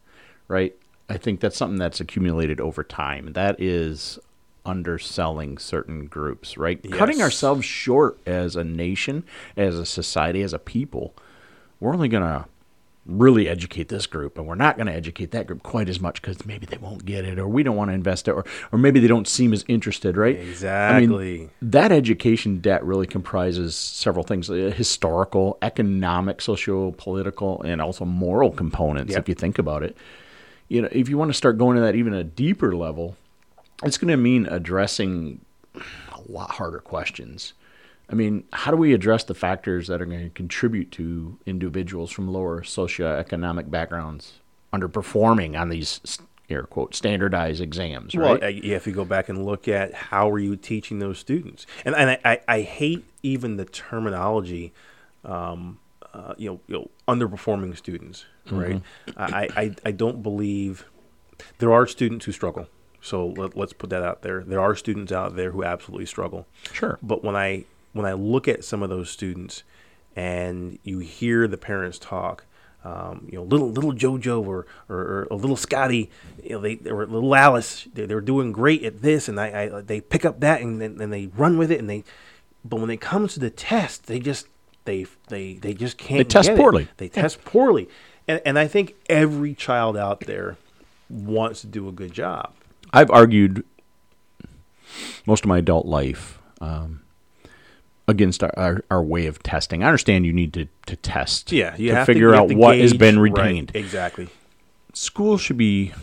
right? 0.48 0.76
I 1.10 1.18
think 1.18 1.40
that's 1.40 1.58
something 1.58 1.80
that's 1.80 2.00
accumulated 2.00 2.62
over 2.62 2.84
time. 2.84 3.34
That 3.34 3.60
is 3.60 4.20
underselling 4.66 5.58
certain 5.58 6.06
groups, 6.06 6.58
right? 6.58 6.80
Cutting 6.92 7.22
ourselves 7.22 7.66
short 7.66 8.20
as 8.26 8.56
a 8.56 8.64
nation, 8.64 9.24
as 9.58 9.78
a 9.78 9.86
society, 9.86 10.42
as 10.42 10.54
a 10.54 10.60
people. 10.60 11.14
We're 11.80 11.94
only 11.94 12.10
going 12.10 12.24
to 12.24 12.46
really 13.06 13.48
educate 13.50 13.88
this 13.88 14.06
group 14.06 14.38
and 14.38 14.46
we're 14.46 14.54
not 14.54 14.76
going 14.76 14.86
to 14.86 14.94
educate 14.94 15.32
that 15.32 15.48
group 15.48 15.64
quite 15.64 15.90
as 15.90 16.00
much 16.00 16.22
because 16.22 16.46
maybe 16.46 16.68
they 16.68 16.78
won't 16.78 17.06
get 17.06 17.26
it 17.26 17.40
or 17.40 17.48
we 17.48 17.64
don't 17.64 17.76
want 17.76 17.90
to 17.90 17.94
invest 17.96 18.28
it 18.28 18.32
or, 18.32 18.46
or 18.72 18.78
maybe 18.78 19.00
they 19.00 19.08
don't 19.08 19.28
seem 19.28 19.52
as 19.52 19.66
interested 19.68 20.16
right 20.16 20.36
I 20.36 20.40
mean, 20.40 20.50
Exactly. 20.50 21.50
that 21.64 21.92
education 21.92 22.60
debt 22.60 22.84
really 22.86 23.08
comprises 23.08 23.74
several 23.74 24.24
things 24.24 24.48
uh, 24.48 24.72
historical 24.76 25.58
economic 25.64 26.40
socio-political 26.40 27.64
and 27.64 27.82
also 27.82 28.06
moral 28.06 28.52
components 28.52 29.14
Yep. 29.14 29.22
if 29.24 29.30
you 29.30 29.34
think 29.36 29.58
about 29.58 29.82
it 29.82 29.98
you 30.68 30.80
know 30.84 30.90
if 30.92 31.10
you 31.10 31.18
want 31.18 31.30
to 31.30 31.34
start 31.38 31.58
going 31.58 31.78
to 31.78 31.82
that 31.82 31.96
even 31.96 32.14
a 32.14 32.24
deeper 32.24 32.76
level 32.76 33.16
it's 33.84 33.98
going 33.98 34.10
to 34.10 34.18
mean 34.18 34.46
addressing 34.46 35.42
a 35.76 36.22
lot 36.28 36.52
harder 36.52 36.80
questions 36.80 37.54
I 38.12 38.16
mean, 38.16 38.46
how 38.52 38.72
do 38.72 38.78
we 38.78 38.94
address 38.94 39.24
the 39.24 39.36
factors 39.36 39.88
that 39.88 40.02
are 40.02 40.06
going 40.06 40.24
to 40.24 40.30
contribute 40.32 40.92
to 40.94 41.38
individuals 41.46 42.10
from 42.10 42.28
lower 42.28 42.62
socioeconomic 42.62 43.70
backgrounds 43.70 44.40
underperforming 44.74 45.60
on 45.60 45.70
these 45.70 46.02
air 46.50 46.64
quote 46.64 46.96
standardized 46.96 47.62
exams, 47.62 48.16
Well, 48.16 48.34
right? 48.34 48.44
I- 48.44 48.48
you 48.88 48.94
go 48.94 49.06
back 49.06 49.30
and 49.30 49.46
look 49.46 49.68
at 49.68 49.94
how 49.94 50.30
are 50.32 50.40
you 50.40 50.56
teaching 50.56 50.98
those 50.98 51.20
students, 51.20 51.68
and 51.86 51.96
and 51.96 52.10
I, 52.12 52.20
I, 52.26 52.40
I 52.48 52.62
hate 52.62 53.06
even 53.22 53.58
the 53.58 53.66
terminology, 53.66 54.74
um, 55.24 55.78
uh, 56.12 56.34
you 56.38 56.50
know, 56.50 56.60
you 56.68 56.76
know, 56.76 56.90
underperforming 57.08 57.78
students, 57.78 58.26
right? 58.50 58.82
I, 59.16 59.50
I 59.56 59.76
I 59.86 59.92
don't 59.92 60.24
believe 60.24 60.86
there 61.60 61.72
are 61.72 61.86
students 61.86 62.26
who 62.26 62.32
struggle. 62.32 62.68
So 63.02 63.28
let, 63.28 63.56
let's 63.56 63.74
put 63.74 63.90
that 63.92 64.04
out 64.04 64.22
there. 64.22 64.44
There 64.44 64.60
are 64.60 64.76
students 64.76 65.12
out 65.12 65.36
there 65.36 65.52
who 65.52 65.64
absolutely 65.64 66.06
struggle. 66.06 66.48
Sure. 66.72 67.00
But 67.02 67.24
when 67.24 67.36
I 67.36 67.66
when 67.94 68.06
I 68.06 68.14
look 68.14 68.48
at 68.48 68.64
some 68.64 68.84
of 68.84 68.90
those 68.90 69.10
students, 69.10 69.64
and 70.16 70.78
you 70.84 71.00
hear 71.00 71.48
the 71.48 71.58
parents 71.58 71.98
talk, 71.98 72.46
um, 72.84 73.28
you 73.30 73.38
know, 73.38 73.44
little 73.44 73.70
little 73.70 73.94
JoJo 73.94 74.46
or, 74.46 74.66
or, 74.88 74.98
or 74.98 75.28
a 75.32 75.36
little 75.36 75.56
Scotty, 75.56 76.10
you 76.44 76.52
know, 76.52 76.62
they 76.62 76.80
or 76.90 77.06
little 77.06 77.36
Alice, 77.36 77.88
they, 77.94 78.06
they're 78.06 78.22
doing 78.22 78.52
great 78.52 78.84
at 78.84 79.02
this, 79.02 79.28
and 79.28 79.40
I, 79.40 79.72
I 79.78 79.82
they 79.82 80.02
pick 80.02 80.26
up 80.26 80.40
that 80.42 80.62
and 80.62 80.82
then 80.82 81.00
and 81.02 81.12
they 81.12 81.28
run 81.28 81.58
with 81.58 81.72
it, 81.72 81.80
and 81.80 81.90
they, 81.90 82.04
but 82.64 82.80
when 82.80 82.90
it 82.90 83.02
comes 83.02 83.34
to 83.34 83.40
the 83.40 83.50
test, 83.50 84.08
they 84.08 84.20
just 84.20 84.48
they 84.86 85.06
they 85.28 85.56
they 85.56 85.74
just 85.74 85.98
can't. 85.98 86.20
They 86.20 86.24
test 86.24 86.50
get 86.50 86.56
it. 86.56 86.60
poorly. 86.60 86.88
They 86.98 87.10
test 87.10 87.44
poorly, 87.44 87.90
and 88.28 88.42
and 88.46 88.58
I 88.58 88.68
think 88.68 88.96
every 89.10 89.54
child 89.54 89.98
out 89.98 90.22
there 90.22 90.58
wants 91.10 91.62
to 91.62 91.68
do 91.68 91.88
a 91.88 91.92
good 91.92 92.14
job. 92.14 92.54
I've 92.92 93.12
argued 93.12 93.64
most 95.26 95.44
of 95.44 95.48
my 95.50 95.60
adult 95.60 95.86
life 95.86 96.40
um, 96.62 97.02
against 98.08 98.44
our, 98.44 98.52
our, 98.58 98.84
our 98.90 99.04
way 99.04 99.28
of 99.28 99.42
testing. 99.44 99.84
I 99.84 99.88
understand 99.88 100.26
you 100.26 100.34
need 100.34 100.54
to, 100.54 100.68
to 100.88 100.96
test 100.96 101.52
Yeah, 101.52 101.76
you 101.78 101.90
to 101.90 101.96
have 101.96 102.06
figure 102.06 102.32
to, 102.32 102.36
you 102.36 102.42
out 102.42 102.52
what 102.54 102.78
has 102.80 102.92
gauge- 102.94 103.00
been 103.00 103.20
right, 103.20 103.32
retained. 103.32 103.72
exactly. 103.76 104.30
School 104.94 105.38
should 105.38 105.58
be. 105.58 105.94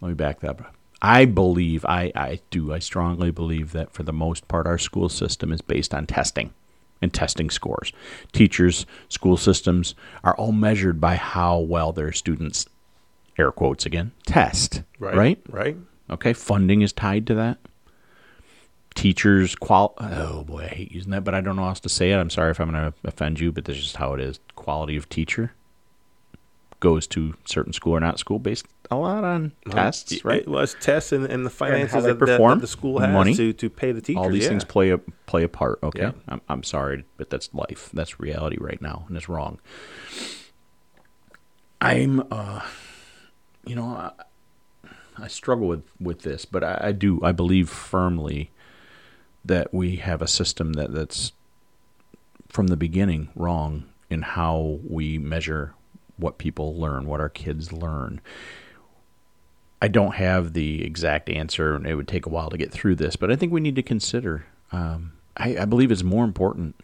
Let 0.00 0.08
me 0.10 0.14
back 0.14 0.40
that 0.40 0.50
up. 0.60 0.74
I 1.00 1.24
believe, 1.24 1.84
I, 1.84 2.12
I 2.14 2.40
do, 2.50 2.72
I 2.72 2.78
strongly 2.78 3.32
believe 3.32 3.72
that 3.72 3.92
for 3.92 4.04
the 4.04 4.12
most 4.12 4.46
part, 4.46 4.68
our 4.68 4.78
school 4.78 5.08
system 5.08 5.50
is 5.52 5.60
based 5.60 5.92
on 5.92 6.06
testing 6.06 6.52
and 7.00 7.12
testing 7.12 7.50
scores. 7.50 7.92
Teachers, 8.32 8.86
school 9.08 9.36
systems 9.36 9.96
are 10.22 10.36
all 10.36 10.52
measured 10.52 11.00
by 11.00 11.16
how 11.16 11.58
well 11.58 11.90
their 11.92 12.12
students, 12.12 12.66
air 13.38 13.50
quotes 13.52 13.86
again, 13.86 14.12
test. 14.26 14.82
Right. 14.98 15.14
Right? 15.14 15.42
Right. 15.48 15.76
Okay, 16.10 16.32
funding 16.32 16.82
is 16.82 16.92
tied 16.92 17.26
to 17.28 17.34
that. 17.34 17.58
Teachers 18.94 19.54
qual 19.54 19.94
oh 19.98 20.44
boy, 20.44 20.64
I 20.64 20.74
hate 20.74 20.92
using 20.92 21.12
that, 21.12 21.24
but 21.24 21.34
I 21.34 21.40
don't 21.40 21.56
know 21.56 21.62
how 21.62 21.68
else 21.68 21.80
to 21.80 21.88
say 21.88 22.12
it. 22.12 22.16
I'm 22.16 22.28
sorry 22.28 22.50
if 22.50 22.60
I'm 22.60 22.70
going 22.70 22.92
to 22.92 22.94
offend 23.04 23.40
you, 23.40 23.50
but 23.50 23.64
this 23.64 23.78
is 23.78 23.84
just 23.84 23.96
how 23.96 24.12
it 24.12 24.20
is. 24.20 24.38
Quality 24.54 24.96
of 24.96 25.08
teacher 25.08 25.54
goes 26.80 27.06
to 27.06 27.34
certain 27.46 27.72
school 27.72 27.92
or 27.94 28.00
not 28.00 28.18
school 28.18 28.38
based 28.38 28.66
a 28.90 28.96
lot 28.96 29.24
on 29.24 29.52
tests, 29.70 30.22
right? 30.26 30.42
It 30.42 30.48
was 30.48 30.76
tests 30.80 31.12
and, 31.12 31.24
and 31.24 31.46
the 31.46 31.50
finances 31.50 32.02
they 32.02 32.10
that, 32.10 32.18
that- 32.18 32.26
that 32.26 32.32
perform, 32.32 32.58
the 32.58 32.66
school 32.66 32.98
has 32.98 33.10
money, 33.10 33.34
to, 33.34 33.54
to 33.54 33.70
pay 33.70 33.92
the 33.92 34.02
teachers. 34.02 34.20
All 34.22 34.28
these 34.28 34.42
yeah. 34.42 34.48
things 34.50 34.64
play 34.64 34.90
a 34.90 34.98
play 34.98 35.44
a 35.44 35.48
part. 35.48 35.78
Okay, 35.82 36.00
Yeah. 36.02 36.12
I'm 36.28 36.42
I'm 36.50 36.62
sorry, 36.62 37.04
but 37.16 37.30
that's 37.30 37.48
life. 37.54 37.88
That's 37.94 38.20
reality 38.20 38.58
right 38.60 38.82
now, 38.82 39.06
and 39.08 39.16
it's 39.16 39.28
wrong. 39.28 39.58
I'm, 41.80 42.22
uh, 42.30 42.60
you 43.64 43.74
know, 43.74 43.84
I, 43.84 44.12
I 45.18 45.28
struggle 45.28 45.68
with 45.68 45.84
with 46.00 46.22
this, 46.22 46.44
but 46.44 46.64
I, 46.64 46.78
I 46.80 46.92
do. 46.92 47.20
I 47.22 47.32
believe 47.32 47.68
firmly 47.68 48.50
that 49.44 49.72
we 49.74 49.96
have 49.96 50.22
a 50.22 50.28
system 50.28 50.74
that 50.74 50.92
that's 50.92 51.32
from 52.48 52.68
the 52.68 52.76
beginning 52.76 53.30
wrong 53.34 53.84
in 54.10 54.22
how 54.22 54.78
we 54.88 55.18
measure 55.18 55.74
what 56.16 56.38
people 56.38 56.76
learn, 56.78 57.06
what 57.06 57.20
our 57.20 57.28
kids 57.28 57.72
learn. 57.72 58.20
I 59.80 59.88
don't 59.88 60.14
have 60.14 60.52
the 60.52 60.84
exact 60.84 61.28
answer, 61.28 61.74
and 61.74 61.86
it 61.86 61.96
would 61.96 62.06
take 62.06 62.26
a 62.26 62.28
while 62.28 62.50
to 62.50 62.58
get 62.58 62.70
through 62.70 62.96
this, 62.96 63.16
but 63.16 63.32
I 63.32 63.36
think 63.36 63.52
we 63.52 63.60
need 63.60 63.74
to 63.76 63.82
consider. 63.82 64.46
Um, 64.70 65.12
I, 65.36 65.56
I 65.58 65.64
believe 65.64 65.90
it's 65.90 66.04
more 66.04 66.24
important 66.24 66.76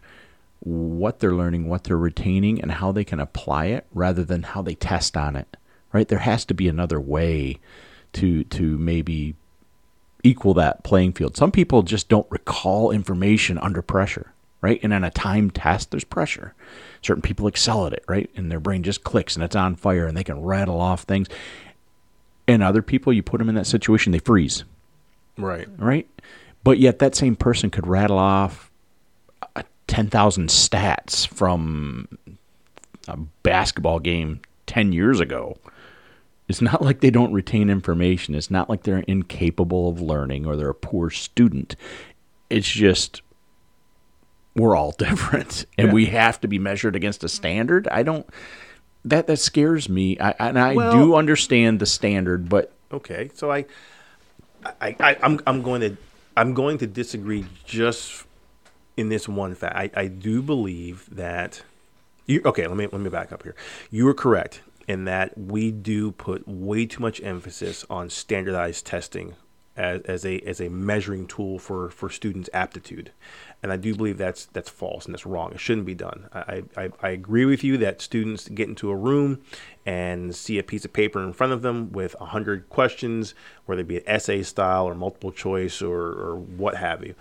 what 0.61 1.21
they're 1.21 1.35
learning, 1.35 1.69
what 1.69 1.85
they're 1.85 1.97
retaining, 1.97 2.61
and 2.61 2.73
how 2.73 2.91
they 2.91 3.05
can 3.05 3.21
apply 3.21 3.67
it 3.67 3.87
rather 3.93 4.25
than 4.25 4.43
how 4.43 4.63
they 4.63 4.75
test 4.75 5.17
on 5.17 5.37
it. 5.37 5.57
Right? 5.99 6.07
There 6.07 6.21
has 6.21 6.45
to 6.45 6.55
be 6.55 6.69
another 6.69 7.01
way 7.01 7.59
to 8.13 8.45
to 8.45 8.79
maybe 8.79 9.35
equal 10.23 10.55
that 10.55 10.85
playing 10.85 11.13
field. 11.15 11.37
Some 11.37 11.51
people 11.51 11.83
just 11.83 12.09
don't 12.09 12.27
recall 12.31 12.93
information 12.93 13.59
under 13.59 13.83
pressure, 13.83 14.33
right? 14.61 14.79
And 14.85 14.93
on 14.95 15.03
a 15.03 15.11
time 15.11 15.51
test, 15.51 15.91
there's 15.91 16.05
pressure. 16.05 16.55
Certain 17.03 17.21
people 17.21 17.49
excel 17.49 17.85
at 17.89 17.93
it, 17.95 18.05
right? 18.07 18.31
And 18.37 18.49
their 18.49 18.61
brain 18.61 18.85
just 18.85 19.03
clicks 19.03 19.35
and 19.35 19.43
it's 19.45 19.57
on 19.57 19.75
fire 19.75 20.07
and 20.07 20.17
they 20.17 20.23
can 20.23 20.41
rattle 20.41 20.81
off 20.81 21.03
things. 21.03 21.27
And 22.47 22.63
other 22.63 22.81
people, 22.83 23.13
you 23.13 23.25
put 23.25 23.39
them 23.39 23.49
in 23.49 23.57
that 23.57 23.67
situation, 23.67 24.13
they 24.13 24.21
freeze, 24.21 24.63
Right. 25.37 25.67
right? 25.79 26.09
But 26.63 26.79
yet 26.79 27.01
that 27.01 27.17
same 27.17 27.35
person 27.35 27.71
could 27.71 27.89
rattle 27.89 28.19
off 28.19 28.71
uh, 29.57 29.63
10,000 29.89 30.49
stats 30.49 31.27
from 31.27 32.07
a 33.09 33.17
basketball 33.43 33.99
game 33.99 34.41
10 34.67 34.93
years 34.93 35.19
ago. 35.19 35.57
It's 36.49 36.63
not 36.63 36.81
like 36.83 37.01
they 37.01 37.11
don't 37.11 37.33
retain 37.33 37.69
information. 37.69 38.35
It's 38.35 38.51
not 38.51 38.71
like 38.71 38.83
they're 38.85 38.99
incapable 39.01 39.89
of 39.89 40.01
learning 40.01 40.47
or 40.47 40.57
they're 40.57 40.71
a 40.71 40.75
poor 40.75 41.11
student. 41.11 41.77
It's 42.49 42.69
just 42.69 43.21
we're 44.57 44.75
all 44.75 44.93
different 44.99 45.67
and 45.77 45.89
Yeah. 45.89 45.93
we 45.95 46.07
have 46.07 46.41
to 46.41 46.49
be 46.49 46.59
measured 46.59 46.97
against 46.97 47.23
a 47.23 47.29
standard. 47.29 47.87
I 47.89 48.03
don't 48.03 48.27
that 49.05 49.27
that 49.27 49.39
scares 49.39 49.89
me. 49.89 50.19
I 50.19 50.31
and 50.39 50.59
I 50.59 50.75
Well- 50.75 50.93
do 50.93 51.15
understand 51.15 51.81
the 51.81 51.87
standard, 51.87 52.49
but 52.49 52.73
Okay. 52.91 53.31
So 53.35 53.53
I, 53.53 53.67
I, 54.81 54.97
I 54.99 55.17
I'm 55.23 55.41
I'm 55.47 55.63
going 55.63 55.83
to 55.83 55.97
I'm 56.37 56.55
going 56.55 56.79
to 56.79 56.87
disagree 56.87 57.45
just 57.67 58.25
in 58.97 59.11
this 59.11 59.29
one 59.29 59.55
fact. 59.55 59.77
I, 59.77 59.91
I 59.95 60.07
do 60.07 60.41
believe 60.41 61.07
that 61.13 61.63
you 62.27 62.41
okay. 62.47 62.67
Let 62.67 62.77
me 62.77 62.87
let 62.91 63.01
me 63.03 63.11
back 63.11 63.31
up 63.33 63.43
here. 63.43 63.55
You 63.91 64.09
are 64.09 64.15
correct 64.15 64.63
in 64.89 65.05
that 65.05 65.37
we 65.37 65.71
do 65.71 66.11
put 66.11 66.49
way 66.49 66.87
too 66.87 67.03
much 67.03 67.23
emphasis 67.23 67.85
on 67.91 68.09
standardized 68.09 68.87
testing 68.87 69.37
as, 69.77 70.01
as 70.03 70.27
a 70.27 70.41
as 70.41 70.61
a 70.61 70.69
measuring 70.69 71.27
tool 71.27 71.59
for 71.59 71.91
for 71.91 72.11
students' 72.11 72.51
aptitude, 72.53 73.13
and 73.63 73.71
I 73.71 73.77
do 73.77 73.95
believe 73.95 74.19
that's 74.19 74.47
that's 74.47 74.69
false 74.69 75.05
and 75.05 75.15
that's 75.15 75.27
wrong. 75.27 75.53
It 75.53 75.61
shouldn't 75.61 75.87
be 75.87 75.95
done. 75.95 76.29
I, 76.33 76.65
I, 76.77 76.91
I 77.01 77.11
agree 77.11 77.45
with 77.45 77.63
you 77.63 77.77
that 77.79 78.01
students 78.01 78.49
get 78.49 78.69
into 78.69 78.91
a 78.91 78.97
room 78.97 79.41
and 79.87 80.35
see 80.35 80.59
a 80.59 80.65
piece 80.65 80.85
of 80.85 80.93
paper 80.93 81.23
in 81.23 81.33
front 81.33 81.53
of 81.53 81.63
them 81.63 81.93
with 81.93 82.15
hundred 82.15 82.69
questions, 82.69 83.35
whether 83.67 83.83
it 83.83 83.89
be 83.89 83.99
an 83.99 84.09
essay 84.09 84.43
style 84.43 84.87
or 84.87 84.95
multiple 84.95 85.31
choice 85.31 85.81
or, 85.81 86.01
or 86.01 86.37
what 86.37 86.77
have 86.77 87.05
you, 87.05 87.15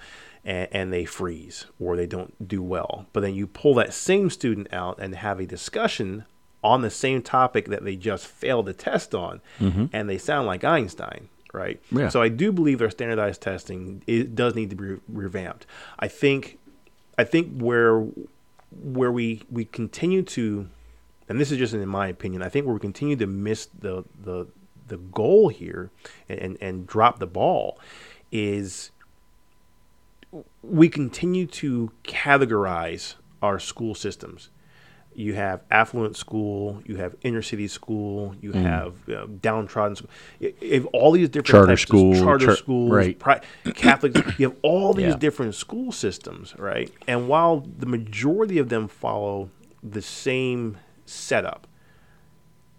and 0.43 0.91
they 0.91 1.05
freeze 1.05 1.65
or 1.79 1.95
they 1.95 2.07
don't 2.07 2.47
do 2.47 2.63
well. 2.63 3.05
But 3.13 3.19
then 3.19 3.35
you 3.35 3.45
pull 3.45 3.75
that 3.75 3.93
same 3.93 4.31
student 4.31 4.73
out 4.73 4.97
and 4.99 5.13
have 5.13 5.39
a 5.39 5.45
discussion 5.45 6.25
on 6.67 6.81
the 6.81 6.89
same 6.89 7.21
topic 7.21 7.69
that 7.69 7.83
they 7.85 7.95
just 7.95 8.27
failed 8.27 8.65
the 8.65 8.73
test 8.73 9.15
on, 9.15 9.39
mm-hmm. 9.59 9.85
and 9.93 10.09
they 10.09 10.17
sound 10.17 10.45
like 10.45 10.63
Einstein, 10.65 11.29
right? 11.53 11.81
Yeah. 11.91 12.09
So 12.09 12.21
I 12.21 12.27
do 12.27 12.51
believe 12.51 12.79
their 12.79 12.89
standardized 12.89 13.41
testing 13.41 14.03
it 14.05 14.35
does 14.35 14.53
need 14.53 14.69
to 14.71 14.75
be 14.75 14.85
re- 14.85 14.99
revamped. 15.07 15.65
I 15.97 16.09
think, 16.09 16.59
I 17.17 17.23
think 17.23 17.59
where 17.59 18.05
where 18.83 19.11
we 19.11 19.43
we 19.49 19.63
continue 19.63 20.23
to, 20.23 20.67
and 21.29 21.39
this 21.39 21.51
is 21.51 21.57
just 21.57 21.73
in 21.73 21.87
my 21.87 22.07
opinion, 22.07 22.43
I 22.43 22.49
think 22.49 22.65
where 22.65 22.75
we 22.75 22.81
continue 22.81 23.15
to 23.15 23.27
miss 23.27 23.67
the 23.67 24.03
the 24.21 24.47
the 24.89 24.97
goal 24.97 25.47
here 25.47 25.89
and 26.27 26.39
and, 26.39 26.57
and 26.59 26.87
drop 26.87 27.19
the 27.19 27.27
ball 27.27 27.79
is 28.29 28.91
we 30.61 30.89
continue 30.89 31.45
to 31.45 31.93
categorize 32.03 33.15
our 33.41 33.57
school 33.57 33.95
systems. 33.95 34.49
You 35.19 35.33
have 35.33 35.61
affluent 35.71 36.15
school, 36.15 36.79
you 36.85 36.97
have 36.97 37.15
inner 37.23 37.41
city 37.41 37.67
school, 37.67 38.35
you 38.39 38.51
have 38.51 38.93
uh, 39.09 39.25
downtrodden 39.41 39.95
school. 39.95 40.09
You 40.39 40.87
all 40.93 41.11
these 41.11 41.27
different 41.29 41.47
Charter 41.47 41.67
types 41.71 41.81
of 41.85 41.87
school, 41.87 42.13
charter 42.13 42.45
char- 42.45 42.55
schools, 42.55 42.91
right. 42.91 43.17
pri- 43.17 43.41
Catholic. 43.73 44.15
you 44.37 44.49
have 44.49 44.57
all 44.61 44.93
these 44.93 45.07
Yeah. 45.13 45.15
different 45.17 45.55
school 45.55 45.91
systems, 45.91 46.53
right? 46.59 46.91
And 47.07 47.27
while 47.27 47.61
the 47.79 47.87
majority 47.87 48.59
of 48.59 48.69
them 48.69 48.87
follow 48.87 49.49
the 49.81 50.03
same 50.03 50.77
setup, 51.07 51.65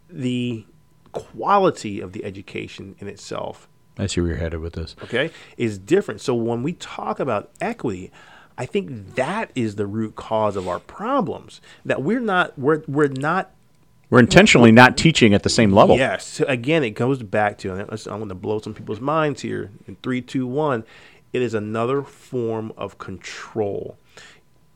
the 0.08 0.64
quality 1.10 2.00
of 2.00 2.12
the 2.12 2.24
education 2.24 2.94
in 3.00 3.08
itself 3.08 3.68
I 3.98 4.06
see 4.06 4.20
where 4.20 4.30
you're 4.30 4.38
headed 4.38 4.60
with 4.60 4.74
this. 4.74 4.94
okay, 5.02 5.32
is 5.56 5.76
different. 5.76 6.20
So 6.20 6.32
when 6.36 6.62
we 6.62 6.74
talk 6.74 7.18
about 7.18 7.50
equity, 7.60 8.12
I 8.58 8.66
think 8.66 9.14
that 9.14 9.50
is 9.54 9.76
the 9.76 9.86
root 9.86 10.16
cause 10.16 10.56
of 10.56 10.66
our 10.66 10.80
problems. 10.80 11.60
That 11.84 12.02
we're 12.02 12.20
not 12.20 12.58
we're 12.58 12.82
we're 12.88 13.08
not 13.08 13.52
We're 14.10 14.18
intentionally 14.18 14.72
not 14.72 14.96
teaching 14.96 15.32
at 15.32 15.44
the 15.44 15.48
same 15.48 15.72
level. 15.72 15.96
Yes. 15.96 16.26
So 16.26 16.44
again, 16.46 16.82
it 16.82 16.90
goes 16.90 17.22
back 17.22 17.56
to, 17.58 17.72
and 17.72 17.82
I'm 17.82 18.18
going 18.18 18.28
to 18.28 18.34
blow 18.34 18.58
some 18.58 18.74
people's 18.74 19.00
minds 19.00 19.42
here. 19.42 19.70
In 19.86 19.96
three, 20.02 20.20
two, 20.20 20.46
one, 20.46 20.84
it 21.32 21.40
is 21.40 21.54
another 21.54 22.02
form 22.02 22.72
of 22.76 22.98
control. 22.98 23.96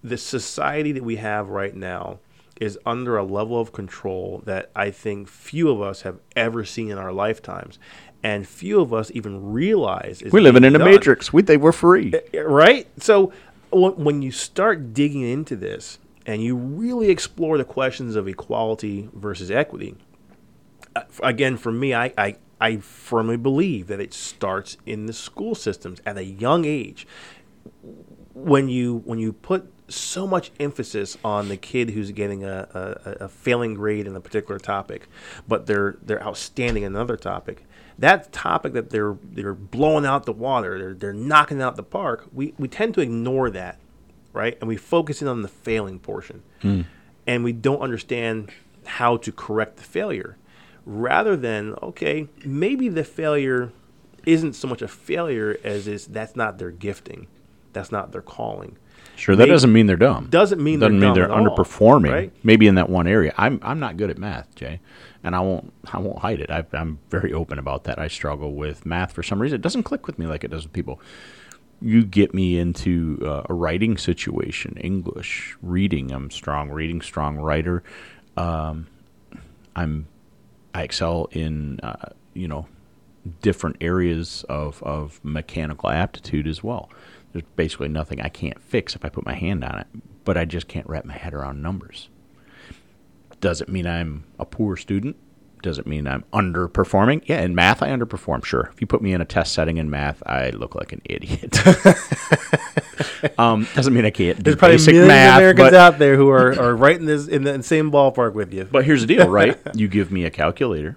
The 0.05 0.17
society 0.17 0.93
that 0.93 1.03
we 1.03 1.17
have 1.17 1.49
right 1.49 1.75
now 1.75 2.19
is 2.61 2.79
under 2.87 3.17
a 3.17 3.25
level 3.25 3.59
of 3.59 3.73
control 3.73 4.43
that 4.45 4.71
I 4.77 4.91
think 4.91 5.27
few 5.29 5.71
of 5.71 5.81
us 5.81 6.03
have 6.03 6.19
ever 6.37 6.65
seen 6.65 6.91
in 6.91 6.99
our 6.99 7.13
lifetimes, 7.13 7.79
and 8.23 8.47
few 8.47 8.81
of 8.81 8.93
us 8.93 9.11
even 9.15 9.53
realize. 9.53 10.23
We're 10.31 10.41
living 10.41 10.63
in 10.63 10.77
a 10.77 10.79
matrix. 10.79 11.33
We 11.33 11.43
think 11.43 11.63
we're 11.63 11.73
free. 11.73 12.13
Eh, 12.15 12.21
eh, 12.35 12.41
right? 12.41 12.87
So 13.03 13.33
when 13.73 14.23
you 14.23 14.31
start 14.31 14.93
digging 14.93 15.23
into 15.23 15.57
this 15.57 15.99
and 16.27 16.43
you 16.43 16.57
really 16.57 17.11
explore 17.11 17.59
the 17.59 17.65
questions 17.65 18.17
of 18.17 18.29
equality 18.29 19.09
versus 19.13 19.51
equity, 19.51 19.97
uh, 20.95 21.03
again, 21.23 21.57
for 21.57 21.73
me, 21.73 21.95
I, 21.95 22.13
I, 22.19 22.37
I 22.61 22.77
firmly 22.77 23.37
believe 23.37 23.87
that 23.89 24.01
it 24.01 24.13
starts 24.13 24.77
in 24.87 25.07
the 25.07 25.13
school 25.13 25.55
systems 25.55 26.01
at 26.05 26.17
a 26.17 26.25
young 26.25 26.65
age. 26.65 27.07
When 28.35 28.69
you 28.69 29.03
when 29.05 29.19
you 29.19 29.33
put 29.33 29.71
so 29.89 30.27
much 30.27 30.53
emphasis 30.59 31.19
on 31.25 31.49
the 31.49 31.57
kid 31.57 31.91
who's 31.91 32.11
getting 32.13 32.45
a, 32.45 32.97
a, 33.05 33.25
a 33.25 33.29
failing 33.29 33.75
grade 33.75 34.07
in 34.07 34.17
a 34.17 34.21
particular 34.21 34.59
topic, 34.59 35.09
but 35.47 35.67
they're 35.67 35.97
they're 36.03 36.23
outstanding 36.23 36.83
in 36.83 36.95
another 36.95 37.17
topic. 37.17 37.65
That 37.99 38.33
topic 38.33 38.73
that 38.73 38.91
they're 38.91 39.17
they're 39.23 39.55
blowing 39.55 40.07
out 40.07 40.25
the 40.25 40.33
water, 40.33 40.79
they're 40.79 40.95
they're 40.95 41.13
knocking 41.13 41.61
out 41.61 41.77
the 41.77 41.83
park. 41.83 42.27
We 42.33 42.55
we 42.59 42.69
tend 42.69 42.95
to 42.95 43.01
ignore 43.01 43.51
that, 43.51 43.79
right? 44.33 44.57
And 44.61 44.69
we 44.69 44.77
focus 44.77 45.23
in 45.23 45.29
on 45.29 45.43
the 45.43 45.49
failing 45.49 45.99
portion, 45.99 46.43
hmm. 46.61 46.83
and 47.27 47.45
we 47.45 47.53
don't 47.53 47.81
understand 47.81 48.51
how 48.85 49.17
to 49.19 49.31
correct 49.31 49.77
the 49.77 49.85
failure, 49.85 50.37
rather 50.85 51.37
than 51.37 51.75
okay, 51.83 52.29
maybe 52.45 52.89
the 52.89 53.05
failure 53.05 53.73
isn't 54.27 54.55
so 54.55 54.69
much 54.69 54.83
a 54.83 54.89
failure 54.89 55.59
as 55.65 55.87
is 55.87 56.07
that's 56.07 56.37
not 56.37 56.59
their 56.59 56.71
gifting, 56.71 57.27
that's 57.73 57.93
not 57.93 58.13
their 58.13 58.23
calling. 58.23 58.77
Sure, 59.17 59.37
that 59.37 59.47
doesn't 59.47 59.73
mean 59.73 59.87
they're 59.87 59.97
dumb. 59.97 60.29
Doesn't 60.31 60.63
mean 60.63 60.81
doesn't 60.81 60.99
they're 60.99 61.09
mean 61.11 61.15
they're 61.15 61.29
underperforming. 61.29 62.13
right? 62.13 62.33
Maybe 62.43 62.67
in 62.67 62.75
that 62.77 62.89
one 62.89 63.07
area. 63.07 63.33
I'm 63.37 63.61
I'm 63.63 63.79
not 63.79 63.97
good 63.97 64.11
at 64.11 64.19
math, 64.19 64.55
Jay, 64.55 64.81
and 65.23 65.37
I 65.37 65.41
won't 65.41 65.73
I 65.93 65.99
won't 65.99 66.19
hide 66.19 66.41
it. 66.41 66.51
I, 66.51 66.65
I'm 66.73 66.99
very 67.11 67.33
open 67.33 67.59
about 67.59 67.85
that. 67.85 67.99
I 67.99 68.09
struggle 68.09 68.55
with 68.55 68.85
math 68.87 69.13
for 69.13 69.23
some 69.23 69.41
reason. 69.41 69.57
It 69.57 69.63
doesn't 69.63 69.85
click 69.85 70.07
with 70.07 70.19
me 70.19 70.27
like 70.27 70.45
it 70.45 70.51
does 70.51 70.65
with 70.65 70.73
people. 70.73 71.01
You 71.81 72.05
get 72.05 72.33
me 72.33 72.59
into 72.59 73.19
uh, 73.23 73.43
a 73.49 73.55
writing 73.55 73.99
situation, 73.99 74.77
English 74.81 75.57
reading. 75.63 76.13
I'm 76.13 76.31
strong 76.31 76.71
reading, 76.71 77.01
strong 77.01 77.39
writer. 77.39 77.83
Um, 78.37 78.87
I'm 79.77 80.07
I 80.75 80.83
excel 80.83 81.29
in 81.33 81.81
uh, 81.83 82.11
you 82.35 82.49
know 82.49 82.67
different 83.41 83.77
areas 83.81 84.45
of, 84.49 84.83
of 84.83 85.21
mechanical 85.23 85.89
aptitude 85.91 86.47
as 86.47 86.63
well. 86.63 86.91
There's 87.33 87.45
basically 87.57 87.89
nothing 87.89 88.21
I 88.21 88.29
can't 88.29 88.61
fix 88.61 88.95
if 88.95 89.05
I 89.05 89.09
put 89.09 89.25
my 89.25 89.35
hand 89.35 89.65
on 89.65 89.79
it, 89.79 89.87
but 90.25 90.37
I 90.37 90.45
just 90.45 90.69
can't 90.69 90.87
wrap 90.87 91.05
my 91.05 91.17
head 91.17 91.35
around 91.35 91.63
numbers. 91.63 92.09
Does 93.41 93.61
it 93.61 93.69
mean 93.69 93.87
I'm 93.87 94.25
a 94.39 94.45
poor 94.45 94.77
student? 94.77 95.17
Does 95.63 95.79
it 95.79 95.87
mean 95.87 96.09
I'm 96.09 96.25
underperforming? 96.33 97.23
Yeah, 97.27 97.41
in 97.41 97.55
math 97.55 97.83
I 97.83 97.89
underperform. 97.89 98.45
Sure, 98.45 98.69
if 98.73 98.81
you 98.81 98.87
put 98.87 99.01
me 99.01 99.13
in 99.13 99.21
a 99.21 99.25
test 99.25 99.55
setting 99.55 99.79
in 99.79 99.89
math, 99.89 100.23
I 100.27 100.51
look 100.51 100.75
like 100.75 100.93
an 100.93 101.01
idiot. 101.05 101.57
um, 103.39 103.69
doesn't 103.75 103.95
mean 103.95 104.05
I 104.05 104.11
can't 104.11 104.39
do 104.39 104.43
There's 104.43 104.57
probably 104.57 104.77
basic 104.77 104.95
millions 104.95 105.09
math, 105.09 105.37
of 105.37 105.43
Americans 105.43 105.73
out 105.73 105.99
there 105.99 106.17
who 106.17 106.31
are, 106.31 106.61
are 106.61 106.77
right 106.77 106.97
in 106.97 107.07
this 107.07 107.29
in 107.29 107.45
the 107.45 107.63
same 107.63 107.93
ballpark 107.93 108.35
with 108.35 108.53
you. 108.53 108.65
but 108.65 108.85
here's 108.85 109.03
the 109.03 109.07
deal, 109.07 109.29
right? 109.29 109.57
you 109.75 109.87
give 109.87 110.11
me 110.11 110.25
a 110.25 110.31
calculator, 110.31 110.97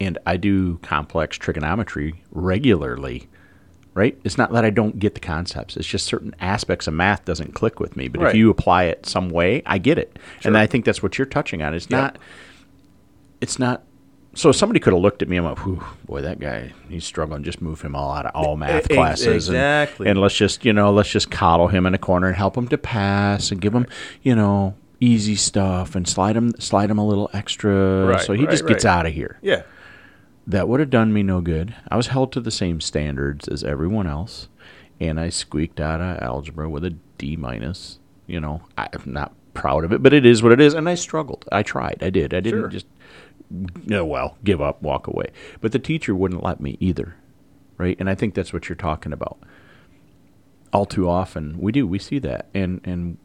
and 0.00 0.18
I 0.26 0.38
do 0.38 0.78
complex 0.78 1.38
trigonometry 1.38 2.22
regularly, 2.32 3.28
right? 3.94 4.18
It's 4.24 4.36
not 4.36 4.52
that 4.52 4.64
I 4.64 4.70
don't 4.70 4.98
get 4.98 5.14
the 5.14 5.20
concepts. 5.20 5.76
It's 5.76 5.86
just 5.86 6.04
certain 6.06 6.34
aspects 6.40 6.86
of 6.86 6.94
math 6.94 7.24
doesn't 7.24 7.54
click 7.54 7.78
with 7.80 7.96
me. 7.96 8.08
But 8.08 8.20
Right. 8.22 8.28
if 8.30 8.36
you 8.36 8.50
apply 8.50 8.84
it 8.84 9.06
some 9.06 9.30
way, 9.30 9.62
I 9.66 9.78
get 9.78 9.98
it. 9.98 10.18
And 10.44 10.56
I 10.58 10.66
think 10.66 10.84
that's 10.84 11.02
what 11.02 11.16
you're 11.18 11.26
touching 11.26 11.62
on. 11.62 11.74
It's 11.74 11.86
Yeah. 11.90 12.00
not. 12.00 12.18
It's 13.40 13.58
not. 13.58 13.82
So 14.36 14.50
somebody 14.50 14.80
could 14.80 14.92
have 14.92 15.00
looked 15.02 15.22
at 15.22 15.28
me 15.28 15.36
and 15.36 15.46
went, 15.46 15.58
Whew, 15.60 15.84
"Boy, 16.06 16.20
that 16.22 16.40
guy, 16.40 16.72
he's 16.88 17.04
struggling. 17.04 17.44
Just 17.44 17.62
move 17.62 17.82
him 17.82 17.94
all 17.94 18.10
out 18.12 18.26
of 18.26 18.32
all 18.34 18.56
math 18.56 18.90
E- 18.90 18.94
classes, 18.94 19.48
and- 19.48 19.56
exactly. 19.56 20.08
And, 20.08 20.20
let's 20.20 20.34
just, 20.34 20.64
you 20.64 20.72
know, 20.72 20.90
let's 20.92 21.08
just 21.10 21.30
coddle 21.30 21.68
him 21.68 21.86
in 21.86 21.94
a 21.94 21.98
corner 21.98 22.26
and 22.26 22.36
help 22.36 22.56
him 22.56 22.66
to 22.68 22.78
pass, 22.78 23.52
and 23.52 23.60
give 23.60 23.72
him, 23.72 23.86
you 24.22 24.34
know, 24.34 24.74
easy 24.98 25.36
stuff, 25.36 25.94
and 25.94 26.08
slide 26.08 26.34
him, 26.36 26.52
slide 26.58 26.90
him 26.90 26.98
a 26.98 27.06
little 27.06 27.30
extra, 27.32 28.06
Right, 28.06 28.20
so 28.20 28.32
he 28.32 28.40
right, 28.42 28.50
just 28.50 28.66
gets 28.66 28.84
out 28.84 29.06
of 29.06 29.12
here." 29.12 29.38
Yeah. 29.40 29.62
That 30.46 30.68
would 30.68 30.80
have 30.80 30.90
done 30.90 31.12
me 31.12 31.22
no 31.22 31.40
good. 31.40 31.74
I 31.88 31.96
was 31.96 32.08
held 32.08 32.32
to 32.32 32.40
the 32.40 32.50
same 32.50 32.80
standards 32.80 33.48
as 33.48 33.64
everyone 33.64 34.06
else, 34.06 34.48
and 35.00 35.18
I 35.18 35.28
squeaked 35.30 35.80
out 35.80 36.00
of 36.00 36.22
algebra 36.22 36.68
with 36.68 36.84
a 36.84 36.94
D 37.18 37.36
minus. 37.36 37.98
You 38.26 38.40
know, 38.40 38.62
I'm 38.78 38.88
not 39.06 39.32
proud 39.54 39.84
of 39.84 39.92
it, 39.92 40.02
but 40.02 40.12
it 40.12 40.24
is 40.26 40.42
what 40.42 40.52
it 40.52 40.60
is, 40.60 40.74
and 40.74 40.88
I 40.88 40.94
struggled. 40.94 41.46
I 41.52 41.62
tried. 41.62 41.98
I 42.02 42.10
did. 42.10 42.34
I 42.34 42.40
didn't 42.40 42.60
Sure. 42.60 42.68
just, 42.68 42.86
no, 43.50 44.04
well, 44.04 44.36
give 44.42 44.60
up, 44.60 44.82
walk 44.82 45.06
away. 45.06 45.26
But 45.60 45.72
the 45.72 45.78
teacher 45.78 46.14
wouldn't 46.14 46.42
let 46.42 46.60
me 46.60 46.76
either, 46.80 47.16
right? 47.78 47.96
And 48.00 48.08
I 48.10 48.14
think 48.14 48.34
that's 48.34 48.52
what 48.52 48.68
you're 48.68 48.76
talking 48.76 49.12
about. 49.12 49.38
All 50.72 50.86
too 50.86 51.08
often, 51.08 51.56
we 51.58 51.70
do. 51.70 51.86
We 51.86 51.98
see 51.98 52.18
that, 52.20 52.46
and 52.54 52.80
and. 52.84 53.16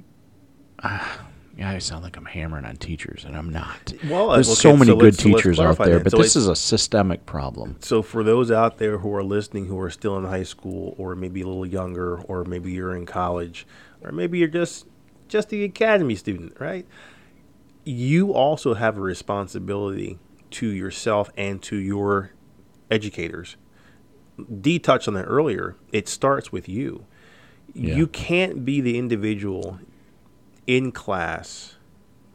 ah, 0.84 1.20
yeah, 1.60 1.72
I 1.72 1.80
sound 1.80 2.06
like 2.06 2.16
I'm 2.16 2.24
hammering 2.24 2.64
on 2.64 2.78
teachers, 2.78 3.26
and 3.26 3.36
I'm 3.36 3.50
not. 3.50 3.92
Well, 4.10 4.30
there's 4.30 4.48
okay, 4.48 4.62
so 4.62 4.78
many 4.78 4.92
so 4.92 4.96
good 4.96 5.14
so 5.16 5.24
teachers 5.24 5.60
out 5.60 5.78
there, 5.78 5.98
that. 5.98 6.06
but 6.06 6.12
So 6.12 6.18
this 6.18 6.38
is 6.38 6.48
a 6.48 6.56
systemic 6.56 7.26
problem. 7.26 7.76
So 7.82 8.02
for 8.02 8.24
those 8.24 8.50
out 8.50 8.78
there 8.78 9.00
who 9.00 9.14
are 9.14 9.24
listening 9.24 9.66
who 9.66 9.78
are 9.82 9.90
still 9.90 10.18
in 10.18 10.24
high 10.24 10.44
school 10.44 10.96
or 10.98 11.18
maybe 11.18 11.42
a 11.42 11.46
little 11.46 11.66
younger 11.66 12.22
or 12.22 12.46
maybe 12.46 12.72
you're 12.72 12.96
in 12.96 13.06
college 13.06 13.68
or 14.02 14.14
maybe 14.14 14.40
you're 14.40 14.48
just 14.48 14.86
just 15.28 15.50
the 15.50 15.66
academy 15.66 16.16
student, 16.16 16.54
right? 16.62 16.88
You 17.84 18.34
also 18.34 18.76
have 18.76 18.98
a 18.98 19.02
responsibility 19.02 20.18
to 20.52 20.66
yourself 20.66 21.30
and 21.36 21.62
to 21.64 21.76
your 21.76 22.32
educators. 22.90 23.58
D 24.62 24.80
touched 24.80 25.10
on 25.10 25.14
that 25.16 25.26
earlier. 25.26 25.76
It 25.92 26.08
starts 26.08 26.54
with 26.54 26.70
you. 26.70 27.06
Yeah. 27.74 27.96
You 27.96 28.08
can't 28.08 28.64
be 28.64 28.80
the 28.80 28.98
individual 28.98 29.78
in 30.68 30.92
class 30.92 31.76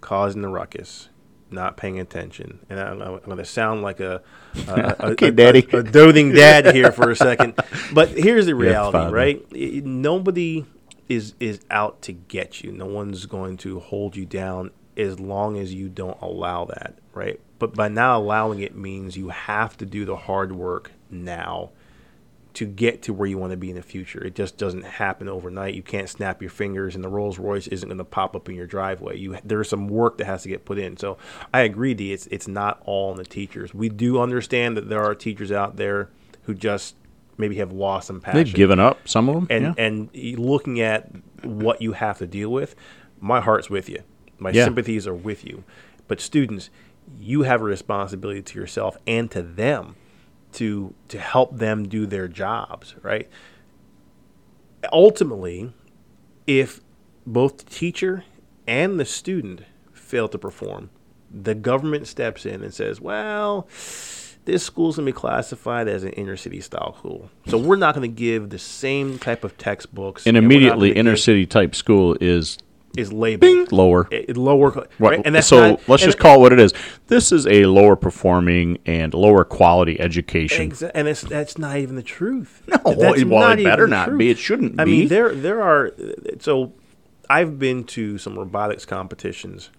causing 0.01 0.43
the 0.43 0.49
ruckus, 0.49 1.09
not 1.51 1.77
paying 1.77 1.99
attention. 2.01 2.59
And 2.69 2.79
I'm, 2.81 3.01
I'm 3.01 3.19
going 3.21 3.37
to 3.39 3.45
sound 3.45 3.83
like 3.83 4.01
a, 4.01 4.23
a, 4.69 4.97
a- 4.99 5.07
Okay, 5.13 5.29
a- 5.29 5.33
Daddy. 5.33 5.67
a, 5.73 5.83
doting 5.83 6.33
dad 6.33 6.75
here 6.75 6.93
for 6.93 7.11
a 7.11 7.17
second. 7.17 7.55
But 7.93 8.11
here's 8.11 8.47
the 8.47 8.55
reality, 8.55 9.13
right? 9.13 9.45
I- 9.55 9.83
nobody 9.85 10.67
is 11.09 11.35
is 11.39 11.61
out 11.71 12.01
to 12.03 12.13
get 12.13 12.63
you. 12.63 12.73
No 12.73 12.87
one's 12.87 13.27
going 13.27 13.57
to 13.59 13.79
hold 13.81 14.17
you 14.17 14.25
down 14.27 14.71
as 14.97 15.21
long 15.21 15.59
as 15.59 15.73
you 15.75 15.89
don't 15.89 16.21
allow 16.23 16.65
that, 16.67 16.95
right? 17.13 17.39
But 17.59 17.75
by 17.75 17.89
not 17.89 18.17
allowing 18.17 18.61
it 18.61 18.75
means 18.77 19.17
you 19.17 19.29
have 19.29 19.77
to 19.79 19.87
do 19.87 20.05
the 20.05 20.17
hard 20.17 20.53
work 20.53 20.93
now 21.11 21.71
to 22.55 22.67
get 22.67 23.03
to 23.03 23.13
where 23.13 23.27
you 23.29 23.37
want 23.37 23.51
to 23.51 23.57
be 23.57 23.69
in 23.69 23.77
the 23.77 23.83
future. 23.83 24.25
It 24.25 24.35
just 24.37 24.57
doesn't 24.57 24.85
happen 24.85 25.29
overnight. 25.29 25.75
You 25.75 25.83
can't 25.83 26.09
snap 26.09 26.41
your 26.41 26.51
fingers 26.51 26.95
and 26.95 27.03
the 27.03 27.09
Rolls 27.09 27.39
Royce 27.39 27.67
isn't 27.67 27.89
going 27.89 27.99
to 27.99 28.05
pop 28.05 28.37
up 28.37 28.49
in 28.49 28.55
your 28.55 28.67
driveway. 28.67 29.19
You 29.19 29.39
there's 29.45 29.69
some 29.69 29.89
work 29.89 30.19
that 30.19 30.27
has 30.27 30.45
to 30.45 30.49
get 30.49 30.65
put 30.65 30.79
in. 30.79 30.97
So 30.97 31.19
I 31.53 31.61
agree, 31.61 31.95
D. 31.95 32.13
It's 32.13 32.27
it's 32.29 32.47
not 32.49 32.81
all 32.85 33.11
on 33.11 33.17
the 33.17 33.25
teachers. 33.25 33.75
We 33.75 33.89
do 33.89 34.21
understand 34.21 34.77
that 34.77 34.89
there 34.89 35.03
are 35.03 35.15
teachers 35.15 35.51
out 35.51 35.77
there 35.77 36.11
who 36.45 36.55
just 36.55 36.95
maybe 37.37 37.57
have 37.57 37.73
lost 37.73 38.07
some 38.07 38.21
passion. 38.21 38.45
They've 38.45 38.55
given 38.55 38.79
up, 38.79 39.09
some 39.09 39.29
of 39.29 39.35
them. 39.35 39.47
and 39.51 39.65
yeah. 39.65 39.85
and 39.85 40.39
looking 40.39 40.81
at 40.81 41.11
what 41.43 41.83
you 41.83 41.93
have 41.93 42.19
to 42.19 42.27
deal 42.27 42.51
with, 42.51 42.77
my 43.21 43.41
heart's 43.41 43.69
with 43.69 43.89
you. 43.89 44.03
My 44.39 44.51
Yeah. 44.51 44.65
sympathies 44.65 45.07
are 45.09 45.15
with 45.15 45.45
you. 45.45 45.65
But 46.07 46.21
students, 46.21 46.71
you 47.19 47.43
have 47.43 47.61
a 47.61 47.65
responsibility 47.65 48.43
to 48.43 48.59
yourself 48.59 48.97
and 49.07 49.29
to 49.33 49.43
them 49.43 49.97
to 50.55 50.95
to 51.09 51.19
help 51.19 51.59
them 51.59 51.89
do 51.89 52.07
their 52.07 52.29
jobs, 52.29 52.95
right? 53.03 53.29
Ultimately, 54.93 55.73
if 56.47 56.81
both 57.27 57.59
the 57.59 57.65
teacher 57.65 58.25
and 58.67 59.01
the 59.01 59.05
student 59.05 59.63
fail 59.93 60.29
to 60.29 60.39
perform, 60.39 60.91
the 61.31 61.55
government 61.55 62.07
steps 62.07 62.45
in 62.47 62.63
and 62.63 62.73
says, 62.73 63.01
well, 63.01 63.67
this 64.45 64.63
school's 64.63 64.97
going 64.97 65.07
to 65.07 65.13
be 65.13 65.17
classified 65.17 65.89
as 65.89 66.05
an 66.05 66.11
inner 66.11 66.37
city 66.37 66.61
style 66.61 66.95
school. 66.99 67.31
So 67.47 67.57
we're 67.57 67.77
not 67.77 67.95
going 67.95 68.09
to 68.09 68.15
give 68.15 68.51
the 68.51 68.59
same 68.59 69.19
type 69.19 69.43
of 69.43 69.57
textbooks. 69.57 70.27
And 70.27 70.37
immediately, 70.37 70.93
inner 70.93 71.13
give- 71.13 71.21
city 71.21 71.47
type 71.47 71.75
school 71.75 72.17
is 72.21 72.59
is 72.97 73.13
labeled 73.13 73.73
lower. 73.73 74.09
Eh, 74.13 74.25
lower, 74.35 74.87
Right? 74.99 75.21
And 75.25 75.35
that's 75.35 75.47
so 75.47 75.71
not- 75.71 75.89
let's 75.89 76.03
just 76.03 76.19
call 76.19 76.37
it 76.37 76.41
what 76.41 76.53
it 76.53 76.61
is. 76.61 76.73
This 77.09 77.33
is 77.33 77.47
a 77.47 77.67
lower 77.67 77.97
performing 77.97 78.79
and 78.87 79.13
lower 79.15 79.45
quality 79.45 80.01
education. 80.01 80.71
Exa- 80.71 80.91
and 80.95 81.09
it's 81.09 81.23
that's 81.23 81.59
not 81.59 81.77
even 81.79 81.97
the 81.97 82.03
truth. 82.03 82.63
No, 82.69 82.95
that's 82.95 83.25
well, 83.25 83.51
it 83.53 83.65
better 83.65 83.87
not 83.87 84.07
truth. 84.09 84.19
be. 84.19 84.31
It 84.31 84.39
shouldn't 84.39 84.79
I 84.81 84.85
be. 84.85 84.91
mean, 85.01 85.09
there 85.09 85.35
there 85.35 85.63
are. 85.63 85.93
So, 86.41 86.73
I've 87.31 87.59
been 87.59 87.85
to 87.85 88.19
some 88.19 88.39
robotics 88.39 88.85
competitions, 88.85 89.71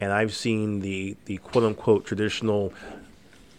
and 0.00 0.12
I've 0.12 0.34
seen 0.34 0.80
the 0.80 1.16
the 1.26 1.36
quote 1.38 1.64
unquote 1.64 2.04
traditional 2.04 2.72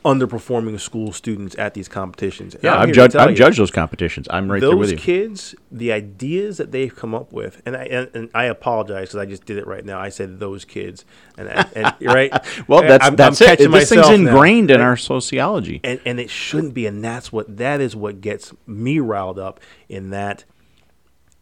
underperforming 0.05 0.79
school 0.79 1.11
students 1.11 1.57
at 1.57 1.73
these 1.73 1.87
competitions. 1.89 2.55
And 2.55 2.63
yeah, 2.63 2.75
I'm 2.75 2.89
I've 2.89 2.95
judged. 2.95 3.15
I've 3.15 3.35
judged 3.35 3.59
those 3.59 3.71
competitions. 3.71 4.27
I'm 4.29 4.49
right 4.49 4.61
there 4.61 4.75
with 4.75 4.91
you. 4.91 4.95
those 4.95 5.03
kids, 5.05 5.55
the 5.71 5.91
ideas 5.91 6.57
that 6.57 6.71
they've 6.71 6.95
come 6.95 7.13
up 7.13 7.31
with, 7.33 7.61
and 7.65 7.75
I 7.75 7.83
and, 7.83 8.09
and 8.13 8.29
I 8.33 8.45
apologize 8.45 9.09
because 9.09 9.17
I 9.17 9.25
just 9.25 9.45
did 9.45 9.57
it 9.57 9.67
right 9.67 9.83
now. 9.83 9.99
I 9.99 10.09
said 10.09 10.39
those 10.39 10.63
kids, 10.63 11.03
and, 11.37 11.49
I, 11.49 11.65
and 11.75 11.95
right. 12.01 12.31
well, 12.67 12.81
that's 12.81 13.03
I'm- 13.03 13.13
I'm 13.13 13.15
that's 13.17 13.41
it. 13.41 13.45
catching 13.45 13.71
This 13.71 13.89
thing's 13.89 14.01
myself 14.03 14.19
now, 14.21 14.29
ingrained 14.29 14.71
in 14.71 14.79
our 14.81 14.95
sociology. 14.97 15.81
and 15.83 15.99
and 16.05 16.19
it 16.19 16.29
shouldn't 16.29 16.73
be 16.73 16.85
and 16.85 17.03
that's 17.03 17.31
what 17.31 17.57
that 17.57 17.81
is 17.81 17.95
what 17.95 18.21
gets 18.21 18.53
me 18.65 18.99
riled 18.99 19.37
up 19.39 19.59
in 19.89 20.11
that 20.11 20.45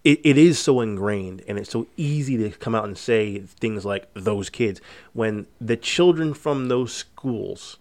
it, 0.03 0.19
it 0.23 0.37
is 0.37 0.57
so 0.57 0.79
ingrained 0.81 1.43
and 1.47 1.57
it's 1.59 1.69
so 1.69 1.85
easy 1.97 2.37
to 2.37 2.49
come 2.57 2.73
out 2.73 2.85
and 2.85 2.97
say 2.97 3.39
things 3.39 3.83
like 3.85 4.07
those 4.13 4.49
kids 4.49 4.79
when 5.13 5.45
the 5.59 5.75
children 5.77 6.33
from 6.33 6.69
those 6.69 6.93
schools 6.93 7.77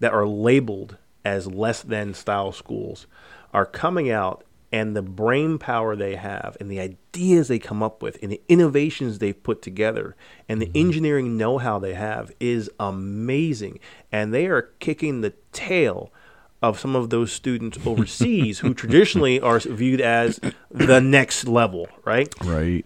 that 0.00 0.12
are 0.12 0.26
labeled 0.26 0.96
as 1.24 1.46
less 1.46 1.82
than 1.82 2.14
style 2.14 2.52
schools 2.52 3.06
are 3.52 3.66
coming 3.66 4.10
out 4.10 4.44
and 4.70 4.94
the 4.94 5.02
brain 5.02 5.58
power 5.58 5.96
they 5.96 6.16
have 6.16 6.56
and 6.60 6.70
the 6.70 6.78
ideas 6.78 7.48
they 7.48 7.58
come 7.58 7.82
up 7.82 8.02
with 8.02 8.18
and 8.22 8.30
the 8.30 8.40
innovations 8.48 9.18
they've 9.18 9.42
put 9.42 9.62
together 9.62 10.14
and 10.48 10.60
the 10.60 10.66
mm-hmm. 10.66 10.78
engineering 10.78 11.36
know-how 11.36 11.78
they 11.78 11.94
have 11.94 12.30
is 12.38 12.70
amazing. 12.78 13.78
And 14.12 14.32
they 14.32 14.46
are 14.46 14.70
kicking 14.78 15.22
the 15.22 15.32
tail 15.52 16.12
of 16.60 16.78
some 16.78 16.94
of 16.94 17.08
those 17.08 17.32
students 17.32 17.78
overseas 17.86 18.58
who 18.58 18.74
traditionally 18.74 19.40
are 19.40 19.58
viewed 19.58 20.00
as 20.00 20.38
the 20.70 21.00
next 21.00 21.46
level 21.46 21.88
right? 22.04 22.34
Right. 22.44 22.84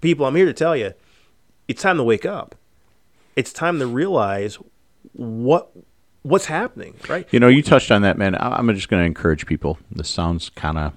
people 0.00 0.26
i'm 0.26 0.34
here 0.34 0.46
to 0.46 0.52
tell 0.52 0.76
you 0.76 0.92
it's 1.68 1.82
time 1.82 1.96
to 1.96 2.04
wake 2.04 2.26
up. 2.26 2.54
It's 3.36 3.52
time 3.52 3.78
to 3.78 3.86
realize 3.86 4.58
what 5.12 5.70
what's 6.22 6.46
happening 6.46 6.94
right 7.08 7.26
You 7.30 7.40
know, 7.40 7.48
you 7.48 7.62
touched 7.62 7.90
on 7.90 8.02
that, 8.02 8.18
man. 8.18 8.36
I'm 8.38 8.72
just 8.74 8.88
going 8.88 9.02
to 9.02 9.06
encourage 9.06 9.46
people. 9.46 9.78
This 9.90 10.08
sounds 10.08 10.50
kind 10.50 10.78
of 10.78 10.92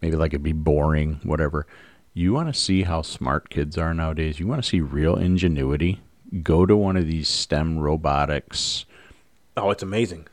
maybe 0.00 0.16
like 0.16 0.32
it'd 0.32 0.42
be 0.42 0.52
boring, 0.52 1.20
whatever. 1.22 1.66
You 2.12 2.32
want 2.32 2.52
to 2.52 2.58
see 2.58 2.84
how 2.84 3.02
smart 3.02 3.50
kids 3.50 3.76
are 3.76 3.92
nowadays? 3.92 4.38
You 4.38 4.46
want 4.46 4.62
to 4.62 4.68
see 4.68 4.80
real 4.80 5.16
ingenuity? 5.16 6.00
Go 6.42 6.66
to 6.66 6.76
one 6.76 6.96
of 6.96 7.06
these 7.06 7.28
STEM 7.28 7.78
robotics 7.78 8.86
oh 9.56 9.70
it's 9.70 9.82
amazing 9.82 10.26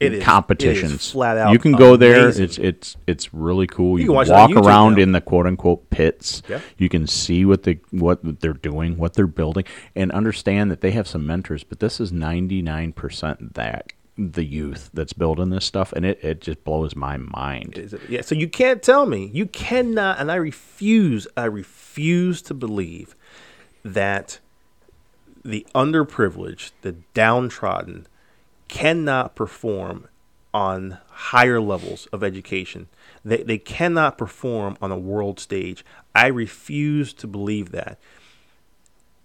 it 0.00 0.14
is 0.14 0.24
competitions. 0.24 0.92
it 0.92 1.12
flat 1.12 1.38
out 1.38 1.52
You 1.52 1.58
can 1.58 1.72
go 1.72 1.96
there. 1.96 2.28
It's 2.28 2.58
it's 2.58 2.96
it's 3.06 3.32
really 3.32 3.66
cool. 3.66 3.98
You, 3.98 4.06
can 4.06 4.08
can, 4.08 4.14
watch 4.14 4.28
it 4.28 4.32
on 4.32 4.54
walk 4.54 4.64
around 4.64 4.96
now. 4.96 5.02
in 5.02 5.12
the 5.12 5.20
quote 5.20 5.46
unquote 5.46 5.88
pits. 5.90 6.42
Yeah. 6.48 6.60
You 6.76 6.88
can 6.88 7.06
see 7.06 7.44
what 7.44 7.62
the 7.62 7.78
what 7.90 8.40
they're 8.40 8.52
doing, 8.52 8.96
what 8.96 9.14
they're 9.14 9.26
building, 9.26 9.64
and 9.94 10.12
understand 10.12 10.70
that 10.70 10.80
they 10.80 10.90
have 10.92 11.08
some 11.08 11.26
mentors. 11.26 11.64
But 11.64 11.80
this 11.80 12.00
is 12.00 12.12
ninety 12.12 12.62
nine 12.62 12.92
percent 12.92 13.54
that 13.54 13.92
the 14.18 14.44
youth 14.44 14.90
that's 14.94 15.12
building 15.12 15.50
this 15.50 15.64
stuff, 15.64 15.92
and 15.92 16.04
it, 16.06 16.22
it 16.22 16.40
just 16.40 16.64
blows 16.64 16.96
my 16.96 17.16
mind. 17.16 17.98
Yeah, 18.08 18.22
so 18.22 18.34
you 18.34 18.48
can't 18.48 18.82
tell 18.82 19.06
me 19.06 19.30
you 19.32 19.46
cannot, 19.46 20.18
and 20.18 20.30
I 20.30 20.36
refuse. 20.36 21.26
I 21.36 21.44
refuse 21.44 22.42
to 22.42 22.54
believe 22.54 23.14
that 23.84 24.40
the 25.44 25.66
underprivileged, 25.74 26.72
the 26.82 26.92
downtrodden, 27.14 28.06
cannot 28.68 29.34
perform 29.34 30.08
on 30.52 30.98
higher 31.08 31.60
levels 31.60 32.06
of 32.06 32.24
education. 32.24 32.88
They 33.24 33.42
they 33.42 33.58
cannot 33.58 34.18
perform 34.18 34.76
on 34.80 34.90
a 34.90 34.98
world 34.98 35.38
stage. 35.38 35.84
I 36.14 36.28
refuse 36.28 37.12
to 37.14 37.26
believe 37.26 37.72
that. 37.72 37.98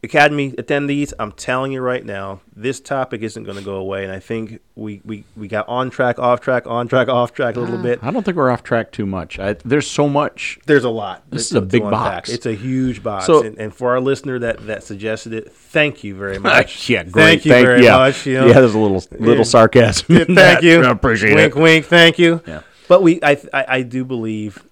Academy 0.03 0.51
attendees, 0.53 1.13
I'm 1.19 1.31
telling 1.31 1.71
you 1.71 1.79
right 1.79 2.03
now, 2.03 2.41
this 2.55 2.79
topic 2.79 3.21
isn't 3.21 3.43
going 3.43 3.57
to 3.57 3.63
go 3.63 3.75
away, 3.75 4.03
and 4.03 4.11
I 4.11 4.19
think 4.19 4.59
we, 4.73 4.99
we, 5.05 5.25
we 5.37 5.47
got 5.47 5.69
on 5.69 5.91
track, 5.91 6.17
off 6.17 6.41
track, 6.41 6.65
on 6.65 6.87
track, 6.87 7.07
off 7.07 7.33
track 7.33 7.55
a 7.55 7.59
little 7.59 7.77
ah. 7.77 7.83
bit. 7.83 7.99
I 8.01 8.09
don't 8.09 8.23
think 8.23 8.35
we're 8.35 8.49
off 8.49 8.63
track 8.63 8.91
too 8.91 9.05
much. 9.05 9.37
I, 9.37 9.53
there's 9.53 9.87
so 9.87 10.09
much. 10.09 10.57
There's 10.65 10.85
a 10.85 10.89
lot. 10.89 11.23
This 11.29 11.51
is 11.51 11.53
a 11.53 11.61
big 11.61 11.83
box. 11.83 12.31
It's 12.31 12.47
a 12.47 12.55
huge 12.55 13.03
box. 13.03 13.27
So- 13.27 13.43
and, 13.43 13.55
and 13.59 13.75
for 13.75 13.91
our 13.91 13.99
listener 13.99 14.39
that, 14.39 14.65
that 14.65 14.83
suggested 14.83 15.33
it, 15.33 15.51
thank 15.51 16.03
you 16.03 16.15
very 16.15 16.39
much. 16.39 16.89
yeah, 16.89 17.03
great. 17.03 17.43
Thank 17.43 17.45
you 17.45 17.51
very 17.51 17.83
yeah. 17.83 17.97
much. 17.97 18.25
You 18.25 18.39
know. 18.39 18.47
Yeah, 18.47 18.53
there's 18.53 18.73
a 18.73 18.79
little 18.79 19.03
little 19.19 19.45
sarcasm. 19.45 20.15
in 20.15 20.17
thank 20.25 20.35
that. 20.35 20.63
you. 20.63 20.81
I 20.81 20.89
appreciate 20.89 21.35
wink, 21.35 21.55
it. 21.55 21.59
wink. 21.59 21.85
Thank 21.85 22.17
you. 22.17 22.41
Yeah. 22.47 22.61
But 22.87 23.03
we, 23.03 23.21
I, 23.21 23.39
I, 23.53 23.65
I 23.67 23.81
do 23.83 24.03
believe 24.03 24.63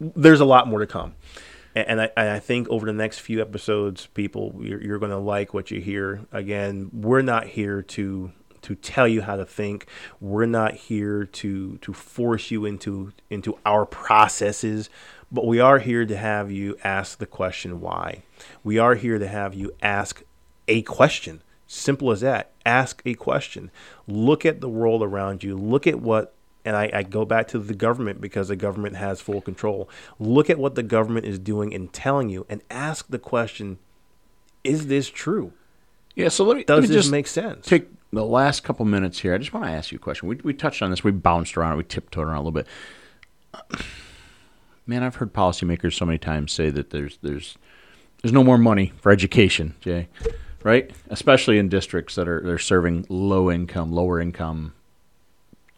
there's 0.00 0.40
a 0.40 0.44
lot 0.44 0.66
more 0.66 0.78
to 0.78 0.86
come, 0.86 1.14
and, 1.74 2.00
I, 2.00 2.10
I 2.16 2.38
think 2.38 2.68
over 2.68 2.86
the 2.86 2.92
next 2.92 3.20
few 3.20 3.40
episodes, 3.40 4.06
people, 4.06 4.56
you're, 4.60 4.82
you're 4.82 4.98
going 4.98 5.12
to 5.12 5.18
like 5.18 5.54
what 5.54 5.70
you 5.70 5.80
hear. 5.80 6.26
Again, 6.32 6.90
we're 6.92 7.22
not 7.22 7.46
here 7.46 7.82
to 7.82 8.32
to 8.62 8.74
tell 8.74 9.08
you 9.08 9.22
how 9.22 9.36
to 9.36 9.46
think. 9.46 9.86
We're 10.20 10.46
not 10.46 10.74
here 10.74 11.24
to 11.24 11.78
to 11.78 11.92
force 11.92 12.50
you 12.50 12.66
into 12.66 13.12
into 13.30 13.58
our 13.64 13.86
processes, 13.86 14.90
but 15.32 15.46
we 15.46 15.60
are 15.60 15.78
here 15.78 16.04
to 16.04 16.16
have 16.16 16.50
you 16.50 16.76
ask 16.84 17.18
the 17.18 17.26
question 17.26 17.80
why. 17.80 18.22
We 18.62 18.78
are 18.78 18.96
here 18.96 19.18
to 19.18 19.28
have 19.28 19.54
you 19.54 19.72
ask 19.82 20.22
a 20.68 20.82
question. 20.82 21.42
Simple 21.66 22.10
as 22.10 22.20
that. 22.20 22.50
Ask 22.66 23.00
a 23.04 23.14
question. 23.14 23.70
Look 24.06 24.44
at 24.44 24.60
the 24.60 24.68
world 24.68 25.02
around 25.02 25.44
you. 25.44 25.56
Look 25.56 25.86
at 25.86 26.00
what, 26.00 26.34
and 26.64 26.76
I, 26.76 26.90
I 26.92 27.02
go 27.02 27.24
back 27.24 27.48
to 27.48 27.58
the 27.58 27.74
government 27.74 28.20
because 28.20 28.48
the 28.48 28.56
government 28.56 28.96
has 28.96 29.20
full 29.20 29.40
control. 29.40 29.88
Look 30.18 30.50
at 30.50 30.58
what 30.58 30.74
the 30.74 30.82
government 30.82 31.26
is 31.26 31.38
doing 31.38 31.74
and 31.74 31.92
telling 31.92 32.28
you, 32.28 32.46
and 32.48 32.62
ask 32.70 33.06
the 33.08 33.18
question 33.18 33.78
Is 34.64 34.86
this 34.88 35.08
true? 35.08 35.52
Yeah, 36.14 36.28
so 36.28 36.44
let 36.44 36.56
me, 36.56 36.64
Does 36.64 36.76
let 36.76 36.82
me 36.82 36.86
this 36.88 36.96
just 36.96 37.10
make 37.12 37.26
sense? 37.26 37.66
take 37.66 37.88
the 38.12 38.24
last 38.24 38.64
couple 38.64 38.84
minutes 38.84 39.20
here. 39.20 39.34
I 39.34 39.38
just 39.38 39.52
want 39.52 39.66
to 39.66 39.70
ask 39.70 39.92
you 39.92 39.96
a 39.96 40.00
question. 40.00 40.28
We, 40.28 40.36
we 40.36 40.52
touched 40.52 40.82
on 40.82 40.90
this. 40.90 41.04
We 41.04 41.12
bounced 41.12 41.56
around. 41.56 41.76
We 41.76 41.84
tiptoed 41.84 42.26
around 42.26 42.36
a 42.36 42.40
little 42.40 42.52
bit. 42.52 42.66
Uh, 43.54 43.60
man, 44.86 45.02
I've 45.02 45.16
heard 45.16 45.32
policymakers 45.32 45.94
so 45.94 46.04
many 46.04 46.18
times 46.18 46.52
say 46.52 46.70
that 46.70 46.90
there's 46.90 47.18
there's 47.22 47.56
there's 48.22 48.32
no 48.32 48.44
more 48.44 48.58
money 48.58 48.92
for 49.00 49.10
education, 49.12 49.74
Jay. 49.80 50.08
Right? 50.62 50.90
Especially 51.08 51.58
in 51.58 51.70
districts 51.70 52.16
that 52.16 52.28
are 52.28 52.42
they're 52.42 52.58
serving 52.58 53.06
low 53.08 53.50
income, 53.50 53.92
lower 53.92 54.20
income 54.20 54.74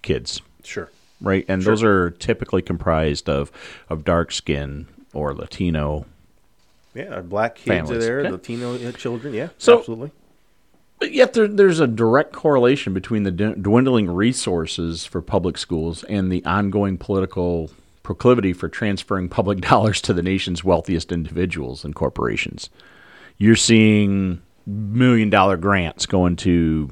kids. 0.03 0.43
Sure. 0.63 0.91
Right? 1.21 1.45
And 1.49 1.63
those 1.63 1.83
are 1.83 2.11
typically 2.11 2.63
comprised 2.63 3.29
of 3.29 3.53
of 3.89 4.05
dark 4.05 4.33
skin 4.33 4.87
or 5.13 5.35
Latino 5.35 6.07
Yeah, 6.95 7.21
black 7.21 7.57
kids 7.57 7.67
Families, 7.69 7.97
are 7.97 8.01
there, 8.01 8.21
okay. 8.21 8.31
Latino 8.31 8.89
uh, 8.89 8.93
children. 8.93 9.35
Yeah, 9.35 9.49
So- 9.59 9.79
absolutely. 9.79 10.11
But 10.99 11.13
yet 11.13 11.33
there, 11.33 11.49
there's 11.49 11.81
a 11.81 11.89
direct 11.89 12.33
correlation 12.33 12.95
between 12.95 13.25
the 13.25 13.33
dwindling 13.33 14.09
resources 14.09 15.05
for 15.05 15.21
public 15.21 15.59
schools 15.59 16.05
and 16.05 16.31
the 16.31 16.45
ongoing 16.45 16.97
political 16.97 17.73
proclivity 18.05 18.53
for 18.53 18.69
transferring 18.69 19.29
public 19.29 19.61
dollars 19.69 20.01
to 20.03 20.13
the 20.13 20.23
nation's 20.23 20.63
wealthiest 20.63 21.11
individuals 21.11 21.85
and 21.85 21.97
corporations. 21.97 22.71
You're 23.37 23.57
seeing 23.57 24.43
million 24.65 25.29
dollar 25.29 25.57
grants 25.57 26.07
going 26.07 26.37
to 26.37 26.91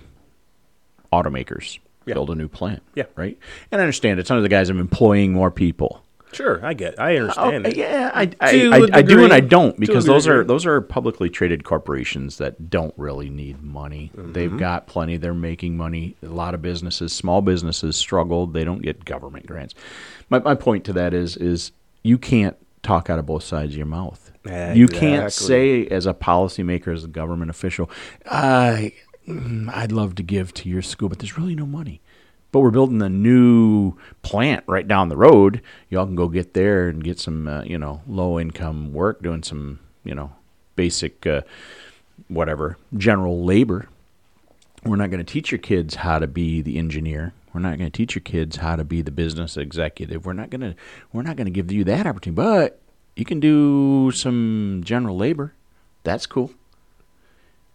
automakers 1.13 1.79
Yeah. 2.11 2.15
build 2.15 2.31
a 2.31 2.35
new 2.35 2.49
plant. 2.49 2.83
Yeah. 2.95 3.05
Right? 3.17 3.39
And 3.73 3.81
I 3.81 3.85
understand 3.85 4.21
it's 4.21 4.31
under 4.31 4.43
the 4.43 4.49
guise 4.49 4.71
of 4.71 4.79
employing 4.79 5.33
more 5.33 5.51
people. 5.51 6.03
Sure, 6.33 6.65
I 6.65 6.75
get. 6.75 6.99
I 7.01 7.17
understand. 7.17 7.67
It. 7.67 7.77
yeah, 7.77 8.11
I, 8.15 8.31
I, 8.41 8.51
I, 8.51 8.89
I 8.99 9.03
do 9.03 9.25
and. 9.25 9.33
I 9.33 9.41
don't 9.41 9.79
because 9.81 10.05
those 10.05 10.29
are 10.29 10.45
those 10.45 10.65
are 10.65 10.81
publicly 10.81 11.29
traded 11.29 11.65
corporations 11.65 12.39
that 12.39 12.71
don't 12.71 12.95
really 12.97 13.29
need 13.31 13.63
money. 13.63 14.13
Mm-hmm. 14.17 14.33
They've 14.33 14.57
got 14.57 14.87
plenty. 14.87 15.17
They're 15.17 15.35
making 15.35 15.77
money. 15.77 16.15
A 16.23 16.27
lot 16.27 16.55
of 16.55 16.63
businesses, 16.63 17.13
small 17.13 17.43
businesses, 17.43 17.97
struggle. 17.97 18.47
They 18.47 18.63
don't 18.63 18.83
get 18.83 19.05
government 19.05 19.47
grants. 19.47 19.75
My 20.29 20.39
my 20.39 20.55
point 20.55 20.85
to 20.85 20.93
that 20.93 21.15
is 21.15 21.37
is 21.37 21.73
you 22.05 22.17
can't 22.17 22.57
talk 22.83 23.11
out 23.11 23.19
of 23.19 23.27
both 23.27 23.43
sides 23.43 23.73
of 23.73 23.77
your 23.77 23.87
mouth. 23.87 24.31
You 24.45 24.89
can't 24.89 25.33
say 25.33 25.87
as 25.89 26.07
a 26.07 26.15
policymaker, 26.15 26.95
as 26.95 27.05
a 27.05 27.09
government 27.09 27.51
official, 27.51 27.91
I 28.25 28.93
mm, 28.95 29.10
I'd 29.73 29.93
love 29.93 30.15
to 30.17 30.23
give 30.23 30.53
to 30.55 30.69
your 30.69 30.83
school, 30.83 31.09
but 31.09 31.19
there's 31.19 31.39
really 31.39 31.55
no 31.55 31.67
money. 31.67 32.01
But 32.53 32.61
we're 32.61 32.71
building 32.71 33.01
a 33.01 33.09
new 33.09 33.95
plant 34.23 34.65
right 34.67 34.87
down 34.87 35.09
the 35.09 35.17
road. 35.17 35.63
Y'all 35.89 36.07
can 36.07 36.17
go 36.17 36.29
get 36.29 36.55
there 36.55 36.89
and 36.89 37.03
get 37.03 37.21
some, 37.21 37.47
uh, 37.47 37.63
you 37.63 37.79
know, 37.79 38.03
low 38.09 38.41
income 38.41 38.93
work, 38.93 39.23
doing 39.23 39.43
some, 39.43 39.79
you 40.03 40.15
know, 40.15 40.33
basic 40.75 41.27
uh, 41.27 41.43
whatever 42.29 42.77
general 42.97 43.45
labor. 43.45 43.89
We're 44.85 44.97
not 44.97 45.11
going 45.11 45.25
to 45.25 45.33
teach 45.33 45.53
your 45.53 45.59
kids 45.59 45.97
how 45.97 46.19
to 46.19 46.27
be 46.27 46.63
the 46.63 46.79
engineer. 46.79 47.35
We're 47.53 47.61
not 47.61 47.79
going 47.79 47.91
to 47.91 47.97
teach 47.97 48.15
your 48.15 48.23
kids 48.23 48.57
how 48.57 48.77
to 48.77 48.85
be 48.85 49.03
the 49.03 49.11
business 49.11 49.57
executive. 49.57 50.25
We're 50.25 50.33
not 50.33 50.51
going 50.51 50.63
to 50.63 50.75
we're 51.13 51.23
not 51.23 51.37
going 51.37 51.47
to 51.47 51.51
give 51.51 51.71
you 51.71 51.85
that 51.85 52.07
opportunity. 52.07 52.37
But 52.37 52.81
you 53.17 53.25
can 53.25 53.41
do 53.41 54.11
some 54.13 54.83
general 54.85 55.17
labor. 55.17 55.55
That's 56.03 56.27
cool. 56.27 56.53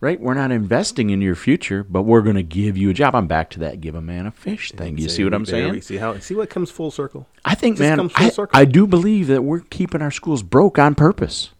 Right? 0.01 0.19
We're 0.19 0.33
not 0.35 0.51
investing 0.51 1.09
in 1.09 1.21
your 1.21 1.35
future, 1.35 1.83
but 1.83 2.03
we're 2.03 2.21
going 2.21 2.35
to 2.35 2.43
give 2.43 2.77
you 2.77 2.89
a 2.89 2.93
job. 2.93 3.15
I'm 3.15 3.27
back 3.27 3.49
to 3.51 3.59
that 3.59 3.81
give 3.81 3.95
a 3.95 4.01
man 4.01 4.27
a 4.27 4.31
fish 4.31 4.71
thing. 4.71 4.97
You 4.97 5.09
see 5.09 5.23
what 5.23 5.33
I'm 5.33 5.45
saying? 5.45 5.81
See 5.81 5.97
how 5.97 6.19
see 6.19 6.35
what 6.35 6.49
comes 6.49 6.69
full 6.69 6.91
circle. 6.91 7.27
I 7.43 7.55
think, 7.55 7.79
man, 7.79 8.11
I. 8.15 8.31
I 8.53 8.65
do 8.65 8.85
believe 8.85 9.27
that 9.27 9.43
we're 9.43 9.61
keeping 9.61 10.01
our 10.01 10.11
schools 10.11 10.43
broke 10.43 10.77
on 10.77 10.95
purpose. 10.95 11.51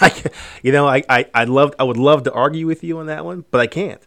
you 0.62 0.72
know, 0.72 0.86
I, 0.86 1.02
I, 1.08 1.26
I 1.34 1.44
love 1.44 1.74
I 1.78 1.84
would 1.84 1.96
love 1.96 2.22
to 2.24 2.32
argue 2.32 2.66
with 2.66 2.84
you 2.84 2.98
on 2.98 3.06
that 3.06 3.24
one, 3.24 3.44
but 3.50 3.60
I 3.60 3.66
can't 3.66 4.00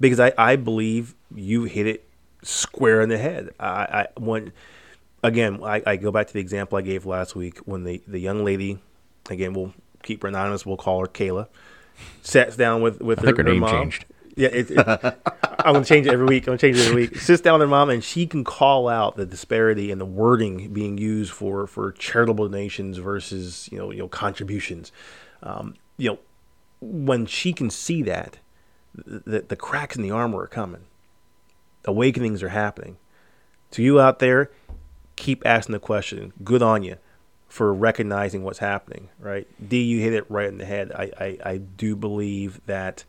because 0.00 0.20
I, 0.20 0.32
I 0.36 0.56
believe 0.56 1.14
you 1.34 1.64
hit 1.64 1.86
it 1.86 2.08
square 2.42 3.00
in 3.00 3.08
the 3.08 3.18
head. 3.18 3.50
I, 3.58 3.68
I 3.68 4.06
when 4.18 4.52
again 5.22 5.60
I, 5.62 5.82
I 5.86 5.96
go 5.96 6.10
back 6.10 6.26
to 6.28 6.32
the 6.32 6.40
example 6.40 6.78
I 6.78 6.82
gave 6.82 7.06
last 7.06 7.34
week 7.34 7.58
when 7.58 7.84
the, 7.84 8.02
the 8.06 8.18
young 8.18 8.44
lady 8.44 8.78
again 9.30 9.54
we'll 9.54 9.74
keep 10.02 10.22
her 10.22 10.28
anonymous 10.28 10.64
we'll 10.64 10.76
call 10.76 11.00
her 11.00 11.06
Kayla 11.06 11.48
sat 12.22 12.56
down 12.56 12.82
with 12.82 13.00
with 13.00 13.20
I 13.20 13.22
think 13.22 13.36
her 13.38 13.42
name 13.42 13.60
mom. 13.60 13.70
changed. 13.70 14.04
Yeah, 14.36 14.48
it, 14.48 14.70
it, 14.70 14.78
I'm 14.86 15.72
gonna 15.72 15.84
change 15.84 16.06
it 16.06 16.12
every 16.12 16.26
week. 16.26 16.44
I'm 16.44 16.52
gonna 16.52 16.58
change 16.58 16.76
it 16.76 16.86
every 16.88 17.06
week. 17.06 17.16
Sits 17.20 17.40
down 17.40 17.54
with 17.54 17.62
her 17.62 17.70
mom, 17.70 17.88
and 17.88 18.04
she 18.04 18.26
can 18.26 18.44
call 18.44 18.88
out 18.88 19.16
the 19.16 19.24
disparity 19.24 19.90
in 19.90 19.98
the 19.98 20.04
wording 20.04 20.72
being 20.72 20.98
used 20.98 21.32
for 21.32 21.66
for 21.66 21.92
charitable 21.92 22.48
donations 22.48 22.98
versus 22.98 23.68
you 23.72 23.78
know 23.78 23.90
you 23.90 23.98
know 23.98 24.08
contributions. 24.08 24.92
Um, 25.42 25.74
you 25.96 26.10
know, 26.10 26.18
when 26.80 27.24
she 27.26 27.52
can 27.52 27.70
see 27.70 28.02
that, 28.02 28.38
the, 28.94 29.40
the 29.40 29.56
cracks 29.56 29.96
in 29.96 30.02
the 30.02 30.10
armor 30.10 30.40
are 30.40 30.46
coming. 30.46 30.84
Awakenings 31.86 32.42
are 32.42 32.50
happening. 32.50 32.98
To 33.72 33.82
you 33.82 34.00
out 34.00 34.18
there, 34.18 34.50
keep 35.16 35.46
asking 35.46 35.72
the 35.72 35.78
question. 35.78 36.32
Good 36.44 36.62
on 36.62 36.82
you 36.82 36.96
for 37.48 37.72
recognizing 37.72 38.42
what's 38.42 38.58
happening. 38.58 39.08
Right, 39.20 39.46
D, 39.68 39.82
you 39.82 40.00
hit 40.00 40.12
it 40.12 40.30
right 40.30 40.48
in 40.48 40.58
the 40.58 40.64
head. 40.64 40.92
I 40.92 41.10
I, 41.18 41.38
I 41.44 41.56
do 41.58 41.96
believe 41.96 42.60
that 42.66 43.04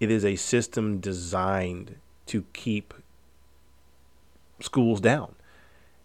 it 0.00 0.10
is 0.10 0.24
a 0.24 0.36
system 0.36 0.98
designed 0.98 1.96
to 2.26 2.44
keep 2.52 2.94
schools 4.60 5.00
down. 5.00 5.34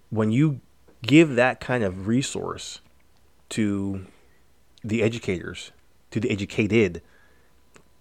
When 0.09 0.31
you 0.31 0.61
give 1.01 1.35
that 1.35 1.59
kind 1.59 1.83
of 1.83 2.07
resource 2.07 2.81
to 3.49 4.05
the 4.83 5.01
educators, 5.01 5.71
to 6.11 6.19
the 6.19 6.29
educated, 6.29 7.01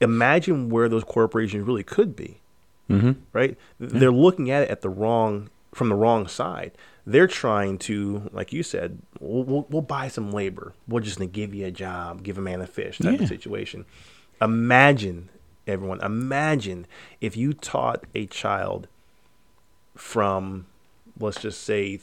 imagine 0.00 0.68
where 0.68 0.88
those 0.88 1.04
corporations 1.04 1.66
really 1.66 1.82
could 1.82 2.14
be. 2.14 2.40
Mm-hmm. 2.90 3.12
Right? 3.32 3.56
They're 3.80 4.12
looking 4.12 4.50
at 4.50 4.62
it 4.62 4.70
at 4.70 4.82
the 4.82 4.88
wrong 4.88 5.50
from 5.74 5.88
the 5.88 5.94
wrong 5.94 6.26
side. 6.26 6.72
They're 7.06 7.28
trying 7.28 7.78
to, 7.78 8.28
like 8.32 8.52
you 8.52 8.62
said, 8.64 8.98
we'll, 9.20 9.44
we'll, 9.44 9.66
we'll 9.70 9.82
buy 9.82 10.08
some 10.08 10.32
labor. 10.32 10.72
We're 10.88 11.00
just 11.00 11.18
going 11.18 11.30
to 11.30 11.34
give 11.34 11.54
you 11.54 11.66
a 11.66 11.70
job, 11.70 12.22
give 12.24 12.36
a 12.36 12.40
man 12.40 12.60
a 12.60 12.66
fish 12.66 12.98
type 12.98 13.16
Yeah. 13.18 13.22
of 13.22 13.28
situation. 13.28 13.84
Imagine, 14.42 15.28
everyone, 15.68 16.00
imagine 16.02 16.86
if 17.20 17.36
you 17.36 17.52
taught 17.52 18.04
a 18.14 18.26
child 18.26 18.88
from, 19.94 20.66
let's 21.18 21.40
just 21.40 21.62
say, 21.62 22.00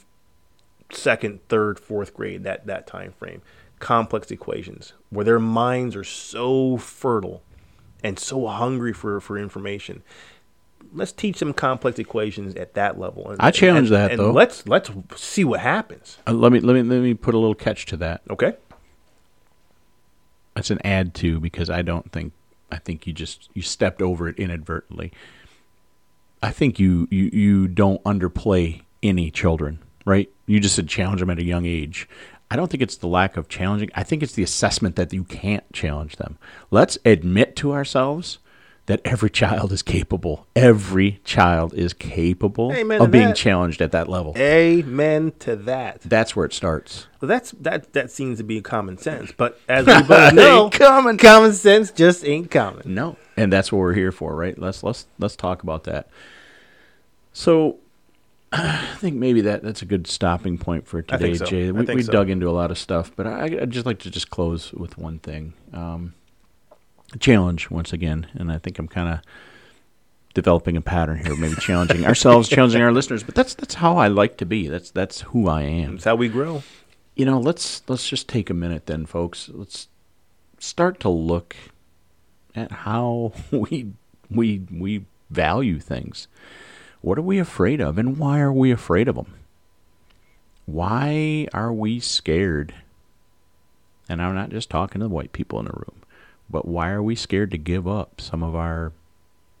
second, 0.90 1.40
third, 1.48 1.78
fourth 1.78 2.14
grade, 2.14 2.42
that, 2.44 2.66
that 2.66 2.86
time 2.86 3.12
frame, 3.12 3.42
complex 3.78 4.30
equations, 4.30 4.94
where 5.10 5.24
their 5.24 5.38
minds 5.38 5.94
are 5.96 6.04
so 6.04 6.76
fertile 6.78 7.42
and 8.02 8.18
so 8.18 8.46
hungry 8.46 8.92
for, 8.92 9.20
for 9.20 9.38
information. 9.38 10.02
Let's 10.94 11.12
teach 11.12 11.40
them 11.40 11.52
complex 11.52 11.98
equations 11.98 12.54
at 12.54 12.74
that 12.74 12.98
level. 12.98 13.30
And, 13.30 13.40
I 13.40 13.50
challenge 13.50 13.88
and- 13.88 13.96
that, 13.96 14.10
and 14.12 14.20
though. 14.20 14.30
Let's 14.30 14.66
let's 14.68 14.90
see 15.16 15.44
what 15.44 15.60
happens. 15.60 16.18
Uh, 16.26 16.32
let 16.32 16.52
me 16.52 16.60
let 16.60 16.74
me 16.74 16.82
let 16.82 17.00
me 17.00 17.14
put 17.14 17.34
a 17.34 17.38
little 17.38 17.54
catch 17.54 17.86
to 17.86 17.96
that. 17.98 18.22
Okay. 18.30 18.54
That's 20.54 20.70
an 20.70 20.78
add 20.84 21.14
to 21.14 21.40
because 21.40 21.68
I 21.68 21.82
don't 21.82 22.10
think 22.12 22.32
I 22.70 22.76
think 22.78 23.06
you 23.06 23.12
just 23.12 23.50
you 23.54 23.62
stepped 23.62 24.00
over 24.00 24.28
it 24.28 24.38
inadvertently. 24.38 25.12
I 26.42 26.50
think 26.50 26.78
you 26.78 27.08
you 27.10 27.24
you 27.32 27.68
don't 27.68 28.02
underplay 28.04 28.82
any 29.02 29.30
children, 29.30 29.80
right? 30.04 30.30
You 30.46 30.60
just 30.60 30.76
said 30.76 30.88
challenge 30.88 31.20
them 31.20 31.30
at 31.30 31.38
a 31.38 31.44
young 31.44 31.66
age. 31.66 32.08
I 32.50 32.56
don't 32.56 32.70
think 32.70 32.82
it's 32.82 32.96
the 32.96 33.08
lack 33.08 33.36
of 33.36 33.48
challenging. 33.48 33.90
I 33.94 34.04
think 34.04 34.22
it's 34.22 34.34
the 34.34 34.42
assessment 34.42 34.96
that 34.96 35.12
you 35.12 35.24
can't 35.24 35.64
challenge 35.72 36.16
them. 36.16 36.38
Let's 36.70 36.98
admit 37.04 37.56
to 37.56 37.72
ourselves 37.72 38.38
that 38.86 39.00
every 39.04 39.30
child 39.30 39.72
is 39.72 39.82
capable. 39.82 40.46
Every 40.54 41.20
child 41.24 41.72
is 41.74 41.94
capable 41.94 42.72
Amen 42.72 43.00
of 43.00 43.10
being 43.10 43.28
that. 43.28 43.36
challenged 43.36 43.80
at 43.80 43.92
that 43.92 44.08
level. 44.08 44.34
Amen 44.36 45.32
to 45.40 45.56
that. 45.56 46.02
That's 46.02 46.36
where 46.36 46.44
it 46.44 46.52
starts. 46.52 47.06
Well, 47.20 47.28
that's 47.28 47.52
that 47.52 47.92
that 47.94 48.10
seems 48.10 48.38
to 48.38 48.44
be 48.44 48.60
common 48.60 48.98
sense, 48.98 49.32
but 49.32 49.58
as 49.68 49.86
we 49.86 50.02
both 50.02 50.34
know, 50.34 50.68
common. 50.70 51.16
common 51.16 51.52
sense 51.52 51.90
just 51.90 52.24
ain't 52.24 52.50
common. 52.50 52.94
No, 52.94 53.16
and 53.36 53.52
that's 53.52 53.72
what 53.72 53.78
we're 53.78 53.94
here 53.94 54.12
for, 54.12 54.36
right? 54.36 54.58
Let's 54.58 54.82
let's 54.82 55.06
let's 55.18 55.36
talk 55.36 55.62
about 55.62 55.84
that. 55.84 56.08
So, 57.32 57.78
I 58.52 58.96
think 58.98 59.16
maybe 59.16 59.40
that 59.42 59.62
that's 59.62 59.80
a 59.80 59.86
good 59.86 60.06
stopping 60.06 60.58
point 60.58 60.86
for 60.86 61.00
today, 61.00 61.34
so. 61.34 61.46
Jay. 61.46 61.72
We, 61.72 61.84
we 61.86 62.02
so. 62.02 62.12
dug 62.12 62.28
into 62.28 62.50
a 62.50 62.52
lot 62.52 62.70
of 62.70 62.76
stuff, 62.76 63.12
but 63.16 63.26
I, 63.26 63.44
I'd 63.44 63.70
just 63.70 63.86
like 63.86 64.00
to 64.00 64.10
just 64.10 64.28
close 64.28 64.72
with 64.74 64.98
one 64.98 65.20
thing. 65.20 65.54
Um, 65.72 66.12
challenge 67.18 67.70
once 67.70 67.92
again, 67.92 68.26
and 68.34 68.50
I 68.52 68.58
think 68.58 68.78
I'm 68.78 68.88
kind 68.88 69.08
of 69.08 69.20
developing 70.34 70.76
a 70.76 70.80
pattern 70.80 71.18
here, 71.24 71.36
maybe 71.36 71.54
challenging 71.56 72.04
ourselves, 72.04 72.48
challenging 72.48 72.82
our 72.82 72.92
listeners. 72.92 73.22
But 73.22 73.34
that's 73.34 73.54
that's 73.54 73.74
how 73.74 73.96
I 73.96 74.08
like 74.08 74.36
to 74.38 74.46
be. 74.46 74.68
That's 74.68 74.90
that's 74.90 75.20
who 75.22 75.48
I 75.48 75.62
am 75.62 75.92
That's 75.92 76.04
how 76.04 76.16
we 76.16 76.28
grow. 76.28 76.62
you 77.14 77.24
know 77.24 77.38
let's 77.38 77.82
let's 77.88 78.08
just 78.08 78.28
take 78.28 78.50
a 78.50 78.54
minute 78.54 78.86
then 78.86 79.06
folks 79.06 79.48
let's 79.52 79.86
start 80.58 80.98
to 81.00 81.08
look 81.08 81.54
at 82.56 82.70
how 82.72 83.32
we 83.52 83.92
we 84.30 84.62
we 84.72 85.04
value 85.30 85.78
things 85.78 86.26
what 87.00 87.18
are 87.18 87.22
we 87.22 87.38
afraid 87.38 87.80
of 87.80 87.98
and 87.98 88.16
why 88.18 88.40
are 88.40 88.52
we 88.52 88.70
afraid 88.72 89.06
of 89.08 89.14
them 89.16 89.34
why 90.66 91.46
are 91.52 91.72
we 91.72 92.00
scared 92.00 92.74
and 94.08 94.22
i'm 94.22 94.34
not 94.34 94.50
just 94.50 94.70
talking 94.70 95.00
to 95.00 95.06
the 95.08 95.14
white 95.14 95.32
people 95.32 95.58
in 95.58 95.66
the 95.66 95.72
room 95.72 96.02
but 96.48 96.66
why 96.66 96.90
are 96.90 97.02
we 97.02 97.14
scared 97.14 97.50
to 97.50 97.58
give 97.58 97.86
up 97.86 98.20
some 98.20 98.42
of 98.42 98.54
our 98.54 98.92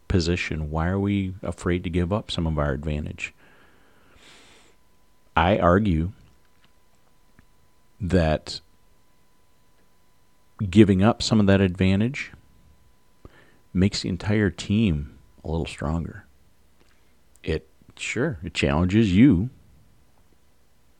position 0.08 0.70
why 0.70 0.86
are 0.88 0.98
we 0.98 1.34
afraid 1.42 1.82
to 1.82 1.90
give 1.90 2.12
up 2.12 2.30
some 2.30 2.46
of 2.46 2.58
our 2.58 2.72
advantage 2.72 3.32
i 5.36 5.58
argue 5.58 6.12
that 8.00 8.60
giving 10.70 11.02
up 11.02 11.22
some 11.22 11.40
of 11.40 11.46
that 11.46 11.60
advantage 11.60 12.32
makes 13.72 14.02
the 14.02 14.08
entire 14.08 14.50
team 14.50 15.18
a 15.42 15.48
little 15.48 15.66
stronger. 15.66 16.26
It 17.42 17.68
sure 17.96 18.38
it 18.42 18.54
challenges 18.54 19.14
you 19.14 19.50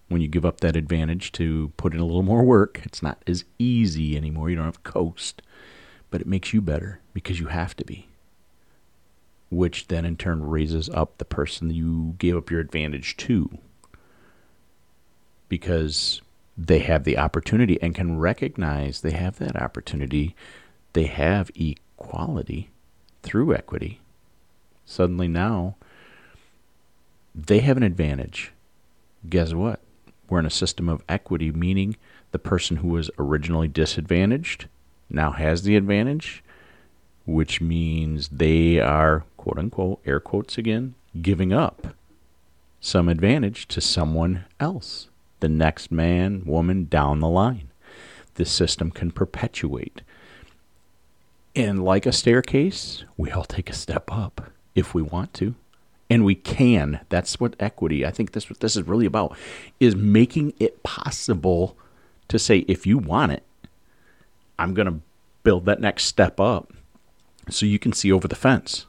when 0.09 0.21
you 0.21 0.29
give 0.29 0.45
up 0.45 0.61
that 0.61 0.77
advantage 0.77 1.33
to 1.33 1.73
put 1.77 1.95
in 1.95 2.01
a 2.01 2.05
little 2.05 2.23
more 2.23 2.43
work. 2.43 2.81
It's 2.85 3.03
not 3.03 3.23
as 3.27 3.45
easy 3.59 4.17
anymore. 4.17 4.51
You 4.51 4.57
don't 4.57 4.65
have 4.67 4.83
coast, 4.83 5.41
but 6.15 6.21
it 6.21 6.29
makes 6.29 6.55
you 6.55 6.61
better 6.61 7.01
because 7.13 7.41
you 7.41 7.49
have 7.49 7.75
to 7.75 7.85
be. 7.85 8.07
Which 9.51 9.89
then 9.89 10.05
in 10.05 10.17
turn 10.17 10.47
raises 10.47 10.89
up 10.91 11.19
the 11.19 11.25
person 11.25 11.71
you 11.71 12.15
gave 12.19 12.37
up 12.37 12.53
your 12.53 12.61
advantage 12.61 13.17
to 13.17 13.59
because 15.49 16.23
they 16.57 16.79
have 16.79 17.03
the 17.03 17.19
opportunity 17.19 17.83
and 17.83 17.97
can 17.97 18.17
recognize 18.17 19.01
they 19.01 19.11
have 19.11 19.41
that 19.41 19.61
opportunity. 19.61 20.37
They 20.93 21.07
have 21.07 21.51
equality 21.57 22.71
through 23.25 23.53
equity. 23.53 24.01
Suddenly 24.87 25.27
now, 25.27 25.75
they 27.35 27.59
have 27.59 27.77
an 27.77 27.83
advantage. 27.83 28.53
Guess 29.29 29.53
what? 29.53 29.81
We're 30.31 30.39
in 30.39 30.47
a 30.47 30.51
system 30.51 30.89
of 30.89 31.03
equity, 31.09 31.51
meaning 31.51 31.97
the 32.31 32.39
person 32.39 32.77
who 32.77 32.91
was 32.91 33.11
originally 33.19 33.67
disadvantaged 33.67 34.69
now 35.09 35.33
has 35.33 35.63
the 35.63 35.77
advantage, 35.77 36.43
which 37.27 37.61
means 37.61 38.29
they 38.29 38.79
are, 38.81 39.25
quote 39.37 39.59
unquote, 39.59 40.01
air 40.05 40.21
quotes 40.21 40.59
again, 40.59 40.95
giving 41.21 41.53
up 41.53 41.95
some 42.81 43.09
advantage 43.09 43.67
to 43.69 43.81
someone 43.81 44.45
else, 44.61 45.09
the 45.41 45.49
next 45.49 45.91
man, 45.91 46.43
woman 46.45 46.85
down 46.85 47.21
the 47.21 47.29
line. 47.29 47.69
This 48.35 48.51
system 48.51 48.91
can 48.91 49.11
perpetuate. 49.11 50.03
And 51.57 51.85
like 51.85 52.05
a 52.05 52.13
staircase, 52.13 53.05
we 53.17 53.31
all 53.31 53.45
take 53.45 53.71
a 53.71 53.75
step 53.75 54.11
up 54.13 54.51
if 54.75 54.93
we 54.93 55.03
want 55.03 55.33
to. 55.35 55.55
And 56.11 56.25
we 56.25 56.35
can. 56.35 57.01
That's 57.09 57.41
what 57.41 57.57
equity, 57.59 58.05
I 58.05 58.11
think 58.11 58.33
that's 58.33 58.51
what 58.51 58.61
this 58.61 58.77
is 58.77 58.87
really 58.87 59.07
about, 59.07 59.37
is 59.81 59.97
making 59.97 60.53
it 60.59 60.83
possible 60.83 61.77
to 62.29 62.39
say, 62.39 62.59
if 62.69 62.87
you 62.87 62.99
want 62.99 63.33
it, 63.33 63.43
I'm 64.59 64.75
going 64.75 64.87
to 64.87 65.01
build 65.43 65.65
that 65.67 65.81
next 65.81 66.05
step 66.05 66.41
up. 66.41 66.73
so 67.51 67.67
you 67.67 67.79
can 67.79 67.93
see 67.93 68.11
over 68.11 68.27
the 68.27 68.35
fence. 68.35 68.87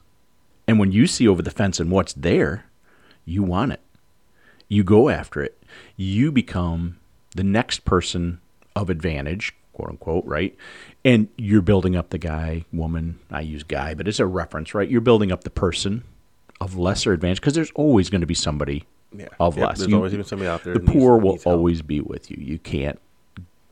And 0.67 0.79
when 0.79 0.91
you 0.93 1.07
see 1.07 1.27
over 1.27 1.41
the 1.41 1.51
fence 1.51 1.79
and 1.79 1.91
what's 1.91 2.13
there, 2.13 2.65
you 3.25 3.43
want 3.43 3.73
it. 3.73 3.81
You 4.69 4.83
go 4.83 5.09
after 5.09 5.41
it. 5.43 5.61
You 5.97 6.31
become 6.31 6.97
the 7.35 7.43
next 7.43 7.83
person 7.85 8.39
of 8.75 8.89
advantage, 8.89 9.53
quote 9.73 9.89
unquote, 9.89 10.23
right? 10.25 10.55
And 11.03 11.27
you're 11.37 11.61
building 11.61 11.95
up 11.97 12.09
the 12.11 12.17
guy, 12.17 12.63
woman, 12.71 13.19
I 13.29 13.41
use 13.41 13.63
guy, 13.63 13.93
but 13.93 14.07
it's 14.07 14.19
a 14.21 14.25
reference, 14.25 14.73
right? 14.73 14.89
You're 14.89 15.01
building 15.01 15.31
up 15.33 15.43
the 15.43 15.49
person 15.49 16.03
of 16.61 16.77
lesser 16.77 17.11
advantage 17.11 17.41
because 17.41 17.53
there's 17.55 17.71
always 17.75 18.09
going 18.09 18.21
to 18.21 18.27
be 18.27 18.33
somebody 18.33 18.85
Yeah. 19.15 19.27
of 19.39 19.57
Yep, 19.57 19.67
less. 19.67 19.77
There's 19.79 19.89
You- 19.91 19.97
always 19.97 20.13
even 20.13 20.25
somebody 20.25 20.47
out 20.49 20.63
there. 20.63 20.75
the 20.75 20.79
poor 20.79 21.17
will 21.17 21.39
always 21.45 21.81
be 21.81 21.99
with 21.99 22.31
you. 22.31 22.37
You 22.39 22.57
can't, 22.57 22.99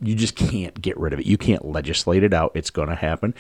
you 0.02 0.16
just 0.16 0.36
can't 0.36 0.82
get 0.82 0.98
rid 1.00 1.14
of 1.14 1.20
it. 1.20 1.26
You 1.26 1.38
can't 1.38 1.66
legislate 1.66 2.24
it 2.24 2.34
out. 2.34 2.52
It's 2.54 2.70
going 2.70 2.90
to 2.90 2.96
happen. 2.96 3.34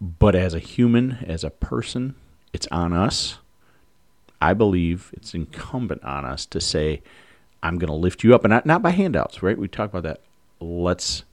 But 0.00 0.34
as 0.34 0.54
a 0.54 0.58
human, 0.58 1.24
as 1.26 1.44
a 1.44 1.50
person, 1.50 2.14
it's 2.52 2.66
on 2.68 2.92
us. 2.92 3.38
I 4.40 4.52
believe 4.52 5.10
it's 5.12 5.34
incumbent 5.34 6.04
on 6.04 6.24
us 6.24 6.44
to 6.46 6.60
say, 6.60 7.02
I'm 7.62 7.78
going 7.78 7.88
to 7.88 7.94
lift 7.94 8.22
you 8.22 8.34
up, 8.34 8.44
and 8.44 8.50
not, 8.50 8.66
not 8.66 8.82
by 8.82 8.90
handouts, 8.90 9.42
right? 9.42 9.56
We 9.56 9.68
talk 9.68 9.90
about 9.90 10.02
that. 10.02 10.20
Let's 10.60 11.24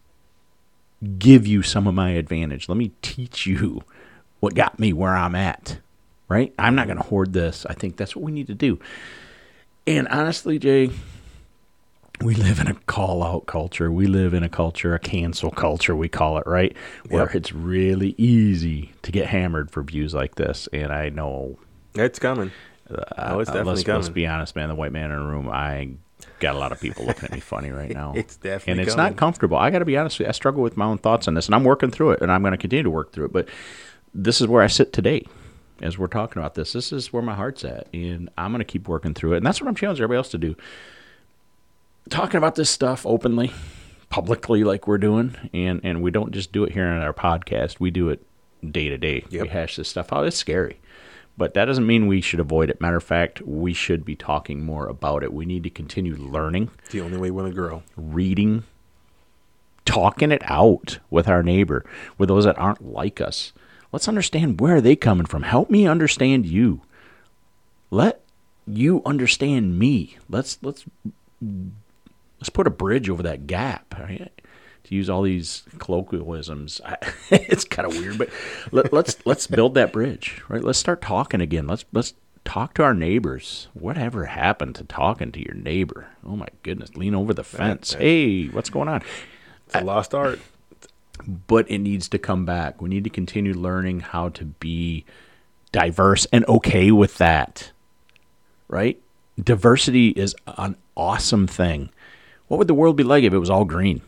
give 1.20 1.46
you 1.46 1.62
some 1.62 1.86
of 1.86 1.94
my 1.94 2.12
advantage. 2.12 2.70
Let 2.70 2.78
me 2.78 2.92
teach 3.02 3.46
you 3.46 3.84
what 4.40 4.56
got 4.56 4.80
me 4.80 4.94
where 4.94 5.16
I'm 5.16 5.36
at, 5.36 5.80
right? 6.30 6.54
I'm 6.58 6.76
not 6.76 6.88
going 6.88 6.98
to 6.98 7.04
hoard 7.04 7.34
this. 7.34 7.66
I 7.70 7.74
think 7.74 7.98
that's 7.98 8.16
what 8.16 8.24
we 8.24 8.32
need 8.32 8.48
to 8.48 8.54
do. 8.54 8.80
And 9.86 10.08
honestly, 10.08 10.60
Jay, 10.60 10.92
we 12.24 12.36
live 12.36 12.60
in 12.60 12.68
a 12.68 12.74
call 12.74 13.24
out 13.24 13.46
culture. 13.46 13.92
We 13.92 14.06
live 14.08 14.34
in 14.34 14.44
a 14.44 14.50
culture, 14.50 14.94
a 14.94 15.00
cancel 15.00 15.52
culture, 15.52 15.96
we 15.96 16.08
call 16.10 16.38
it, 16.38 16.48
right? 16.48 16.76
Where 17.10 17.24
Yep. 17.24 17.36
it's 17.36 17.54
really 17.54 18.16
easy 18.18 18.94
to 19.02 19.12
get 19.12 19.28
hammered 19.28 19.72
for 19.72 19.84
views 19.84 20.14
like 20.14 20.36
this. 20.36 20.68
And 20.74 20.92
I 20.92 21.10
know, 21.10 21.58
It's 21.96 22.20
coming. 22.20 22.52
oh, 22.90 23.40
it's 23.40 23.50
uh, 23.50 23.54
definitely 23.54 23.64
let's, 23.74 23.84
coming. 23.84 24.02
let's 24.02 24.10
be 24.10 24.28
honest, 24.28 24.56
man, 24.56 24.70
the 24.70 24.76
white 24.76 24.92
man 24.92 25.12
in 25.12 25.20
the 25.20 25.26
room, 25.26 25.50
I 25.50 25.90
got 26.40 26.56
a 26.56 26.58
lot 26.58 26.72
of 26.72 26.80
people 26.80 27.06
looking 27.06 27.26
at 27.26 27.32
me 27.32 27.40
funny 27.40 27.70
right 27.72 27.92
now. 27.94 28.14
It's 28.16 28.36
definitely 28.38 28.72
And 28.72 28.82
it's 28.82 28.96
coming. 28.96 29.12
not 29.12 29.18
comfortable. 29.18 29.58
I 29.58 29.70
got 29.70 29.80
to 29.80 29.86
be 29.86 29.98
honest 29.98 30.20
with 30.20 30.26
you. 30.26 30.30
I 30.30 30.34
struggle 30.34 30.64
with 30.64 30.78
my 30.78 30.86
own 30.86 30.98
thoughts 30.98 31.28
on 31.28 31.34
this, 31.34 31.48
and 31.48 31.56
I'm 31.56 31.64
working 31.64 31.92
through 31.92 32.12
it, 32.12 32.22
and 32.22 32.32
I'm 32.32 32.42
going 32.42 32.52
to 32.52 32.58
continue 32.58 32.84
to 32.84 32.90
work 32.90 33.12
through 33.12 33.26
it. 33.26 33.34
But 33.34 33.50
this 34.14 34.40
is 34.42 34.48
where 34.48 34.62
I 34.64 34.68
sit 34.68 34.94
today 34.94 35.26
as 35.82 35.98
we're 35.98 36.08
talking 36.08 36.42
about 36.42 36.56
this. 36.56 36.72
This 36.74 36.92
is 36.94 37.12
where 37.12 37.24
my 37.24 37.34
heart's 37.36 37.66
at, 37.66 37.88
and 37.94 38.30
I'm 38.38 38.52
going 38.52 38.60
to 38.60 38.66
keep 38.66 38.88
working 38.88 39.14
through 39.14 39.34
it. 39.34 39.38
And 39.38 39.46
that's 39.46 39.60
what 39.62 39.68
I'm 39.68 39.76
challenging 39.76 40.04
everybody 40.04 40.18
else 40.18 40.30
to 40.30 40.38
do. 40.38 40.56
Talking 42.10 42.38
about 42.38 42.56
this 42.56 42.70
stuff 42.70 43.06
openly, 43.06 43.52
publicly, 44.10 44.64
like 44.64 44.88
we're 44.88 44.98
doing, 44.98 45.36
and, 45.54 45.80
and 45.84 46.02
we 46.02 46.12
don't 46.12 46.32
just 46.32 46.52
do 46.52 46.64
it 46.64 46.74
here 46.74 46.86
on 46.86 47.02
our 47.02 47.14
podcast. 47.14 47.80
We 47.80 47.92
do 47.92 48.10
it 48.10 48.26
day 48.70 48.90
to 48.90 48.98
day. 48.98 49.26
We 49.32 49.48
hash 49.48 49.78
this 49.78 49.90
stuff 49.90 50.12
out. 50.14 50.28
It's 50.28 50.38
scary. 50.38 50.80
But 51.38 51.56
that 51.56 51.66
doesn't 51.66 51.88
mean 51.88 52.06
we 52.06 52.22
should 52.22 52.40
avoid 52.40 52.70
it. 52.70 52.80
Matter 52.80 52.98
of 52.98 53.04
fact, 53.04 53.42
we 53.42 53.74
should 53.74 54.06
be 54.06 54.16
talking 54.16 54.64
more 54.64 54.88
about 54.88 55.24
it. 55.24 55.34
We 55.34 55.46
need 55.46 55.64
to 55.64 55.70
continue 55.70 56.16
learning 56.16 56.70
the 56.92 57.02
only 57.02 57.18
way 57.18 57.32
we're 57.32 57.44
gonna 57.44 57.56
grow. 57.56 57.84
reading, 57.96 58.64
talking 59.86 60.32
it 60.32 60.44
out 60.46 61.00
with 61.10 61.28
our 61.28 61.42
neighbor, 61.42 61.84
with 62.20 62.30
those 62.30 62.44
that 62.44 62.60
aren't 62.60 62.86
like 62.94 63.20
us. 63.20 63.52
Let's 63.92 64.08
understand 64.08 64.62
where 64.62 64.76
are 64.76 64.82
they 64.82 64.96
coming 64.96 65.26
from. 65.26 65.44
Help 65.44 65.72
me 65.72 65.88
understand 65.88 66.46
you. 66.46 66.82
Let 67.90 68.22
you 68.68 69.02
understand 69.06 69.80
me. 69.80 70.18
Let's 70.30 70.60
let's 70.62 70.86
let's 72.44 72.50
put 72.50 72.68
a 72.68 72.70
bridge 72.70 73.10
over 73.10 73.24
that 73.24 73.48
gap. 73.48 73.96
Right? 73.98 74.30
To 74.84 74.96
use 74.96 75.10
all 75.10 75.22
these 75.22 75.64
colloquialisms, 75.78 76.82
I, 76.84 76.98
it's 77.32 77.64
kind 77.64 77.90
of 77.90 77.98
weird, 77.98 78.18
but 78.18 78.30
let, 78.74 78.92
let's 78.92 79.16
let's 79.26 79.48
build 79.48 79.76
that 79.76 79.94
bridge. 79.94 80.44
Right? 80.50 80.62
Let's 80.62 80.78
start 80.78 81.02
talking 81.02 81.40
again. 81.40 81.68
Let's 81.68 81.86
let's 81.94 82.16
talk 82.44 82.74
to 82.74 82.84
our 82.84 82.94
neighbors. 82.94 83.70
Whatever 83.74 84.26
happened 84.26 84.76
to 84.76 84.84
talking 84.84 85.32
to 85.32 85.40
your 85.40 85.56
neighbor? 85.56 86.08
Oh 86.26 86.36
my 86.36 86.50
goodness! 86.64 86.94
Lean 86.98 87.16
over 87.16 87.34
the 87.34 87.46
fence. 87.46 87.94
Hey, 87.94 88.48
what's 88.48 88.70
going 88.70 88.90
on? 88.90 89.04
It's 89.68 89.76
a 89.76 89.82
lost 89.86 90.14
art. 90.14 90.42
but 91.48 91.72
it 91.72 91.78
needs 91.78 92.10
to 92.10 92.20
come 92.20 92.46
back. 92.46 92.82
We 92.82 92.90
need 92.90 93.06
to 93.06 93.10
continue 93.10 93.54
learning 93.54 94.02
how 94.02 94.28
to 94.30 94.44
be 94.44 95.06
diverse 95.72 96.28
and 96.34 96.46
okay 96.50 96.92
with 96.92 97.20
that. 97.20 97.72
Right? 98.68 99.00
Diversity 99.42 100.10
is 100.10 100.36
an 100.46 100.76
awesome 100.98 101.48
thing. 101.48 101.90
What 102.48 102.58
would 102.58 102.68
the 102.68 102.74
world 102.74 102.96
be 102.96 103.04
like 103.04 103.24
if 103.24 103.34
it 103.34 103.38
was 103.40 103.50
all 103.50 103.66
green? 103.66 104.02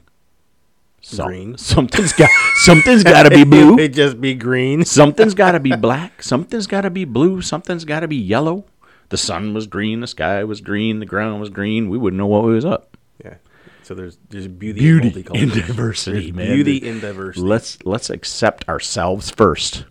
Some- 1.01 1.27
Green. 1.27 1.57
Something's 1.57 2.13
got 2.13 2.29
something's 2.55 3.03
got 3.03 3.23
to 3.23 3.29
be 3.29 3.43
blue. 3.45 3.75
It'd 3.77 3.93
just 3.93 4.19
be 4.19 4.33
green. 4.33 4.83
Something's 4.85 5.33
got 5.35 5.51
to 5.51 5.59
be 5.59 5.75
black. 5.75 6.23
Something's 6.23 6.65
got 6.67 6.81
to 6.81 6.89
be 6.89 7.05
blue. 7.05 7.41
Something's 7.41 7.85
got 7.85 7.99
to 7.99 8.07
be 8.07 8.15
yellow. 8.15 8.65
The 9.09 9.17
sun 9.17 9.53
was 9.53 9.67
green. 9.67 9.99
The 10.01 10.07
sky 10.07 10.43
was 10.45 10.61
green. 10.61 10.99
The 10.99 11.05
ground 11.05 11.39
was 11.39 11.49
green. 11.49 11.89
We 11.89 11.97
wouldn't 11.99 12.17
know 12.17 12.25
what 12.25 12.43
was 12.43 12.65
up. 12.65 12.97
Yeah. 13.23 13.35
So 13.83 13.93
there's 13.93 14.17
there's 14.29 14.47
beauty, 14.47 14.79
Beauty 14.79 15.23
in 15.35 15.43
in 15.43 15.49
diversity, 15.49 16.31
There's 16.31 16.33
man. 16.33 16.55
Beauty 16.55 16.77
in 16.77 16.99
diversity. 16.99 17.45
let's 17.45 17.77
let's 17.85 18.09
accept 18.09 18.67
ourselves 18.67 19.29
first 19.29 19.85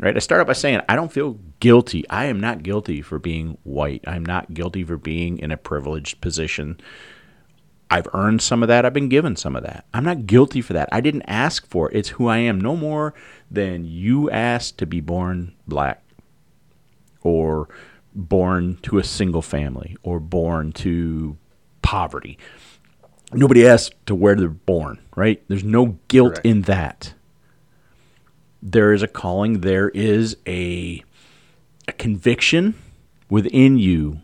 right 0.00 0.14
i 0.16 0.18
start 0.18 0.40
out 0.42 0.46
by 0.48 0.52
saying 0.52 0.80
i 0.90 0.96
don't 0.96 1.10
feel 1.12 1.38
guilty 1.60 2.04
i 2.10 2.26
am 2.26 2.38
not 2.40 2.62
guilty 2.64 3.00
for 3.00 3.18
being 3.18 3.56
white 3.62 4.02
i'm 4.06 4.26
not 4.26 4.52
guilty 4.52 4.82
for 4.84 4.98
being 4.98 5.38
in 5.38 5.50
a 5.52 5.56
privileged 5.56 6.20
position 6.20 6.78
i've 7.90 8.08
earned 8.12 8.42
some 8.42 8.62
of 8.62 8.68
that. 8.68 8.84
I've 8.84 8.92
been 8.92 9.08
given 9.08 9.36
some 9.36 9.56
of 9.56 9.62
that. 9.62 9.86
I'm 9.94 10.04
not 10.04 10.26
guilty 10.26 10.60
for 10.60 10.72
that. 10.72 10.88
I 10.92 11.00
didn't 11.00 11.22
ask 11.22 11.66
for 11.66 11.90
it. 11.90 11.96
It's 11.96 12.08
who 12.10 12.26
i 12.26 12.38
am. 12.38 12.60
No 12.60 12.76
more 12.76 13.14
than 13.50 13.84
you 13.84 14.30
asked 14.30 14.78
to 14.78 14.86
be 14.86 15.00
born 15.00 15.54
black 15.66 16.02
or 17.22 17.68
born 18.14 18.78
to 18.82 18.98
a 18.98 19.04
single 19.04 19.42
family 19.42 19.96
or 20.02 20.18
born 20.18 20.72
to 20.72 21.36
poverty. 21.82 22.38
Nobody 23.32 23.66
asked 23.66 23.94
to 24.06 24.14
where 24.14 24.34
they're 24.34 24.48
born, 24.48 25.00
right? 25.16 25.42
There's 25.48 25.64
no 25.64 25.98
guilt 26.08 26.34
Correct. 26.34 26.46
in 26.46 26.62
that. 26.62 27.14
There 28.62 28.92
is 28.92 29.02
a 29.02 29.08
calling, 29.08 29.60
there 29.60 29.90
is 29.90 30.36
a 30.46 31.02
a 31.88 31.92
conviction 31.92 32.74
within 33.30 33.78
you 33.78 34.20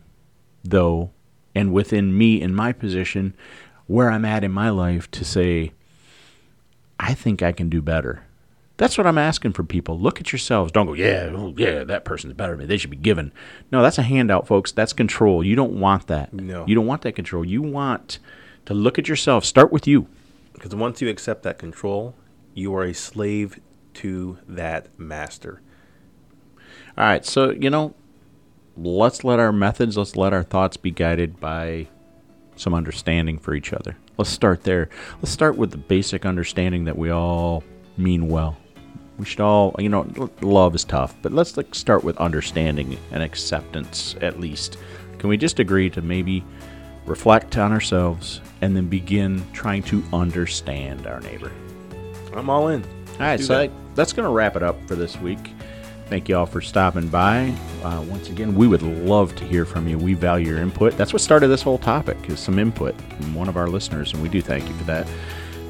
though 0.65 1.11
and 1.55 1.73
within 1.73 2.17
me 2.17 2.41
in 2.41 2.55
my 2.55 2.73
position 2.73 3.35
where 3.87 4.11
I'm 4.11 4.25
at 4.25 4.45
in 4.45 4.53
my 4.53 4.71
life 4.71 5.11
to 5.13 5.25
say 5.25 5.73
I 6.99 7.15
think 7.15 7.43
I 7.43 7.53
can 7.53 7.69
do 7.69 7.83
better. 7.83 8.25
That's 8.77 8.97
what 8.97 9.07
I'm 9.07 9.19
asking 9.19 9.53
for 9.53 9.65
people. 9.65 9.99
Look 9.99 10.21
at 10.21 10.33
yourselves. 10.33 10.73
Don't 10.73 10.87
go, 10.87 10.95
yeah, 10.95 11.31
oh, 11.35 11.55
yeah, 11.57 11.85
that 11.85 12.05
person's 12.05 12.33
better 12.33 12.53
than 12.53 12.61
me. 12.61 12.67
They 12.67 12.79
should 12.79 12.91
be 12.91 12.97
given. 12.97 13.33
No, 13.71 13.83
that's 13.83 13.99
a 13.99 14.03
handout, 14.03 14.47
folks. 14.47 14.73
That's 14.73 14.93
control. 14.93 15.45
You 15.45 15.55
don't 15.55 15.79
want 15.79 16.07
that. 16.07 16.33
No. 16.33 16.65
You 16.67 16.75
don't 16.75 16.87
want 16.87 17.03
that 17.03 17.13
control. 17.13 17.45
You 17.45 17.61
want 17.63 18.19
to 18.65 18.75
look 18.75 18.99
at 18.99 19.09
yourself. 19.09 19.45
Start 19.45 19.73
with 19.73 19.87
you. 19.87 20.09
Because 20.53 20.75
once 20.75 21.03
you 21.03 21.09
accept 21.09 21.43
that 21.43 21.59
control, 21.59 22.15
you 22.55 22.75
are 22.75 22.85
a 22.85 22.95
slave 22.95 23.61
to 23.95 24.39
that 24.49 24.89
master. 24.99 25.61
All 26.97 27.05
right. 27.05 27.25
So, 27.25 27.51
you 27.51 27.71
know, 27.71 27.95
let's 28.77 29.25
let 29.25 29.39
our 29.39 29.53
methods, 29.53 29.97
let's 29.97 30.17
let 30.17 30.33
our 30.33 30.43
thoughts 30.43 30.77
be 30.77 30.91
guided 30.91 31.41
by 31.41 31.89
some 32.57 32.75
understanding 32.75 33.39
for 33.39 33.55
each 33.55 33.73
other. 33.73 33.97
Let's 34.19 34.31
start 34.31 34.63
there. 34.65 34.89
Let's 35.17 35.31
start 35.31 35.57
with 35.57 35.71
the 35.71 35.79
basic 35.79 36.27
understanding 36.27 36.85
that 36.85 36.97
we 36.97 37.11
all 37.11 37.65
mean 37.97 38.29
well. 38.29 38.57
We 39.19 39.25
should 39.25 39.41
all, 39.41 39.75
you 39.79 39.89
know, 39.89 40.31
love 40.41 40.75
is 40.75 40.85
tough, 40.85 41.15
but 41.23 41.33
let's 41.33 41.57
like 41.57 41.75
start 41.75 42.03
with 42.05 42.17
understanding 42.19 42.99
and 43.11 43.23
acceptance 43.23 44.17
at 44.21 44.41
least. 44.41 44.79
Can 45.19 45.29
we 45.29 45.37
just 45.37 45.59
agree 45.59 45.91
to 45.91 46.03
maybe 46.03 46.45
reflect 47.07 47.57
on 47.57 47.73
ourselves 47.73 48.41
and 48.61 48.77
then 48.77 48.89
begin 48.89 49.45
trying 49.53 49.83
to 49.85 50.03
understand 50.13 51.07
our 51.07 51.21
neighbor? 51.21 51.53
I'm 52.35 52.49
all 52.49 52.69
in. 52.69 52.83
All 52.85 53.19
right, 53.21 53.41
so 53.41 53.55
that. 53.55 53.71
I- 53.71 53.83
that's 53.95 54.13
going 54.15 54.25
to 54.27 54.33
wrap 54.33 54.57
it 54.57 54.63
up 54.63 54.77
for 54.89 54.95
this 54.95 55.19
week. 55.19 55.39
Thank 56.13 56.29
you 56.29 56.37
all 56.37 56.45
for 56.45 56.61
stopping 56.61 57.09
by. 57.09 57.55
Uh, 57.83 58.05
once 58.07 58.29
again, 58.29 58.55
we 58.55 58.67
would 58.67 58.83
love 58.83 59.35
to 59.37 59.47
hear 59.47 59.65
from 59.65 59.89
you. 59.89 59.97
We 59.97 60.13
value 60.13 60.49
your 60.49 60.59
input. 60.59 60.95
That's 60.99 61.15
what 61.15 61.23
started 61.23 61.49
this 61.49 61.63
whole 61.63 61.79
topic 61.79 62.19
is 62.29 62.39
some 62.39 62.59
input 62.59 62.95
from 63.01 63.35
one 63.35 63.49
of 63.49 63.57
our 63.57 63.67
listeners, 63.67 64.13
and 64.13 64.23
we 64.23 64.29
do 64.29 64.43
thank 64.43 64.69
you 64.69 64.75
for 64.75 64.85
that. 64.85 65.09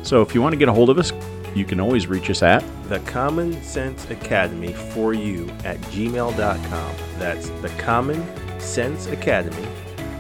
So 0.03 0.20
if 0.20 0.34
you 0.34 0.43
want 0.43 0.53
to 0.55 0.57
get 0.57 0.68
a 0.68 0.72
hold 0.72 0.90
of 0.90 0.99
us, 0.99 1.12
you 1.55 1.64
can 1.64 1.78
always 1.78 2.09
reach 2.09 2.28
us 2.28 2.43
at 2.43 2.64
The 2.88 2.99
Common 3.07 3.62
Sense 3.62 4.11
Academy 4.11 4.72
for 4.72 5.14
you 5.14 5.49
at 5.64 5.80
gmail.com. 5.93 6.97
That's 7.20 7.49
the 7.49 7.68
Common 7.78 8.26
Sense 8.59 9.07
Academy, 9.07 9.68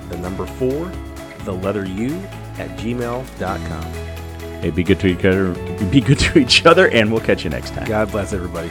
the 0.08 0.18
number 0.18 0.46
four, 0.46 0.88
the 1.40 1.52
letter 1.52 1.84
U 1.84 2.14
at 2.58 2.70
gmail.com. 2.78 3.82
Hey, 4.62 4.70
be 4.70 4.84
good 4.84 5.00
to 5.00 5.08
each 5.08 5.24
other. 5.24 5.52
Be 5.86 6.00
good 6.00 6.20
to 6.20 6.38
each 6.38 6.64
other, 6.64 6.88
and 6.90 7.10
we'll 7.10 7.20
catch 7.20 7.42
you 7.42 7.50
next 7.50 7.70
time. 7.70 7.88
God 7.88 8.12
bless 8.12 8.32
everybody. 8.32 8.70